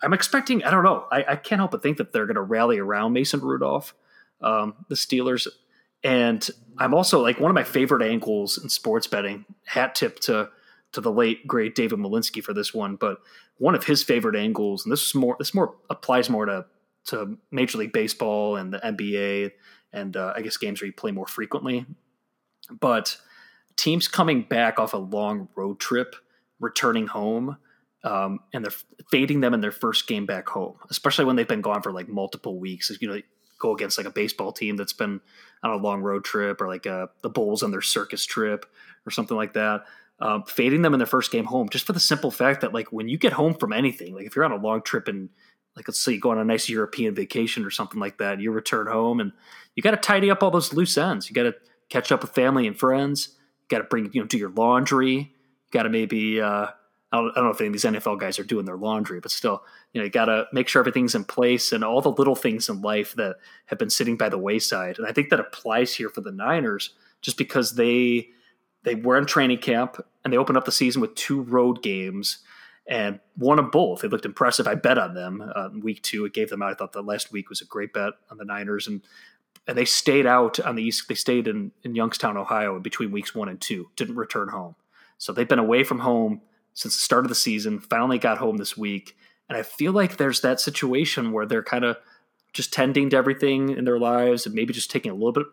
I'm 0.03 0.13
expecting 0.13 0.63
I 0.65 0.71
don't 0.71 0.85
know 0.85 1.07
I, 1.11 1.25
I 1.31 1.37
can't 1.37 1.61
help 1.61 1.71
but 1.71 1.83
think 1.83 1.97
that 1.97 2.13
they're 2.13 2.27
going 2.27 2.37
to 2.37 2.43
rally 2.43 2.79
around 2.79 3.13
Mason 3.13 3.41
Rudolph. 3.41 3.95
um, 4.41 4.75
the 4.89 4.95
Steelers. 4.95 5.49
And 6.05 6.49
I'm 6.77 6.95
also 6.95 7.21
like 7.21 7.41
one 7.41 7.51
of 7.51 7.57
my 7.57 7.65
favorite 7.65 8.03
angles 8.03 8.57
in 8.57 8.69
sports 8.69 9.07
betting. 9.07 9.45
Hat 9.65 9.95
tip 9.95 10.21
to 10.21 10.51
to 10.93 11.01
the 11.01 11.13
late 11.13 11.47
great 11.47 11.75
David 11.75 11.99
Malinsky 11.99 12.43
for 12.43 12.55
this 12.55 12.73
one, 12.73 12.97
but 12.97 13.19
one 13.59 13.75
of 13.75 13.85
his 13.85 14.03
favorite 14.03 14.37
angles, 14.37 14.85
and 14.85 14.93
this 14.93 15.07
is 15.07 15.15
more 15.15 15.37
this 15.39 15.55
more 15.55 15.75
applies 15.91 16.31
more 16.31 16.47
to 16.47 16.67
to 17.07 17.39
Major 17.51 17.79
League 17.79 17.93
Baseball 17.93 18.57
and 18.57 18.73
the 18.73 18.79
NBA, 18.79 19.53
and 19.93 20.17
uh, 20.17 20.33
I 20.37 20.43
guess 20.43 20.57
games 20.57 20.81
where 20.81 20.87
you 20.87 20.93
play 20.93 21.11
more 21.11 21.27
frequently. 21.27 21.87
But 22.71 23.17
teams 23.77 24.09
coming 24.09 24.43
back 24.43 24.79
off 24.79 24.93
a 24.93 24.99
long 24.99 25.49
road 25.57 25.81
trip, 25.81 26.17
returning 26.61 27.07
home, 27.07 27.57
um, 28.05 28.41
and 28.53 28.65
they're 28.65 28.73
fading 29.11 29.41
them 29.41 29.55
in 29.55 29.61
their 29.61 29.73
first 29.73 30.07
game 30.07 30.27
back 30.27 30.49
home, 30.49 30.77
especially 30.91 31.25
when 31.25 31.37
they've 31.37 31.49
been 31.49 31.63
gone 31.63 31.83
for 31.83 31.93
like 31.93 32.09
multiple 32.09 32.59
weeks. 32.59 32.91
You 33.01 33.09
know, 33.09 33.21
go 33.59 33.75
against 33.75 33.99
like 33.99 34.07
a 34.07 34.11
baseball 34.11 34.53
team 34.53 34.77
that's 34.77 34.93
been 34.93 35.21
on 35.63 35.71
a 35.71 35.77
long 35.77 36.03
road 36.03 36.25
trip, 36.25 36.61
or 36.61 36.69
like 36.69 36.87
uh, 36.87 37.07
the 37.23 37.31
Bulls 37.31 37.63
on 37.63 37.71
their 37.71 37.83
circus 37.83 38.25
trip, 38.25 38.67
or 39.07 39.11
something 39.11 39.37
like 39.37 39.55
that. 39.55 39.85
Um, 40.21 40.43
fading 40.45 40.83
them 40.83 40.95
in 40.95 40.99
their 40.99 41.07
first 41.07 41.31
game 41.31 41.45
home, 41.45 41.69
just 41.69 41.87
for 41.87 41.93
the 41.93 42.01
simple 42.01 42.33
fact 42.33 42.61
that 42.63 42.75
like 42.75 42.93
when 42.93 43.09
you 43.09 43.19
get 43.19 43.33
home 43.33 43.55
from 43.55 43.73
anything, 43.73 44.15
like 44.15 44.27
if 44.27 44.35
you're 44.35 44.45
on 44.45 44.53
a 44.53 44.57
long 44.57 44.83
trip 44.83 45.07
and 45.07 45.29
like 45.79 45.89
let's 45.89 46.01
say 46.01 46.13
you 46.13 46.21
go 46.21 46.31
on 46.31 46.39
a 46.39 46.45
nice 46.45 46.69
European 46.69 47.15
vacation 47.15 47.65
or 47.65 47.71
something 47.71 48.01
like 48.01 48.19
that, 48.19 48.41
you 48.41 48.51
return 48.51 48.89
home 48.89 49.21
and 49.21 49.33
you 49.75 49.83
got 49.83 49.93
to 49.93 49.97
tidy 49.97 50.31
up 50.31 50.43
all 50.43 50.51
those 50.51 50.73
loose 50.73 50.99
ends. 50.99 51.29
You 51.29 51.35
got 51.35 51.45
to 51.45 51.55
catch 51.89 52.13
up 52.13 52.21
with 52.21 52.33
family 52.33 52.67
and 52.67 52.79
friends 52.79 53.29
You 53.63 53.77
got 53.77 53.79
to 53.79 53.85
bring 53.85 54.11
you 54.13 54.21
know 54.21 54.27
do 54.27 54.37
your 54.37 54.51
laundry. 54.51 55.15
You 55.15 55.71
got 55.71 55.85
to 55.85 55.89
maybe 55.89 56.41
uh, 56.41 56.67
I, 57.13 57.17
don't, 57.17 57.31
I 57.31 57.35
don't 57.37 57.45
know 57.45 57.51
if 57.51 57.61
any 57.61 57.69
of 57.69 57.73
these 57.73 57.85
NFL 57.85 58.19
guys 58.19 58.39
are 58.39 58.45
doing 58.45 58.67
their 58.67 58.77
laundry, 58.77 59.21
but 59.21 59.31
still, 59.31 59.63
you 59.93 60.01
know, 60.01 60.05
you 60.05 60.11
got 60.11 60.27
to 60.27 60.47
make 60.53 60.69
sure 60.69 60.81
everything's 60.81 61.15
in 61.15 61.25
place 61.25 61.73
and 61.73 61.85
all 61.85 62.03
the 62.03 62.11
little 62.11 62.35
things 62.35 62.69
in 62.69 62.83
life 62.83 63.15
that 63.15 63.37
have 63.67 63.79
been 63.79 63.89
sitting 63.89 64.17
by 64.17 64.29
the 64.29 64.37
wayside. 64.37 64.99
And 64.99 65.07
I 65.07 65.13
think 65.13 65.31
that 65.31 65.41
applies 65.41 65.95
here 65.95 66.11
for 66.11 66.21
the 66.21 66.33
Niners, 66.33 66.91
just 67.23 67.39
because 67.39 67.77
they 67.77 68.31
they 68.83 68.95
were 68.95 69.17
in 69.17 69.27
training 69.27 69.59
camp 69.59 70.05
and 70.25 70.33
they 70.33 70.39
opened 70.39 70.59
up 70.59 70.65
the 70.65 70.73
season 70.73 71.01
with 71.01 71.15
two 71.15 71.43
road 71.43 71.83
games 71.83 72.39
and 72.89 73.21
won 73.37 73.59
them 73.59 73.71
both. 73.71 74.01
They 74.01 74.09
looked 74.09 74.25
impressive. 74.25 74.67
I 74.67 74.75
bet 74.75 74.99
on 74.99 75.15
them 75.15 75.53
uh, 75.55 75.69
week 75.81 76.03
two. 76.03 76.25
It 76.25 76.33
gave 76.33 76.49
them 76.49 76.63
out. 76.63 76.71
I 76.71 76.75
thought 76.75 76.93
the 76.93 77.03
last 77.03 77.31
week 77.31 77.51
was 77.51 77.61
a 77.61 77.67
great 77.67 77.93
bet 77.93 78.15
on 78.31 78.39
the 78.39 78.45
Niners, 78.45 78.89
and 78.89 79.03
and 79.67 79.77
they 79.77 79.85
stayed 79.85 80.27
out 80.27 80.59
on 80.61 80.77
the 80.77 80.83
east. 80.83 81.07
They 81.09 81.15
stayed 81.15 81.47
in, 81.47 81.73
in 81.85 81.95
Youngstown, 81.95 82.39
Ohio, 82.39 82.81
between 82.81 83.13
weeks 83.13 83.35
one 83.35 83.51
and 83.51 83.61
two. 83.61 83.91
Didn't 83.97 84.17
return 84.17 84.49
home, 84.49 84.75
so 85.19 85.33
they've 85.33 85.47
been 85.47 85.59
away 85.59 85.85
from 85.85 86.01
home 86.01 86.41
since 86.73 86.97
the 86.97 87.03
start 87.03 87.27
of 87.27 87.29
the 87.29 87.35
season. 87.35 87.79
Finally 87.79 88.19
got 88.19 88.39
home 88.39 88.57
this 88.57 88.77
week, 88.77 89.17
and 89.49 89.59
I 89.59 89.63
feel 89.63 89.93
like 89.93 90.17
there's 90.17 90.41
that 90.41 90.59
situation 90.59 91.33
where 91.33 91.45
they're 91.45 91.63
kind 91.63 91.85
of 91.85 91.99
just 92.55 92.73
tending 92.73 93.11
to 93.11 93.17
everything 93.17 93.69
in 93.69 93.85
their 93.85 93.99
lives 93.99 94.47
and 94.47 94.55
maybe 94.55 94.73
just 94.73 94.91
taking 94.91 95.11
a 95.11 95.15
little 95.15 95.33
bit 95.33 95.47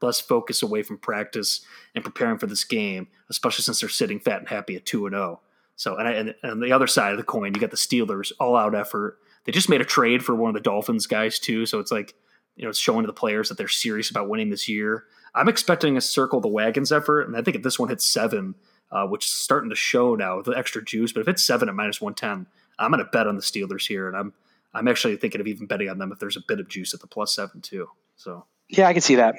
less 0.00 0.20
focus 0.20 0.62
away 0.62 0.82
from 0.82 0.96
practice 0.96 1.60
and 1.94 2.04
preparing 2.04 2.38
for 2.38 2.46
this 2.46 2.64
game, 2.64 3.08
especially 3.28 3.62
since 3.62 3.80
they're 3.80 3.88
sitting 3.90 4.18
fat 4.18 4.38
and 4.38 4.48
happy 4.48 4.76
at 4.76 4.86
two 4.86 5.04
and 5.06 5.14
zero. 5.14 5.40
So, 5.78 5.96
and, 5.96 6.08
I, 6.08 6.12
and, 6.12 6.34
and 6.42 6.52
on 6.52 6.60
the 6.60 6.72
other 6.72 6.88
side 6.88 7.12
of 7.12 7.18
the 7.18 7.24
coin, 7.24 7.54
you 7.54 7.60
got 7.60 7.70
the 7.70 7.76
Steelers 7.76 8.32
all 8.40 8.56
out 8.56 8.74
effort. 8.74 9.18
They 9.44 9.52
just 9.52 9.68
made 9.68 9.80
a 9.80 9.84
trade 9.84 10.24
for 10.24 10.34
one 10.34 10.50
of 10.50 10.54
the 10.54 10.60
Dolphins 10.60 11.06
guys 11.06 11.38
too, 11.38 11.64
so 11.64 11.78
it's 11.78 11.92
like 11.92 12.14
you 12.56 12.64
know, 12.64 12.70
it's 12.70 12.78
showing 12.78 13.02
to 13.02 13.06
the 13.06 13.12
players 13.12 13.48
that 13.48 13.56
they're 13.56 13.68
serious 13.68 14.10
about 14.10 14.28
winning 14.28 14.50
this 14.50 14.68
year. 14.68 15.04
I'm 15.34 15.48
expecting 15.48 15.96
a 15.96 16.00
circle 16.00 16.40
the 16.40 16.48
wagons 16.48 16.90
effort, 16.90 17.22
and 17.22 17.36
I 17.36 17.42
think 17.42 17.56
if 17.56 17.62
this 17.62 17.78
one 17.78 17.88
hits 17.88 18.04
seven, 18.04 18.56
uh, 18.90 19.06
which 19.06 19.26
is 19.26 19.32
starting 19.32 19.70
to 19.70 19.76
show 19.76 20.16
now 20.16 20.42
the 20.42 20.50
extra 20.52 20.84
juice, 20.84 21.12
but 21.12 21.20
if 21.20 21.28
it's 21.28 21.44
seven 21.44 21.68
at 21.68 21.76
minus 21.76 22.00
one 22.00 22.14
ten, 22.14 22.46
I'm 22.78 22.90
going 22.90 23.04
to 23.04 23.10
bet 23.10 23.28
on 23.28 23.36
the 23.36 23.42
Steelers 23.42 23.86
here, 23.86 24.08
and 24.08 24.16
I'm 24.16 24.32
I'm 24.74 24.88
actually 24.88 25.16
thinking 25.16 25.40
of 25.40 25.46
even 25.46 25.68
betting 25.68 25.88
on 25.88 25.98
them 25.98 26.10
if 26.10 26.18
there's 26.18 26.36
a 26.36 26.42
bit 26.46 26.58
of 26.58 26.68
juice 26.68 26.92
at 26.92 27.00
the 27.00 27.06
plus 27.06 27.32
seven 27.34 27.60
too. 27.60 27.88
So 28.16 28.44
yeah, 28.68 28.88
I 28.88 28.92
can 28.92 29.02
see 29.02 29.14
that. 29.14 29.36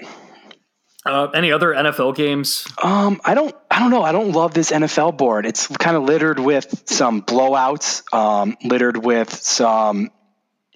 Uh, 1.05 1.27
any 1.33 1.51
other 1.51 1.73
NFL 1.73 2.15
games? 2.15 2.67
Um, 2.81 3.21
I 3.25 3.33
don't. 3.33 3.55
I 3.79 3.83
don't 3.83 3.91
know. 3.91 4.03
I 4.03 4.11
don't 4.11 4.33
love 4.33 4.53
this 4.53 4.71
NFL 4.71 5.15
board. 5.15 5.45
It's 5.45 5.65
kind 5.65 5.95
of 5.95 6.03
littered 6.03 6.37
with 6.37 6.83
some 6.89 7.21
blowouts, 7.21 8.03
um, 8.13 8.57
littered 8.61 8.97
with 8.97 9.33
some 9.33 10.11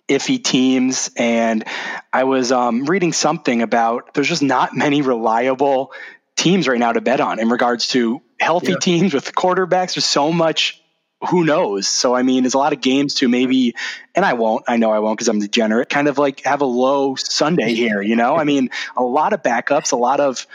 iffy 0.08 0.42
teams. 0.42 1.10
And 1.18 1.66
I 2.14 2.24
was 2.24 2.54
um, 2.54 2.86
reading 2.86 3.12
something 3.12 3.62
about 3.62 4.14
there's 4.14 4.30
just 4.30 4.42
not 4.42 4.74
many 4.74 5.02
reliable 5.02 5.92
teams 6.38 6.66
right 6.66 6.80
now 6.80 6.94
to 6.94 7.02
bet 7.02 7.20
on 7.20 7.42
in 7.42 7.50
regards 7.50 7.90
to 7.90 8.22
healthy 8.40 8.72
yeah. 8.72 8.78
teams 8.80 9.14
with 9.14 9.36
quarterbacks. 9.36 9.96
There's 9.96 10.06
so 10.06 10.32
much 10.32 10.82
who 11.30 11.44
knows? 11.44 11.90
So, 11.90 12.16
I 12.16 12.24
mean, 12.24 12.44
there's 12.44 12.54
a 12.54 12.58
lot 12.58 12.72
of 12.72 12.80
games 12.80 13.16
to 13.16 13.28
maybe, 13.28 13.76
and 14.16 14.24
I 14.24 14.34
won't, 14.34 14.64
I 14.68 14.78
know 14.78 14.92
I 14.92 15.00
won't 15.00 15.18
because 15.18 15.28
I'm 15.28 15.40
degenerate, 15.40 15.90
kind 15.90 16.08
of 16.08 16.18
like 16.18 16.42
have 16.46 16.62
a 16.62 16.66
low 16.66 17.16
Sunday 17.16 17.74
here, 17.74 18.02
you 18.02 18.16
know? 18.16 18.36
I 18.36 18.46
mean, 18.46 18.70
a 18.96 19.04
lot 19.04 19.34
of 19.34 19.42
backups, 19.42 19.92
a 19.92 19.98
lot 19.98 20.22
of 20.22 20.48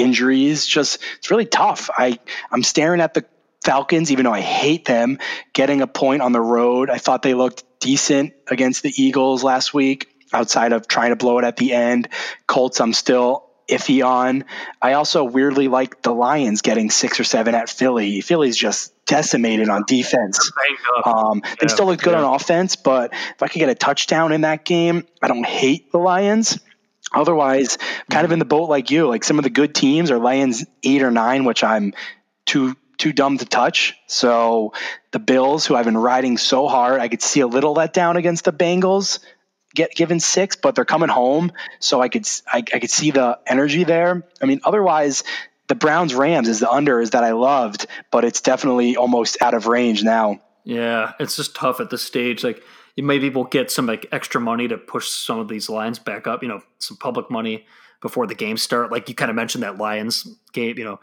injuries, 0.00 0.66
just, 0.66 0.98
it's 1.18 1.30
really 1.30 1.46
tough. 1.46 1.90
I, 1.96 2.18
I'm 2.50 2.62
staring 2.62 3.00
at 3.00 3.14
the 3.14 3.24
Falcons, 3.64 4.10
even 4.10 4.24
though 4.24 4.32
I 4.32 4.40
hate 4.40 4.86
them, 4.86 5.18
getting 5.52 5.82
a 5.82 5.86
point 5.86 6.22
on 6.22 6.32
the 6.32 6.40
road. 6.40 6.88
I 6.90 6.98
thought 6.98 7.22
they 7.22 7.34
looked 7.34 7.64
decent 7.78 8.32
against 8.46 8.82
the 8.82 8.92
Eagles 8.96 9.44
last 9.44 9.74
week, 9.74 10.08
outside 10.32 10.72
of 10.72 10.88
trying 10.88 11.10
to 11.10 11.16
blow 11.16 11.38
it 11.38 11.44
at 11.44 11.56
the 11.56 11.72
end. 11.72 12.08
Colts, 12.46 12.80
I'm 12.80 12.92
still 12.92 13.46
iffy 13.68 14.04
on. 14.04 14.44
I 14.82 14.94
also 14.94 15.24
weirdly 15.24 15.68
like 15.68 16.02
the 16.02 16.12
Lions 16.12 16.62
getting 16.62 16.90
six 16.90 17.20
or 17.20 17.24
seven 17.24 17.54
at 17.54 17.68
Philly. 17.68 18.20
Philly's 18.20 18.56
just 18.56 18.92
decimated 19.06 19.68
on 19.68 19.84
defense. 19.86 20.50
Um, 21.04 21.42
yeah, 21.44 21.54
they 21.60 21.68
still 21.68 21.86
look 21.86 22.00
good 22.00 22.12
yeah. 22.12 22.24
on 22.24 22.34
offense, 22.34 22.76
but 22.76 23.12
if 23.12 23.42
I 23.42 23.48
could 23.48 23.58
get 23.58 23.68
a 23.68 23.74
touchdown 23.74 24.32
in 24.32 24.40
that 24.42 24.64
game, 24.64 25.06
I 25.22 25.28
don't 25.28 25.46
hate 25.46 25.92
the 25.92 25.98
Lions. 25.98 26.58
Otherwise, 27.12 27.76
kind 28.10 28.24
of 28.24 28.28
mm-hmm. 28.28 28.34
in 28.34 28.38
the 28.38 28.44
boat 28.44 28.68
like 28.68 28.90
you, 28.90 29.08
like 29.08 29.24
some 29.24 29.38
of 29.38 29.44
the 29.44 29.50
good 29.50 29.74
teams 29.74 30.10
are 30.10 30.18
Lions 30.18 30.64
eight 30.82 31.02
or 31.02 31.10
nine, 31.10 31.44
which 31.44 31.64
I'm 31.64 31.94
too 32.46 32.76
too 32.98 33.12
dumb 33.12 33.38
to 33.38 33.46
touch. 33.46 33.96
So 34.06 34.74
the 35.10 35.18
Bills, 35.18 35.64
who 35.64 35.74
I've 35.74 35.86
been 35.86 35.96
riding 35.96 36.36
so 36.36 36.68
hard, 36.68 37.00
I 37.00 37.08
could 37.08 37.22
see 37.22 37.40
a 37.40 37.46
little 37.46 37.74
letdown 37.74 38.16
against 38.16 38.44
the 38.44 38.52
Bengals 38.52 39.20
get 39.74 39.94
given 39.94 40.20
six, 40.20 40.56
but 40.56 40.74
they're 40.74 40.84
coming 40.84 41.08
home, 41.08 41.52
so 41.78 42.00
I 42.00 42.08
could 42.08 42.28
I, 42.46 42.58
I 42.58 42.78
could 42.78 42.90
see 42.90 43.10
the 43.10 43.38
energy 43.46 43.84
there. 43.84 44.26
I 44.42 44.46
mean, 44.46 44.60
otherwise, 44.64 45.24
the 45.68 45.74
Browns 45.74 46.14
Rams 46.14 46.48
is 46.48 46.60
the 46.60 46.70
under 46.70 47.00
is 47.00 47.10
that 47.10 47.24
I 47.24 47.32
loved, 47.32 47.86
but 48.10 48.24
it's 48.24 48.40
definitely 48.40 48.96
almost 48.96 49.40
out 49.40 49.54
of 49.54 49.66
range 49.66 50.02
now. 50.02 50.40
Yeah, 50.64 51.12
it's 51.18 51.36
just 51.36 51.54
tough 51.54 51.80
at 51.80 51.90
this 51.90 52.02
stage. 52.02 52.44
Like 52.44 52.62
maybe 52.96 53.30
we'll 53.30 53.44
get 53.44 53.70
some 53.70 53.86
like 53.86 54.06
extra 54.12 54.40
money 54.40 54.68
to 54.68 54.78
push 54.78 55.08
some 55.08 55.38
of 55.38 55.48
these 55.48 55.68
lines 55.68 55.98
back 55.98 56.26
up. 56.26 56.42
You 56.42 56.48
know, 56.48 56.62
some 56.78 56.96
public 56.96 57.30
money 57.30 57.66
before 58.00 58.26
the 58.26 58.34
game 58.34 58.56
start. 58.56 58.90
Like 58.90 59.08
you 59.08 59.14
kind 59.14 59.30
of 59.30 59.36
mentioned 59.36 59.62
that 59.62 59.78
Lions 59.78 60.26
game. 60.52 60.78
You 60.78 60.84
know, 60.84 61.00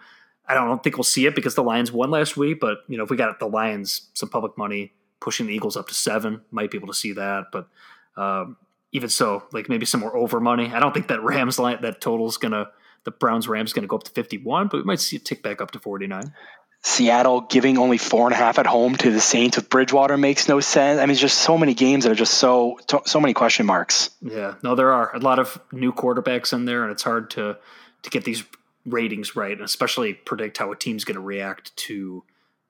I 0.47 0.54
don't 0.54 0.82
think 0.84 0.97
we'll 0.97 1.04
see 1.04 1.26
it 1.26 1.36
because 1.36 1.56
the 1.56 1.63
Lions 1.63 1.91
won 1.91 2.10
last 2.10 2.38
week, 2.38 2.60
but 2.60 2.80
you 2.88 2.97
know, 2.97 3.04
if 3.04 3.10
we 3.10 3.17
got 3.17 3.39
the 3.39 3.47
Lions 3.47 4.10
some 4.13 4.30
public 4.30 4.58
money 4.58 4.93
pushing 5.19 5.47
the 5.47 5.54
Eagles 5.54 5.76
up 5.76 5.88
to 5.88 5.93
seven, 5.93 6.41
might 6.52 6.71
be 6.71 6.78
able 6.78 6.88
to 6.88 6.93
see 6.93 7.13
that. 7.13 7.45
But 7.52 7.67
um, 8.15 8.58
even 8.91 9.10
so, 9.10 9.43
like 9.52 9.69
maybe 9.69 9.86
some 9.86 10.02
more 10.02 10.15
over 10.15 10.39
money. 10.39 10.71
I 10.73 10.80
don't 10.80 10.93
think 10.93 11.08
that 11.08 11.21
Rams 11.23 11.60
line 11.60 11.82
that 11.82 12.02
total's 12.02 12.38
gonna 12.38 12.69
the 13.04 13.12
Browns 13.12 13.47
Rams 13.47 13.73
gonna 13.73 13.88
go 13.88 13.97
up 13.97 14.04
to 14.04 14.12
fifty 14.12 14.38
one, 14.38 14.67
but 14.67 14.78
we 14.78 14.84
might 14.84 15.00
see 15.00 15.17
it 15.17 15.26
tick 15.26 15.43
back 15.43 15.62
up 15.62 15.71
to 15.71 15.80
forty 15.80 16.08
nine. 16.08 16.34
Seattle 16.83 17.41
giving 17.41 17.77
only 17.77 17.97
four 17.97 18.27
and 18.27 18.33
a 18.33 18.37
half 18.37 18.59
at 18.59 18.65
home 18.65 18.95
to 18.95 19.11
the 19.11 19.19
Saints 19.19 19.57
with 19.57 19.69
Bridgewater 19.69 20.17
makes 20.17 20.47
no 20.47 20.59
sense. 20.59 20.99
I 20.99 21.03
mean, 21.03 21.11
it's 21.11 21.19
just 21.19 21.39
so 21.39 21.57
many 21.57 21.73
games 21.73 22.03
that 22.03 22.11
are 22.11 22.15
just 22.15 22.35
so 22.35 22.79
so 23.05 23.19
many 23.19 23.33
question 23.33 23.65
marks. 23.65 24.09
Yeah, 24.21 24.55
no, 24.63 24.75
there 24.75 24.93
are 24.93 25.15
a 25.15 25.19
lot 25.19 25.39
of 25.39 25.59
new 25.71 25.91
quarterbacks 25.91 26.53
in 26.53 26.65
there, 26.65 26.83
and 26.83 26.91
it's 26.91 27.03
hard 27.03 27.29
to 27.31 27.57
to 28.03 28.09
get 28.09 28.23
these 28.23 28.43
ratings 28.85 29.35
right, 29.35 29.51
and 29.51 29.61
especially 29.61 30.13
predict 30.13 30.57
how 30.59 30.71
a 30.71 30.75
team's 30.75 31.03
going 31.03 31.15
to 31.15 31.21
react 31.21 31.75
to 31.77 32.23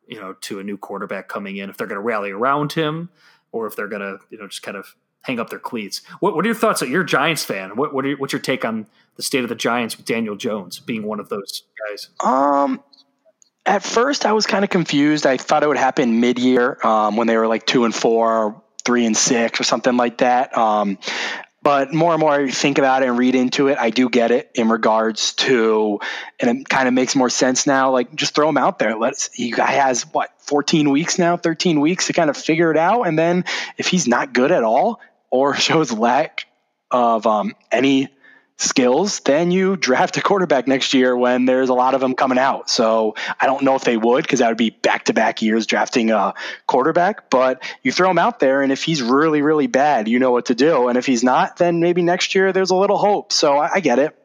you 0.07 0.19
know 0.19 0.33
to 0.41 0.59
a 0.59 0.63
new 0.63 0.77
quarterback 0.77 1.27
coming 1.27 1.57
in 1.57 1.69
if 1.69 1.77
they're 1.77 1.87
going 1.87 1.97
to 1.97 2.01
rally 2.01 2.31
around 2.31 2.73
him 2.73 3.09
or 3.51 3.67
if 3.67 3.75
they're 3.75 3.87
going 3.87 4.01
to 4.01 4.19
you 4.29 4.37
know 4.37 4.47
just 4.47 4.63
kind 4.63 4.77
of 4.77 4.95
hang 5.21 5.39
up 5.39 5.49
their 5.49 5.59
cleats. 5.59 6.01
What, 6.21 6.35
what 6.35 6.45
are 6.45 6.47
your 6.47 6.55
thoughts? 6.55 6.81
You're 6.81 7.01
a 7.01 7.05
Giants 7.05 7.43
fan. 7.43 7.75
What, 7.75 7.93
what 7.93 8.05
are, 8.05 8.13
what's 8.13 8.31
your 8.31 8.41
take 8.41 8.63
on 8.63 8.87
the 9.17 9.23
state 9.23 9.43
of 9.43 9.49
the 9.49 9.55
Giants 9.55 9.97
with 9.97 10.05
Daniel 10.05 10.37
Jones 10.37 10.79
being 10.79 11.03
one 11.03 11.19
of 11.19 11.27
those 11.27 11.63
guys? 11.89 12.09
Um, 12.21 12.81
at 13.67 13.83
first 13.83 14.25
I 14.25 14.31
was 14.31 14.47
kind 14.47 14.63
of 14.63 14.69
confused. 14.69 15.27
I 15.27 15.37
thought 15.37 15.61
it 15.61 15.67
would 15.67 15.77
happen 15.77 16.19
mid-year 16.19 16.77
um, 16.83 17.17
when 17.17 17.27
they 17.27 17.37
were 17.37 17.47
like 17.47 17.65
two 17.65 17.85
and 17.85 17.93
four, 17.93 18.61
three 18.83 19.05
and 19.05 19.15
six, 19.15 19.59
or 19.59 19.63
something 19.63 19.97
like 19.97 20.19
that. 20.19 20.57
Um, 20.57 20.97
but 21.61 21.93
more 21.93 22.13
and 22.13 22.21
more 22.21 22.31
I 22.31 22.49
think 22.49 22.77
about 22.77 23.03
it 23.03 23.09
and 23.09 23.17
read 23.17 23.35
into 23.35 23.67
it, 23.67 23.77
I 23.77 23.89
do 23.89 24.09
get 24.09 24.31
it 24.31 24.49
in 24.55 24.69
regards 24.69 25.33
to, 25.33 25.99
and 26.39 26.61
it 26.61 26.69
kind 26.69 26.87
of 26.87 26.93
makes 26.93 27.13
more 27.13 27.29
sense 27.29 27.67
now. 27.67 27.91
Like 27.91 28.15
just 28.15 28.33
throw 28.33 28.47
him 28.47 28.57
out 28.57 28.79
there. 28.79 28.97
Let's. 28.97 29.29
He 29.33 29.51
has 29.51 30.03
what 30.03 30.29
14 30.43 30.89
weeks 30.89 31.19
now, 31.19 31.35
13 31.35 31.81
weeks 31.81 32.07
to 32.07 32.13
kind 32.13 32.29
of 32.29 32.37
figure 32.37 32.71
it 32.71 32.77
out, 32.77 33.03
and 33.03 33.19
then 33.19 33.43
if 33.77 33.87
he's 33.87 34.07
not 34.07 34.33
good 34.33 34.53
at 34.53 34.63
all 34.63 35.01
or 35.29 35.55
shows 35.57 35.91
lack 35.91 36.45
of 36.89 37.27
um, 37.27 37.53
any 37.69 38.07
skills, 38.57 39.19
then 39.21 39.51
you 39.51 39.75
draft 39.75 40.17
a 40.17 40.21
quarterback 40.21 40.67
next 40.67 40.93
year 40.93 41.15
when 41.15 41.45
there's 41.45 41.69
a 41.69 41.73
lot 41.73 41.93
of 41.93 42.01
them 42.01 42.15
coming 42.15 42.39
out. 42.39 42.69
So 42.69 43.15
I 43.39 43.45
don't 43.45 43.63
know 43.63 43.75
if 43.75 43.83
they 43.83 43.97
would 43.97 44.23
because 44.23 44.39
that 44.39 44.47
would 44.47 44.57
be 44.57 44.71
back 44.71 45.05
to 45.05 45.13
back 45.13 45.41
years 45.41 45.67
drafting 45.67 46.09
a 46.09 46.33
quarterback, 46.65 47.29
but 47.29 47.63
you 47.83 47.91
throw 47.91 48.09
him 48.09 48.17
out 48.17 48.39
there. 48.39 48.61
And 48.61 48.71
if 48.71 48.83
he's 48.83 49.01
really, 49.01 49.41
really 49.41 49.67
bad, 49.67 50.07
you 50.07 50.17
know 50.17 50.31
what 50.31 50.47
to 50.47 50.55
do. 50.55 50.87
And 50.87 50.97
if 50.97 51.05
he's 51.05 51.23
not, 51.23 51.57
then 51.57 51.79
maybe 51.79 52.01
next 52.01 52.33
year 52.33 52.51
there's 52.51 52.71
a 52.71 52.75
little 52.75 52.97
hope. 52.97 53.31
So 53.31 53.57
I, 53.57 53.75
I 53.75 53.79
get 53.79 53.99
it. 53.99 54.17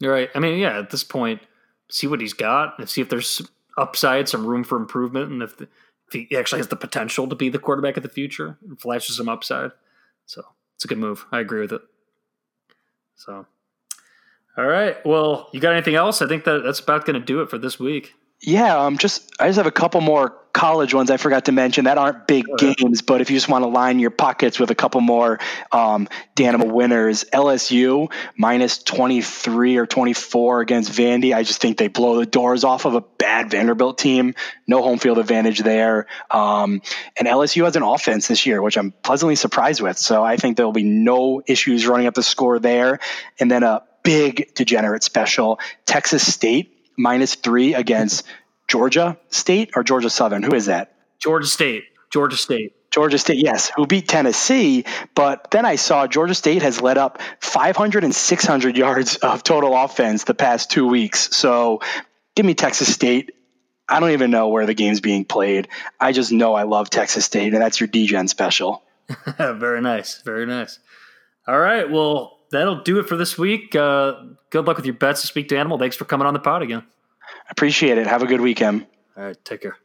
You're 0.00 0.12
right. 0.12 0.30
I 0.34 0.40
mean, 0.40 0.58
yeah, 0.58 0.78
at 0.80 0.90
this 0.90 1.04
point, 1.04 1.40
see 1.88 2.08
what 2.08 2.20
he's 2.20 2.32
got 2.32 2.78
and 2.78 2.88
see 2.88 3.00
if 3.00 3.08
there's 3.08 3.42
upside, 3.78 4.28
some 4.28 4.44
room 4.44 4.64
for 4.64 4.76
improvement, 4.76 5.30
and 5.30 5.42
if, 5.42 5.56
the, 5.56 5.68
if 6.08 6.28
he 6.28 6.36
actually 6.36 6.58
has 6.58 6.68
the 6.68 6.76
potential 6.76 7.28
to 7.28 7.36
be 7.36 7.48
the 7.48 7.60
quarterback 7.60 7.96
of 7.96 8.02
the 8.02 8.08
future 8.08 8.58
and 8.66 8.80
flashes 8.80 9.16
some 9.16 9.28
upside. 9.28 9.70
So 10.26 10.42
it's 10.74 10.84
a 10.84 10.88
good 10.88 10.98
move. 10.98 11.26
I 11.30 11.38
agree 11.38 11.60
with 11.60 11.72
it. 11.72 11.82
So, 13.16 13.46
all 14.56 14.66
right. 14.66 15.04
Well, 15.06 15.48
you 15.52 15.60
got 15.60 15.72
anything 15.72 15.94
else? 15.94 16.22
I 16.22 16.26
think 16.28 16.44
that 16.44 16.62
that's 16.64 16.80
about 16.80 17.06
going 17.06 17.18
to 17.18 17.24
do 17.24 17.40
it 17.40 17.50
for 17.50 17.58
this 17.58 17.78
week. 17.78 18.14
Yeah, 18.42 18.76
um, 18.76 18.98
just 18.98 19.30
I 19.38 19.46
just 19.46 19.56
have 19.56 19.66
a 19.66 19.72
couple 19.72 20.00
more 20.00 20.36
college 20.52 20.92
ones 20.92 21.10
I 21.10 21.16
forgot 21.16 21.46
to 21.46 21.52
mention 21.52 21.84
that 21.84 21.96
aren't 21.96 22.26
big 22.26 22.44
games, 22.58 23.00
but 23.00 23.20
if 23.20 23.30
you 23.30 23.36
just 23.36 23.48
want 23.48 23.62
to 23.62 23.68
line 23.68 23.98
your 23.98 24.10
pockets 24.10 24.58
with 24.58 24.70
a 24.70 24.74
couple 24.74 25.00
more 25.00 25.38
um, 25.70 26.08
Danimal 26.36 26.70
winners, 26.70 27.24
LSU 27.32 28.12
minus 28.36 28.82
23 28.82 29.76
or 29.76 29.86
24 29.86 30.60
against 30.60 30.92
Vandy. 30.92 31.34
I 31.34 31.42
just 31.42 31.60
think 31.60 31.78
they 31.78 31.88
blow 31.88 32.18
the 32.18 32.26
doors 32.26 32.64
off 32.64 32.84
of 32.84 32.94
a 32.94 33.00
bad 33.00 33.50
Vanderbilt 33.50 33.96
team. 33.96 34.34
No 34.66 34.82
home 34.82 34.98
field 34.98 35.18
advantage 35.18 35.60
there. 35.60 36.06
Um, 36.30 36.82
and 37.16 37.26
LSU 37.26 37.64
has 37.64 37.76
an 37.76 37.82
offense 37.82 38.28
this 38.28 38.44
year, 38.44 38.60
which 38.60 38.76
I'm 38.76 38.92
pleasantly 38.92 39.36
surprised 39.36 39.80
with. 39.80 39.98
So 39.98 40.22
I 40.22 40.36
think 40.36 40.56
there'll 40.56 40.72
be 40.72 40.82
no 40.82 41.42
issues 41.46 41.86
running 41.86 42.08
up 42.08 42.14
the 42.14 42.22
score 42.22 42.58
there. 42.58 42.98
And 43.40 43.50
then 43.50 43.62
a 43.62 43.84
big 44.02 44.54
degenerate 44.54 45.02
special 45.02 45.60
Texas 45.86 46.30
State 46.30 46.71
minus 46.96 47.34
three 47.34 47.74
against 47.74 48.24
Georgia 48.68 49.18
State 49.30 49.70
or 49.76 49.82
Georgia 49.82 50.10
Southern. 50.10 50.42
Who 50.42 50.54
is 50.54 50.66
that? 50.66 50.94
Georgia 51.18 51.46
State. 51.46 51.84
Georgia 52.10 52.36
State. 52.36 52.74
Georgia 52.90 53.16
State, 53.16 53.42
yes, 53.42 53.70
who 53.74 53.86
beat 53.86 54.06
Tennessee. 54.06 54.84
But 55.14 55.50
then 55.50 55.64
I 55.64 55.76
saw 55.76 56.06
Georgia 56.06 56.34
State 56.34 56.62
has 56.62 56.82
led 56.82 56.98
up 56.98 57.20
500 57.40 58.04
and 58.04 58.14
600 58.14 58.76
yards 58.76 59.16
of 59.16 59.42
total 59.42 59.74
offense 59.74 60.24
the 60.24 60.34
past 60.34 60.70
two 60.70 60.86
weeks. 60.86 61.34
So 61.34 61.80
give 62.36 62.44
me 62.44 62.54
Texas 62.54 62.92
State. 62.92 63.32
I 63.88 63.98
don't 63.98 64.10
even 64.10 64.30
know 64.30 64.48
where 64.48 64.66
the 64.66 64.74
game's 64.74 65.00
being 65.00 65.24
played. 65.24 65.68
I 65.98 66.12
just 66.12 66.32
know 66.32 66.54
I 66.54 66.64
love 66.64 66.90
Texas 66.90 67.24
State, 67.24 67.54
and 67.54 67.62
that's 67.62 67.80
your 67.80 67.88
DGen 67.88 68.28
special. 68.28 68.82
very 69.38 69.80
nice. 69.80 70.22
Very 70.22 70.46
nice. 70.46 70.78
All 71.48 71.58
right. 71.58 71.90
Well, 71.90 72.38
that'll 72.52 72.82
do 72.82 73.00
it 73.00 73.08
for 73.08 73.16
this 73.16 73.36
week. 73.36 73.74
Uh, 73.74 74.22
good 74.50 74.66
luck 74.66 74.76
with 74.76 74.86
your 74.86 74.94
bets 74.94 75.22
to 75.22 75.26
speak 75.26 75.48
to 75.48 75.56
Animal. 75.56 75.78
Thanks 75.78 75.96
for 75.96 76.04
coming 76.04 76.26
on 76.26 76.34
the 76.34 76.40
pod 76.40 76.62
again. 76.62 76.84
Appreciate 77.50 77.98
it. 77.98 78.06
Have 78.06 78.22
a 78.22 78.26
good 78.26 78.40
weekend. 78.40 78.86
All 79.16 79.24
right. 79.24 79.44
Take 79.44 79.62
care. 79.62 79.76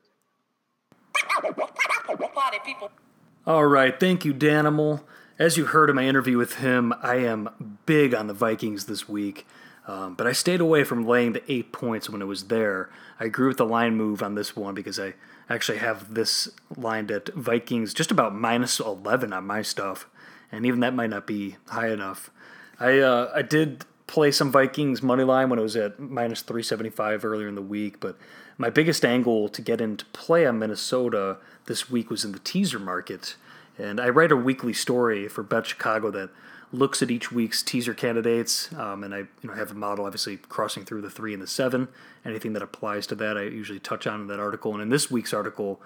All 3.46 3.66
right. 3.66 4.00
Thank 4.00 4.26
you, 4.26 4.34
Danimal. 4.34 5.04
As 5.40 5.56
you 5.56 5.66
heard 5.66 5.90
in 5.90 5.96
my 5.96 6.04
interview 6.04 6.38
with 6.38 6.56
him, 6.56 6.94
I 7.02 7.16
am 7.16 7.78
big 7.86 8.14
on 8.14 8.28
the 8.28 8.34
Vikings 8.34 8.86
this 8.86 9.08
week. 9.08 9.46
Um, 9.88 10.16
but 10.16 10.28
I 10.28 10.34
stayed 10.34 10.60
away 10.60 10.84
from 10.84 11.08
laying 11.08 11.32
the 11.34 11.52
eight 11.52 11.72
points 11.72 12.10
when 12.10 12.22
it 12.22 12.26
was 12.26 12.46
there. 12.46 12.90
I 13.20 13.26
agree 13.26 13.48
with 13.48 13.58
the 13.58 13.66
line 13.66 13.96
move 13.96 14.22
on 14.22 14.36
this 14.36 14.56
one 14.56 14.76
because 14.76 15.00
I 15.00 15.14
actually 15.50 15.78
have 15.78 16.14
this 16.14 16.50
lined 16.76 17.10
at 17.10 17.30
Vikings 17.30 17.94
just 17.94 18.12
about 18.12 18.36
minus 18.36 18.80
11 18.82 19.32
on 19.32 19.48
my 19.48 19.62
stuff. 19.62 20.08
And 20.52 20.66
even 20.66 20.82
that 20.82 20.94
might 20.94 21.10
not 21.10 21.26
be 21.26 21.56
high 21.68 21.90
enough. 21.90 22.30
I 22.80 23.00
uh, 23.00 23.32
I 23.34 23.42
did 23.42 23.86
play 24.08 24.32
some 24.32 24.52
Vikings 24.52 25.02
money 25.02 25.24
line 25.24 25.50
when 25.50 25.60
it 25.60 25.64
was 25.64 25.76
at 25.76 26.00
minus 26.00 26.42
375 26.42 27.26
earlier 27.26 27.48
in 27.48 27.56
the 27.56 27.62
week, 27.62 28.00
but 28.00 28.18
my 28.58 28.70
biggest 28.70 29.04
angle 29.04 29.50
to 29.50 29.62
get 29.62 29.82
into 29.82 30.06
play 30.06 30.46
on 30.46 30.60
Minnesota 30.60 31.38
this 31.66 31.90
week 31.90 32.10
was 32.10 32.24
in 32.24 32.32
the 32.32 32.40
teaser 32.40 32.80
market. 32.80 33.36
And 33.78 34.00
I 34.00 34.10
write 34.10 34.32
a 34.32 34.38
weekly 34.38 34.74
story 34.74 35.28
for 35.28 35.44
Bet 35.44 35.68
Chicago 35.68 36.10
that 36.12 36.32
looks 36.72 37.02
at 37.02 37.12
each 37.12 37.32
week's 37.32 37.62
teaser 37.62 37.94
candidates, 37.94 38.74
um, 38.74 39.04
and 39.04 39.14
I 39.14 39.20
you 39.20 39.28
know 39.44 39.54
have 39.54 39.72
a 39.72 39.76
model 39.76 40.06
obviously 40.06 40.38
crossing 40.38 40.86
through 40.86 41.02
the 41.02 41.10
three 41.10 41.34
and 41.34 41.42
the 41.42 41.48
seven. 41.48 41.88
Anything 42.26 42.54
that 42.54 42.62
applies 42.62 43.08
to 43.08 43.16
that, 43.16 43.38
I 43.38 43.44
usually 43.44 43.80
touch 43.80 44.08
on 44.08 44.22
in 44.22 44.28
that 44.28 44.40
article. 44.40 44.74
And 44.74 44.82
in 44.82 44.90
this 44.90 45.12
week's 45.12 45.34
article, 45.34 45.82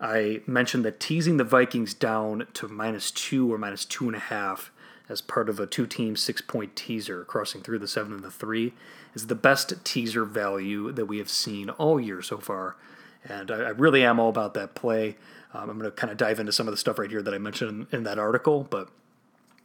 I 0.00 0.42
mentioned 0.46 0.84
that 0.84 1.00
teasing 1.00 1.36
the 1.36 1.44
Vikings 1.44 1.94
down 1.94 2.46
to 2.54 2.68
minus 2.68 3.10
two 3.10 3.52
or 3.52 3.58
minus 3.58 3.84
two 3.84 4.06
and 4.06 4.16
a 4.16 4.20
half 4.20 4.70
as 5.08 5.20
part 5.20 5.48
of 5.48 5.60
a 5.60 5.66
two 5.66 5.86
team 5.86 6.16
six 6.16 6.40
point 6.40 6.74
teaser 6.76 7.24
crossing 7.24 7.62
through 7.62 7.78
the 7.78 7.88
seven 7.88 8.12
and 8.12 8.24
the 8.24 8.30
three 8.30 8.72
is 9.14 9.26
the 9.26 9.34
best 9.34 9.84
teaser 9.84 10.24
value 10.24 10.92
that 10.92 11.06
we 11.06 11.18
have 11.18 11.30
seen 11.30 11.70
all 11.70 12.00
year 12.00 12.22
so 12.22 12.38
far. 12.38 12.76
And 13.24 13.50
I, 13.50 13.56
I 13.56 13.68
really 13.70 14.04
am 14.04 14.18
all 14.18 14.28
about 14.28 14.54
that 14.54 14.74
play. 14.74 15.16
Um, 15.52 15.70
I'm 15.70 15.78
going 15.78 15.90
to 15.90 15.96
kind 15.96 16.10
of 16.10 16.16
dive 16.16 16.40
into 16.40 16.52
some 16.52 16.66
of 16.66 16.72
the 16.72 16.78
stuff 16.78 16.98
right 16.98 17.10
here 17.10 17.22
that 17.22 17.32
I 17.32 17.38
mentioned 17.38 17.86
in, 17.92 17.98
in 17.98 18.04
that 18.04 18.18
article. 18.18 18.66
But 18.68 18.88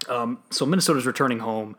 um, 0.08 0.40
so 0.50 0.66
Minnesota's 0.66 1.06
returning 1.06 1.40
home 1.40 1.76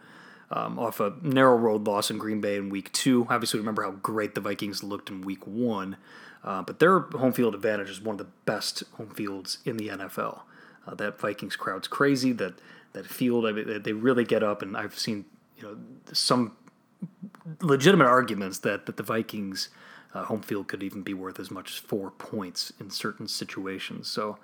um, 0.51 0.79
off 0.79 1.01
a 1.01 1.15
narrow 1.23 1.57
road 1.57 1.87
loss 1.87 2.11
in 2.11 2.19
Green 2.19 2.41
Bay 2.41 2.57
in 2.57 2.71
week 2.71 2.93
two. 2.93 3.27
Obviously, 3.31 3.61
remember 3.61 3.83
how 3.83 3.93
great 3.93 4.35
the 4.35 4.41
Vikings 4.41 4.83
looked 4.83 5.09
in 5.11 5.23
week 5.23 5.47
one. 5.47 5.97
Uh, 6.43 6.63
but 6.63 6.79
their 6.79 7.01
home 7.01 7.33
field 7.33 7.55
advantage 7.55 7.91
is 7.91 8.01
one 8.01 8.15
of 8.15 8.19
the 8.19 8.33
best 8.47 8.83
home 8.95 9.11
fields 9.11 9.59
in 9.65 9.77
the 9.77 9.89
NFL. 9.89 10.41
Uh, 10.87 10.95
that 10.95 11.21
Vikings 11.21 11.55
crowd's 11.55 11.87
crazy. 11.87 12.33
That 12.33 12.55
that 12.93 13.07
field. 13.07 13.47
I 13.47 13.53
mean, 13.53 13.83
they 13.83 13.93
really 13.93 14.25
get 14.25 14.43
up, 14.43 14.63
and 14.63 14.77
I've 14.77 14.99
seen 14.99 15.25
you 15.57 15.63
know 15.63 15.77
some 16.13 16.57
legitimate 17.61 18.07
arguments 18.07 18.59
that 18.59 18.87
that 18.87 18.97
the 18.97 19.03
Vikings 19.03 19.69
uh, 20.15 20.25
home 20.25 20.43
field 20.43 20.69
could 20.69 20.83
even 20.83 21.03
be 21.03 21.15
worth 21.15 21.39
as 21.39 21.51
much 21.51 21.71
as 21.71 21.77
four 21.77 22.11
points 22.11 22.73
in 22.81 22.91
certain 22.91 23.29
situations. 23.29 24.09
So 24.09 24.39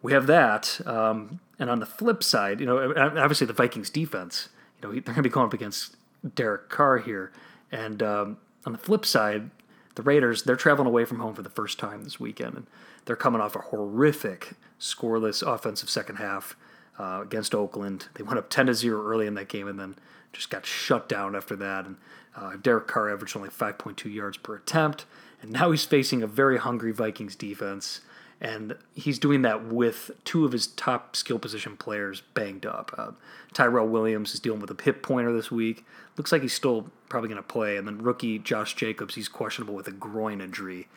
we 0.00 0.12
have 0.12 0.26
that, 0.26 0.80
um, 0.86 1.40
and 1.58 1.70
on 1.70 1.80
the 1.80 1.86
flip 1.86 2.22
side, 2.22 2.60
you 2.60 2.66
know, 2.66 2.92
obviously 2.96 3.46
the 3.46 3.52
Vikings 3.52 3.90
defense, 3.90 4.48
you 4.80 4.88
know, 4.88 4.92
they're 4.94 5.02
going 5.02 5.16
to 5.16 5.22
be 5.22 5.28
going 5.28 5.46
up 5.46 5.54
against 5.54 5.96
Derek 6.34 6.68
Carr 6.68 6.98
here, 6.98 7.32
and 7.70 8.02
um, 8.02 8.38
on 8.64 8.72
the 8.72 8.78
flip 8.78 9.04
side, 9.04 9.50
the 9.94 10.02
Raiders 10.02 10.44
they're 10.44 10.56
traveling 10.56 10.88
away 10.88 11.04
from 11.04 11.20
home 11.20 11.34
for 11.34 11.42
the 11.42 11.50
first 11.50 11.78
time 11.78 12.04
this 12.04 12.18
weekend, 12.18 12.56
and 12.56 12.66
they're 13.04 13.16
coming 13.16 13.40
off 13.40 13.56
a 13.56 13.60
horrific 13.60 14.52
scoreless 14.80 15.46
offensive 15.46 15.90
second 15.90 16.16
half 16.16 16.56
uh, 16.98 17.20
against 17.22 17.54
Oakland. 17.54 18.08
They 18.14 18.22
went 18.22 18.38
up 18.38 18.50
10 18.50 18.66
to 18.66 18.74
0 18.74 19.02
early 19.04 19.26
in 19.26 19.34
that 19.34 19.48
game 19.48 19.68
and 19.68 19.78
then 19.78 19.96
just 20.32 20.50
got 20.50 20.66
shut 20.66 21.08
down 21.08 21.34
after 21.34 21.56
that. 21.56 21.86
And 21.86 21.96
uh, 22.36 22.56
Derek 22.56 22.86
Carr 22.86 23.10
averaged 23.10 23.36
only 23.36 23.48
5.2 23.48 24.12
yards 24.12 24.36
per 24.36 24.56
attempt. 24.56 25.04
And 25.40 25.50
now 25.50 25.70
he's 25.70 25.84
facing 25.84 26.22
a 26.22 26.26
very 26.26 26.58
hungry 26.58 26.92
Vikings 26.92 27.36
defense. 27.36 28.00
And 28.40 28.76
he's 28.94 29.18
doing 29.18 29.42
that 29.42 29.66
with 29.66 30.10
two 30.24 30.44
of 30.44 30.52
his 30.52 30.66
top 30.66 31.14
skill 31.14 31.38
position 31.38 31.76
players 31.76 32.22
banged 32.34 32.66
up. 32.66 32.92
Uh, 32.96 33.12
Tyrell 33.52 33.86
Williams 33.86 34.34
is 34.34 34.40
dealing 34.40 34.60
with 34.60 34.70
a 34.70 34.82
hip 34.82 35.02
pointer 35.02 35.32
this 35.32 35.50
week. 35.50 35.84
Looks 36.16 36.32
like 36.32 36.42
he's 36.42 36.52
still 36.52 36.90
probably 37.08 37.28
going 37.28 37.36
to 37.36 37.42
play. 37.42 37.76
And 37.76 37.86
then 37.86 37.98
rookie 37.98 38.38
Josh 38.40 38.74
Jacobs, 38.74 39.14
he's 39.14 39.28
questionable 39.28 39.74
with 39.74 39.86
a 39.86 39.92
groin 39.92 40.40
injury. 40.40 40.88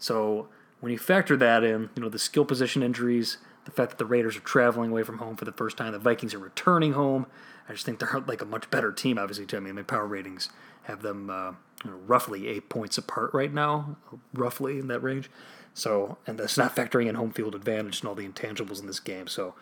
So 0.00 0.48
when 0.80 0.90
you 0.90 0.98
factor 0.98 1.36
that 1.36 1.62
in, 1.62 1.90
you 1.94 2.02
know, 2.02 2.08
the 2.08 2.18
skill 2.18 2.44
position 2.44 2.82
injuries, 2.82 3.38
the 3.68 3.74
fact 3.74 3.90
that 3.90 3.98
the 3.98 4.06
Raiders 4.06 4.34
are 4.34 4.40
traveling 4.40 4.90
away 4.90 5.02
from 5.02 5.18
home 5.18 5.36
for 5.36 5.44
the 5.44 5.52
first 5.52 5.76
time, 5.76 5.92
the 5.92 5.98
Vikings 5.98 6.32
are 6.32 6.38
returning 6.38 6.94
home. 6.94 7.26
I 7.68 7.72
just 7.72 7.84
think 7.84 7.98
they're 7.98 8.24
like 8.26 8.40
a 8.40 8.46
much 8.46 8.70
better 8.70 8.90
team, 8.92 9.18
obviously. 9.18 9.44
Too. 9.44 9.58
I 9.58 9.60
mean, 9.60 9.74
my 9.74 9.82
power 9.82 10.06
ratings 10.06 10.48
have 10.84 11.02
them 11.02 11.28
uh, 11.28 11.50
you 11.84 11.90
know, 11.90 11.98
roughly 12.06 12.48
eight 12.48 12.70
points 12.70 12.96
apart 12.96 13.34
right 13.34 13.52
now, 13.52 13.96
roughly 14.32 14.78
in 14.78 14.88
that 14.88 15.00
range. 15.00 15.30
So, 15.74 16.16
and 16.26 16.38
that's 16.38 16.56
not 16.56 16.74
factoring 16.74 17.08
in 17.08 17.14
home 17.14 17.30
field 17.30 17.54
advantage 17.54 18.00
and 18.00 18.08
all 18.08 18.14
the 18.14 18.26
intangibles 18.26 18.80
in 18.80 18.86
this 18.86 19.00
game. 19.00 19.28
So, 19.28 19.54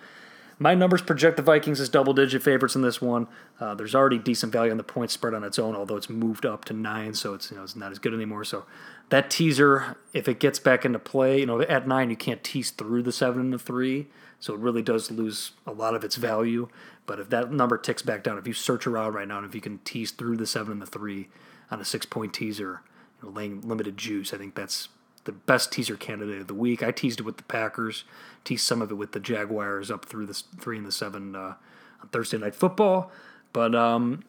my 0.58 0.74
numbers 0.74 1.02
project 1.02 1.36
the 1.36 1.42
Vikings 1.42 1.80
as 1.80 1.88
double 1.88 2.14
digit 2.14 2.42
favorites 2.42 2.74
in 2.74 2.82
this 2.82 3.00
one. 3.00 3.28
Uh, 3.60 3.74
there's 3.74 3.94
already 3.94 4.18
decent 4.18 4.52
value 4.52 4.70
on 4.70 4.78
the 4.78 4.82
point 4.84 5.10
spread 5.10 5.34
on 5.34 5.44
its 5.44 5.58
own, 5.58 5.76
although 5.76 5.96
it's 5.96 6.08
moved 6.08 6.46
up 6.46 6.64
to 6.66 6.72
nine, 6.72 7.14
so 7.14 7.34
it's 7.34 7.50
you 7.50 7.56
know 7.56 7.62
it's 7.62 7.76
not 7.76 7.92
as 7.92 7.98
good 7.98 8.14
anymore. 8.14 8.44
So 8.44 8.64
that 9.10 9.30
teaser, 9.30 9.96
if 10.12 10.28
it 10.28 10.40
gets 10.40 10.58
back 10.58 10.84
into 10.84 10.98
play, 10.98 11.40
you 11.40 11.46
know, 11.46 11.60
at 11.60 11.86
nine 11.86 12.10
you 12.10 12.16
can't 12.16 12.42
tease 12.42 12.70
through 12.70 13.02
the 13.02 13.12
seven 13.12 13.40
and 13.40 13.52
the 13.52 13.58
three, 13.58 14.08
so 14.40 14.54
it 14.54 14.60
really 14.60 14.82
does 14.82 15.10
lose 15.10 15.52
a 15.66 15.72
lot 15.72 15.94
of 15.94 16.04
its 16.04 16.16
value. 16.16 16.68
But 17.04 17.20
if 17.20 17.28
that 17.30 17.52
number 17.52 17.78
ticks 17.78 18.02
back 18.02 18.22
down, 18.24 18.38
if 18.38 18.46
you 18.46 18.52
search 18.52 18.86
around 18.86 19.14
right 19.14 19.28
now, 19.28 19.38
and 19.38 19.46
if 19.46 19.54
you 19.54 19.60
can 19.60 19.78
tease 19.78 20.10
through 20.10 20.38
the 20.38 20.46
seven 20.46 20.72
and 20.72 20.82
the 20.82 20.86
three 20.86 21.28
on 21.70 21.80
a 21.80 21.84
six 21.84 22.06
point 22.06 22.32
teaser, 22.32 22.80
you 23.22 23.28
know, 23.28 23.34
laying 23.34 23.60
limited 23.60 23.96
juice, 23.96 24.32
I 24.32 24.38
think 24.38 24.54
that's 24.54 24.88
the 25.26 25.32
best 25.32 25.70
teaser 25.70 25.96
candidate 25.96 26.40
of 26.40 26.46
the 26.46 26.54
week. 26.54 26.82
I 26.82 26.90
teased 26.90 27.20
it 27.20 27.24
with 27.24 27.36
the 27.36 27.42
Packers, 27.44 28.04
teased 28.44 28.64
some 28.64 28.80
of 28.82 28.90
it 28.90 28.94
with 28.94 29.12
the 29.12 29.20
Jaguars 29.20 29.90
up 29.90 30.04
through 30.06 30.26
the 30.26 30.42
three 30.58 30.78
and 30.78 30.86
the 30.86 30.92
seven 30.92 31.36
uh, 31.36 31.54
on 32.02 32.08
Thursday 32.10 32.38
night 32.38 32.54
football. 32.54 33.10
But 33.52 33.74
um, 33.74 34.24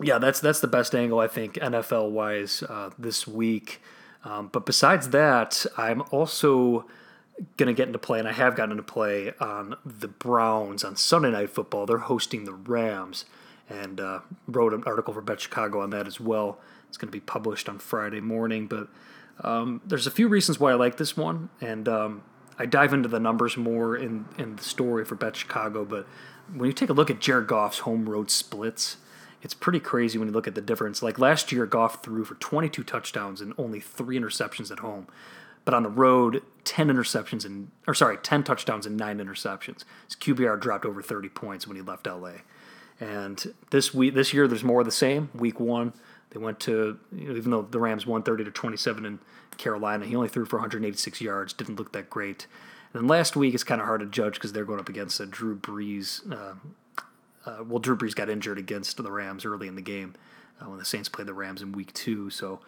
yeah, 0.00 0.18
that's 0.18 0.40
that's 0.40 0.60
the 0.60 0.68
best 0.68 0.94
angle 0.94 1.18
I 1.18 1.26
think 1.28 1.54
NFL 1.54 2.10
wise 2.10 2.62
uh, 2.62 2.90
this 2.98 3.26
week. 3.26 3.80
Um, 4.24 4.48
but 4.52 4.64
besides 4.64 5.10
that, 5.10 5.66
I'm 5.76 6.02
also 6.10 6.86
going 7.56 7.66
to 7.66 7.74
get 7.74 7.88
into 7.88 7.98
play, 7.98 8.18
and 8.18 8.28
I 8.28 8.32
have 8.32 8.56
gotten 8.56 8.72
into 8.72 8.82
play 8.82 9.32
on 9.40 9.76
the 9.84 10.08
Browns 10.08 10.84
on 10.84 10.96
Sunday 10.96 11.30
Night 11.30 11.50
Football. 11.50 11.84
They're 11.86 11.98
hosting 11.98 12.44
the 12.44 12.52
Rams. 12.54 13.24
and 13.68 14.00
uh, 14.00 14.20
wrote 14.46 14.72
an 14.74 14.82
article 14.86 15.14
for 15.14 15.20
Bet 15.22 15.40
Chicago 15.40 15.80
on 15.80 15.90
that 15.90 16.06
as 16.06 16.20
well. 16.20 16.58
It's 16.88 16.96
going 16.98 17.08
to 17.08 17.12
be 17.12 17.20
published 17.20 17.68
on 17.68 17.78
Friday 17.78 18.20
morning, 18.20 18.66
but 18.66 18.88
um, 19.40 19.80
there's 19.84 20.06
a 20.06 20.10
few 20.10 20.28
reasons 20.28 20.60
why 20.60 20.72
I 20.72 20.74
like 20.74 20.96
this 20.96 21.16
one, 21.16 21.50
and 21.60 21.88
um, 21.88 22.22
I 22.58 22.66
dive 22.66 22.92
into 22.92 23.08
the 23.08 23.20
numbers 23.20 23.56
more 23.56 23.96
in, 23.96 24.26
in 24.38 24.56
the 24.56 24.62
story 24.62 25.04
for 25.04 25.14
Bet 25.14 25.36
Chicago. 25.36 25.84
But 25.84 26.06
when 26.52 26.66
you 26.66 26.72
take 26.72 26.90
a 26.90 26.92
look 26.92 27.10
at 27.10 27.20
Jared 27.20 27.46
Goff's 27.46 27.80
home 27.80 28.08
road 28.08 28.30
splits, 28.30 28.98
it's 29.42 29.54
pretty 29.54 29.80
crazy 29.80 30.18
when 30.18 30.28
you 30.28 30.34
look 30.34 30.46
at 30.46 30.54
the 30.54 30.60
difference. 30.60 31.02
Like 31.02 31.18
last 31.18 31.52
year, 31.52 31.66
Goff 31.66 32.02
threw 32.02 32.24
for 32.24 32.34
22 32.36 32.82
touchdowns 32.84 33.40
and 33.40 33.52
only 33.58 33.80
three 33.80 34.18
interceptions 34.18 34.70
at 34.70 34.78
home. 34.78 35.06
But 35.64 35.74
on 35.74 35.82
the 35.82 35.90
road, 35.90 36.42
10 36.64 36.88
interceptions 36.88 37.44
and, 37.44 37.70
or 37.86 37.94
sorry, 37.94 38.18
10 38.18 38.44
touchdowns 38.44 38.86
and 38.86 38.96
nine 38.96 39.18
interceptions. 39.18 39.84
His 40.06 40.16
QBR 40.16 40.60
dropped 40.60 40.84
over 40.84 41.02
30 41.02 41.28
points 41.30 41.66
when 41.66 41.76
he 41.76 41.82
left 41.82 42.06
LA. 42.06 42.32
And 43.00 43.54
this 43.70 43.92
week, 43.92 44.14
this 44.14 44.32
year, 44.32 44.46
there's 44.46 44.64
more 44.64 44.80
of 44.80 44.86
the 44.86 44.92
same. 44.92 45.30
Week 45.34 45.58
one, 45.58 45.92
they 46.34 46.40
went 46.40 46.58
to, 46.60 46.98
you 47.16 47.28
know, 47.28 47.36
even 47.36 47.52
though 47.52 47.62
the 47.62 47.78
Rams 47.78 48.06
won 48.06 48.24
30 48.24 48.44
to 48.44 48.50
27 48.50 49.06
in 49.06 49.20
Carolina, 49.56 50.04
he 50.04 50.16
only 50.16 50.28
threw 50.28 50.44
for 50.44 50.56
186 50.56 51.20
yards, 51.20 51.52
didn't 51.52 51.76
look 51.76 51.92
that 51.92 52.10
great. 52.10 52.48
And 52.92 53.02
then 53.02 53.08
last 53.08 53.36
week, 53.36 53.54
it's 53.54 53.62
kind 53.62 53.80
of 53.80 53.86
hard 53.86 54.00
to 54.00 54.06
judge 54.06 54.34
because 54.34 54.52
they're 54.52 54.64
going 54.64 54.80
up 54.80 54.88
against 54.88 55.20
a 55.20 55.26
Drew 55.26 55.56
Brees. 55.56 56.28
Uh, 56.30 56.54
uh, 57.46 57.62
well, 57.62 57.78
Drew 57.78 57.96
Brees 57.96 58.16
got 58.16 58.28
injured 58.28 58.58
against 58.58 58.96
the 58.96 59.12
Rams 59.12 59.44
early 59.44 59.68
in 59.68 59.76
the 59.76 59.82
game 59.82 60.14
uh, 60.60 60.68
when 60.68 60.78
the 60.78 60.84
Saints 60.84 61.08
played 61.08 61.28
the 61.28 61.34
Rams 61.34 61.62
in 61.62 61.70
week 61.70 61.92
two. 61.92 62.30
So, 62.30 62.58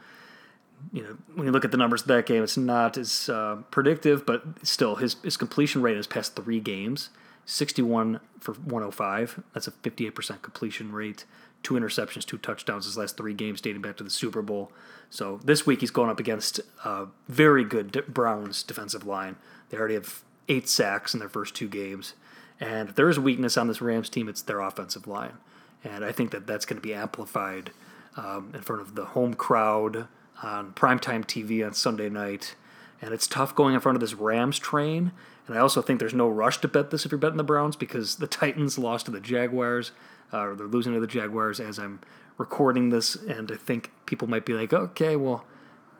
you 0.92 1.02
know, 1.02 1.16
when 1.34 1.46
you 1.46 1.52
look 1.52 1.64
at 1.64 1.72
the 1.72 1.76
numbers 1.76 2.02
of 2.02 2.08
that 2.08 2.26
game, 2.26 2.44
it's 2.44 2.56
not 2.56 2.96
as 2.96 3.28
uh, 3.28 3.62
predictive, 3.72 4.24
but 4.24 4.44
still, 4.62 4.94
his, 4.96 5.16
his 5.24 5.36
completion 5.36 5.82
rate 5.82 5.96
has 5.96 6.06
past 6.06 6.36
three 6.36 6.60
games 6.60 7.08
61 7.46 8.20
for 8.38 8.54
105. 8.54 9.42
That's 9.54 9.66
a 9.66 9.72
58% 9.72 10.42
completion 10.42 10.92
rate 10.92 11.24
two 11.66 11.74
interceptions, 11.74 12.24
two 12.24 12.38
touchdowns 12.38 12.84
his 12.84 12.96
last 12.96 13.16
three 13.16 13.34
games 13.34 13.60
dating 13.60 13.82
back 13.82 13.96
to 13.96 14.04
the 14.04 14.10
Super 14.10 14.40
Bowl. 14.40 14.70
So 15.10 15.40
this 15.42 15.66
week 15.66 15.80
he's 15.80 15.90
going 15.90 16.10
up 16.10 16.20
against 16.20 16.60
a 16.84 17.06
very 17.26 17.64
good 17.64 18.04
Browns 18.06 18.62
defensive 18.62 19.04
line. 19.04 19.34
They 19.68 19.76
already 19.76 19.94
have 19.94 20.22
eight 20.48 20.68
sacks 20.68 21.12
in 21.12 21.18
their 21.18 21.28
first 21.28 21.56
two 21.56 21.68
games. 21.68 22.14
And 22.60 22.88
if 22.88 22.94
there 22.94 23.08
is 23.08 23.18
weakness 23.18 23.56
on 23.56 23.66
this 23.66 23.80
Rams 23.80 24.08
team, 24.08 24.28
it's 24.28 24.42
their 24.42 24.60
offensive 24.60 25.08
line. 25.08 25.38
And 25.82 26.04
I 26.04 26.12
think 26.12 26.30
that 26.30 26.46
that's 26.46 26.66
going 26.66 26.80
to 26.80 26.86
be 26.86 26.94
amplified 26.94 27.72
um, 28.16 28.52
in 28.54 28.62
front 28.62 28.80
of 28.80 28.94
the 28.94 29.06
home 29.06 29.34
crowd 29.34 30.06
on 30.44 30.72
primetime 30.72 31.24
TV 31.24 31.66
on 31.66 31.74
Sunday 31.74 32.08
night. 32.08 32.54
And 33.02 33.12
it's 33.12 33.26
tough 33.26 33.56
going 33.56 33.74
in 33.74 33.80
front 33.80 33.96
of 33.96 34.00
this 34.00 34.14
Rams 34.14 34.60
train. 34.60 35.10
And 35.48 35.58
I 35.58 35.60
also 35.60 35.82
think 35.82 35.98
there's 35.98 36.14
no 36.14 36.28
rush 36.28 36.60
to 36.60 36.68
bet 36.68 36.90
this 36.90 37.04
if 37.04 37.10
you're 37.10 37.18
betting 37.18 37.38
the 37.38 37.42
Browns 37.42 37.74
because 37.74 38.16
the 38.16 38.28
Titans 38.28 38.78
lost 38.78 39.06
to 39.06 39.10
the 39.10 39.20
Jaguars 39.20 39.90
uh, 40.32 40.40
or 40.40 40.54
they're 40.54 40.66
losing 40.66 40.94
to 40.94 41.00
the 41.00 41.06
Jaguars 41.06 41.60
as 41.60 41.78
I'm 41.78 42.00
recording 42.38 42.90
this, 42.90 43.14
and 43.14 43.50
I 43.50 43.56
think 43.56 43.90
people 44.06 44.28
might 44.28 44.44
be 44.44 44.52
like, 44.52 44.72
okay, 44.72 45.16
well, 45.16 45.44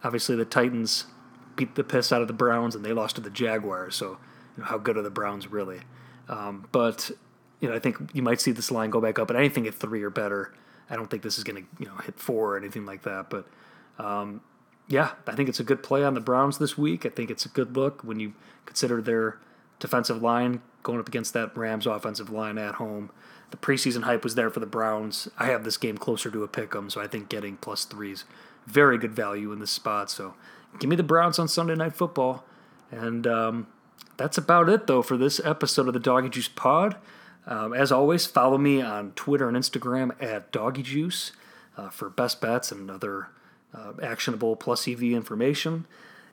obviously 0.04 0.36
the 0.36 0.44
Titans 0.44 1.06
beat 1.56 1.74
the 1.74 1.84
piss 1.84 2.12
out 2.12 2.20
of 2.22 2.28
the 2.28 2.34
Browns 2.34 2.74
and 2.74 2.84
they 2.84 2.92
lost 2.92 3.16
to 3.16 3.20
the 3.20 3.30
Jaguars, 3.30 3.94
so 3.96 4.18
you 4.56 4.62
know, 4.62 4.64
how 4.64 4.78
good 4.78 4.96
are 4.96 5.02
the 5.02 5.10
Browns 5.10 5.50
really? 5.50 5.80
Um, 6.28 6.68
but 6.72 7.10
you 7.60 7.68
know, 7.68 7.74
I 7.74 7.78
think 7.78 7.96
you 8.12 8.22
might 8.22 8.40
see 8.40 8.52
this 8.52 8.70
line 8.70 8.90
go 8.90 9.00
back 9.00 9.18
up, 9.18 9.28
but 9.28 9.36
anything 9.36 9.66
at 9.66 9.74
three 9.74 10.02
or 10.02 10.10
better. 10.10 10.52
I 10.88 10.94
don't 10.94 11.10
think 11.10 11.22
this 11.22 11.38
is 11.38 11.44
going 11.44 11.62
to 11.64 11.68
you 11.82 11.86
know 11.86 11.96
hit 12.04 12.18
four 12.18 12.54
or 12.54 12.56
anything 12.56 12.86
like 12.86 13.02
that, 13.02 13.30
but 13.30 13.46
um, 13.98 14.42
yeah, 14.88 15.12
I 15.26 15.34
think 15.34 15.48
it's 15.48 15.58
a 15.58 15.64
good 15.64 15.82
play 15.82 16.04
on 16.04 16.14
the 16.14 16.20
Browns 16.20 16.58
this 16.58 16.78
week. 16.78 17.04
I 17.04 17.08
think 17.08 17.30
it's 17.30 17.44
a 17.44 17.48
good 17.48 17.76
look 17.76 18.02
when 18.02 18.20
you 18.20 18.34
consider 18.66 19.00
their 19.00 19.38
defensive 19.80 20.22
line 20.22 20.62
going 20.82 21.00
up 21.00 21.08
against 21.08 21.32
that 21.34 21.56
Rams 21.56 21.86
offensive 21.86 22.30
line 22.30 22.58
at 22.58 22.76
home 22.76 23.10
the 23.50 23.56
preseason 23.56 24.02
hype 24.02 24.24
was 24.24 24.34
there 24.34 24.50
for 24.50 24.60
the 24.60 24.66
Browns. 24.66 25.28
I 25.38 25.46
have 25.46 25.64
this 25.64 25.76
game 25.76 25.98
closer 25.98 26.30
to 26.30 26.42
a 26.42 26.48
pick 26.48 26.74
'em, 26.74 26.90
so 26.90 27.00
I 27.00 27.06
think 27.06 27.28
getting 27.28 27.56
plus 27.56 27.84
threes 27.84 28.24
very 28.66 28.98
good 28.98 29.14
value 29.14 29.52
in 29.52 29.60
this 29.60 29.70
spot. 29.70 30.10
So 30.10 30.34
give 30.78 30.90
me 30.90 30.96
the 30.96 31.02
Browns 31.02 31.38
on 31.38 31.48
Sunday 31.48 31.74
Night 31.74 31.94
Football. 31.94 32.44
And 32.90 33.26
um, 33.26 33.66
that's 34.16 34.38
about 34.38 34.68
it, 34.68 34.86
though, 34.86 35.02
for 35.02 35.16
this 35.16 35.40
episode 35.44 35.88
of 35.88 35.94
the 35.94 36.00
Doggy 36.00 36.28
Juice 36.28 36.48
Pod. 36.48 36.96
Um, 37.46 37.72
as 37.72 37.92
always, 37.92 38.26
follow 38.26 38.58
me 38.58 38.82
on 38.82 39.12
Twitter 39.12 39.48
and 39.48 39.56
Instagram 39.56 40.20
at 40.20 40.50
Doggy 40.50 40.82
Juice 40.82 41.32
uh, 41.76 41.88
for 41.90 42.10
best 42.10 42.40
bets 42.40 42.72
and 42.72 42.90
other 42.90 43.28
uh, 43.72 43.92
actionable 44.02 44.56
plus 44.56 44.88
EV 44.88 45.02
information. 45.04 45.86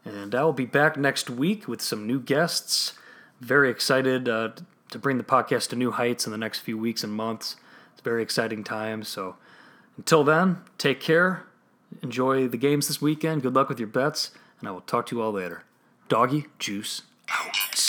And 0.05 0.35
I 0.35 0.43
will 0.43 0.53
be 0.53 0.65
back 0.65 0.97
next 0.97 1.29
week 1.29 1.67
with 1.67 1.81
some 1.81 2.07
new 2.07 2.19
guests. 2.19 2.93
Very 3.39 3.69
excited 3.69 4.27
uh, 4.27 4.49
to 4.93 4.99
bring 4.99 5.17
the 5.17 5.23
podcast 5.23 5.69
to 5.69 5.75
new 5.75 5.91
heights 5.91 6.25
in 6.25 6.31
the 6.31 6.37
next 6.37 6.59
few 6.59 6.77
weeks 6.77 7.03
and 7.03 7.11
months. 7.11 7.57
It's 7.91 8.01
a 8.01 8.03
very 8.03 8.23
exciting 8.23 8.63
time. 8.63 9.03
So 9.03 9.35
until 9.97 10.23
then, 10.23 10.57
take 10.77 11.01
care. 11.01 11.43
Enjoy 12.01 12.47
the 12.47 12.57
games 12.57 12.87
this 12.87 13.01
weekend. 13.01 13.41
Good 13.41 13.53
luck 13.53 13.69
with 13.69 13.79
your 13.79 13.87
bets, 13.87 14.31
and 14.59 14.69
I 14.69 14.71
will 14.71 14.81
talk 14.81 15.07
to 15.07 15.15
you 15.15 15.21
all 15.21 15.31
later. 15.31 15.63
Doggy 16.09 16.45
Juice 16.59 17.01
out. 17.29 17.82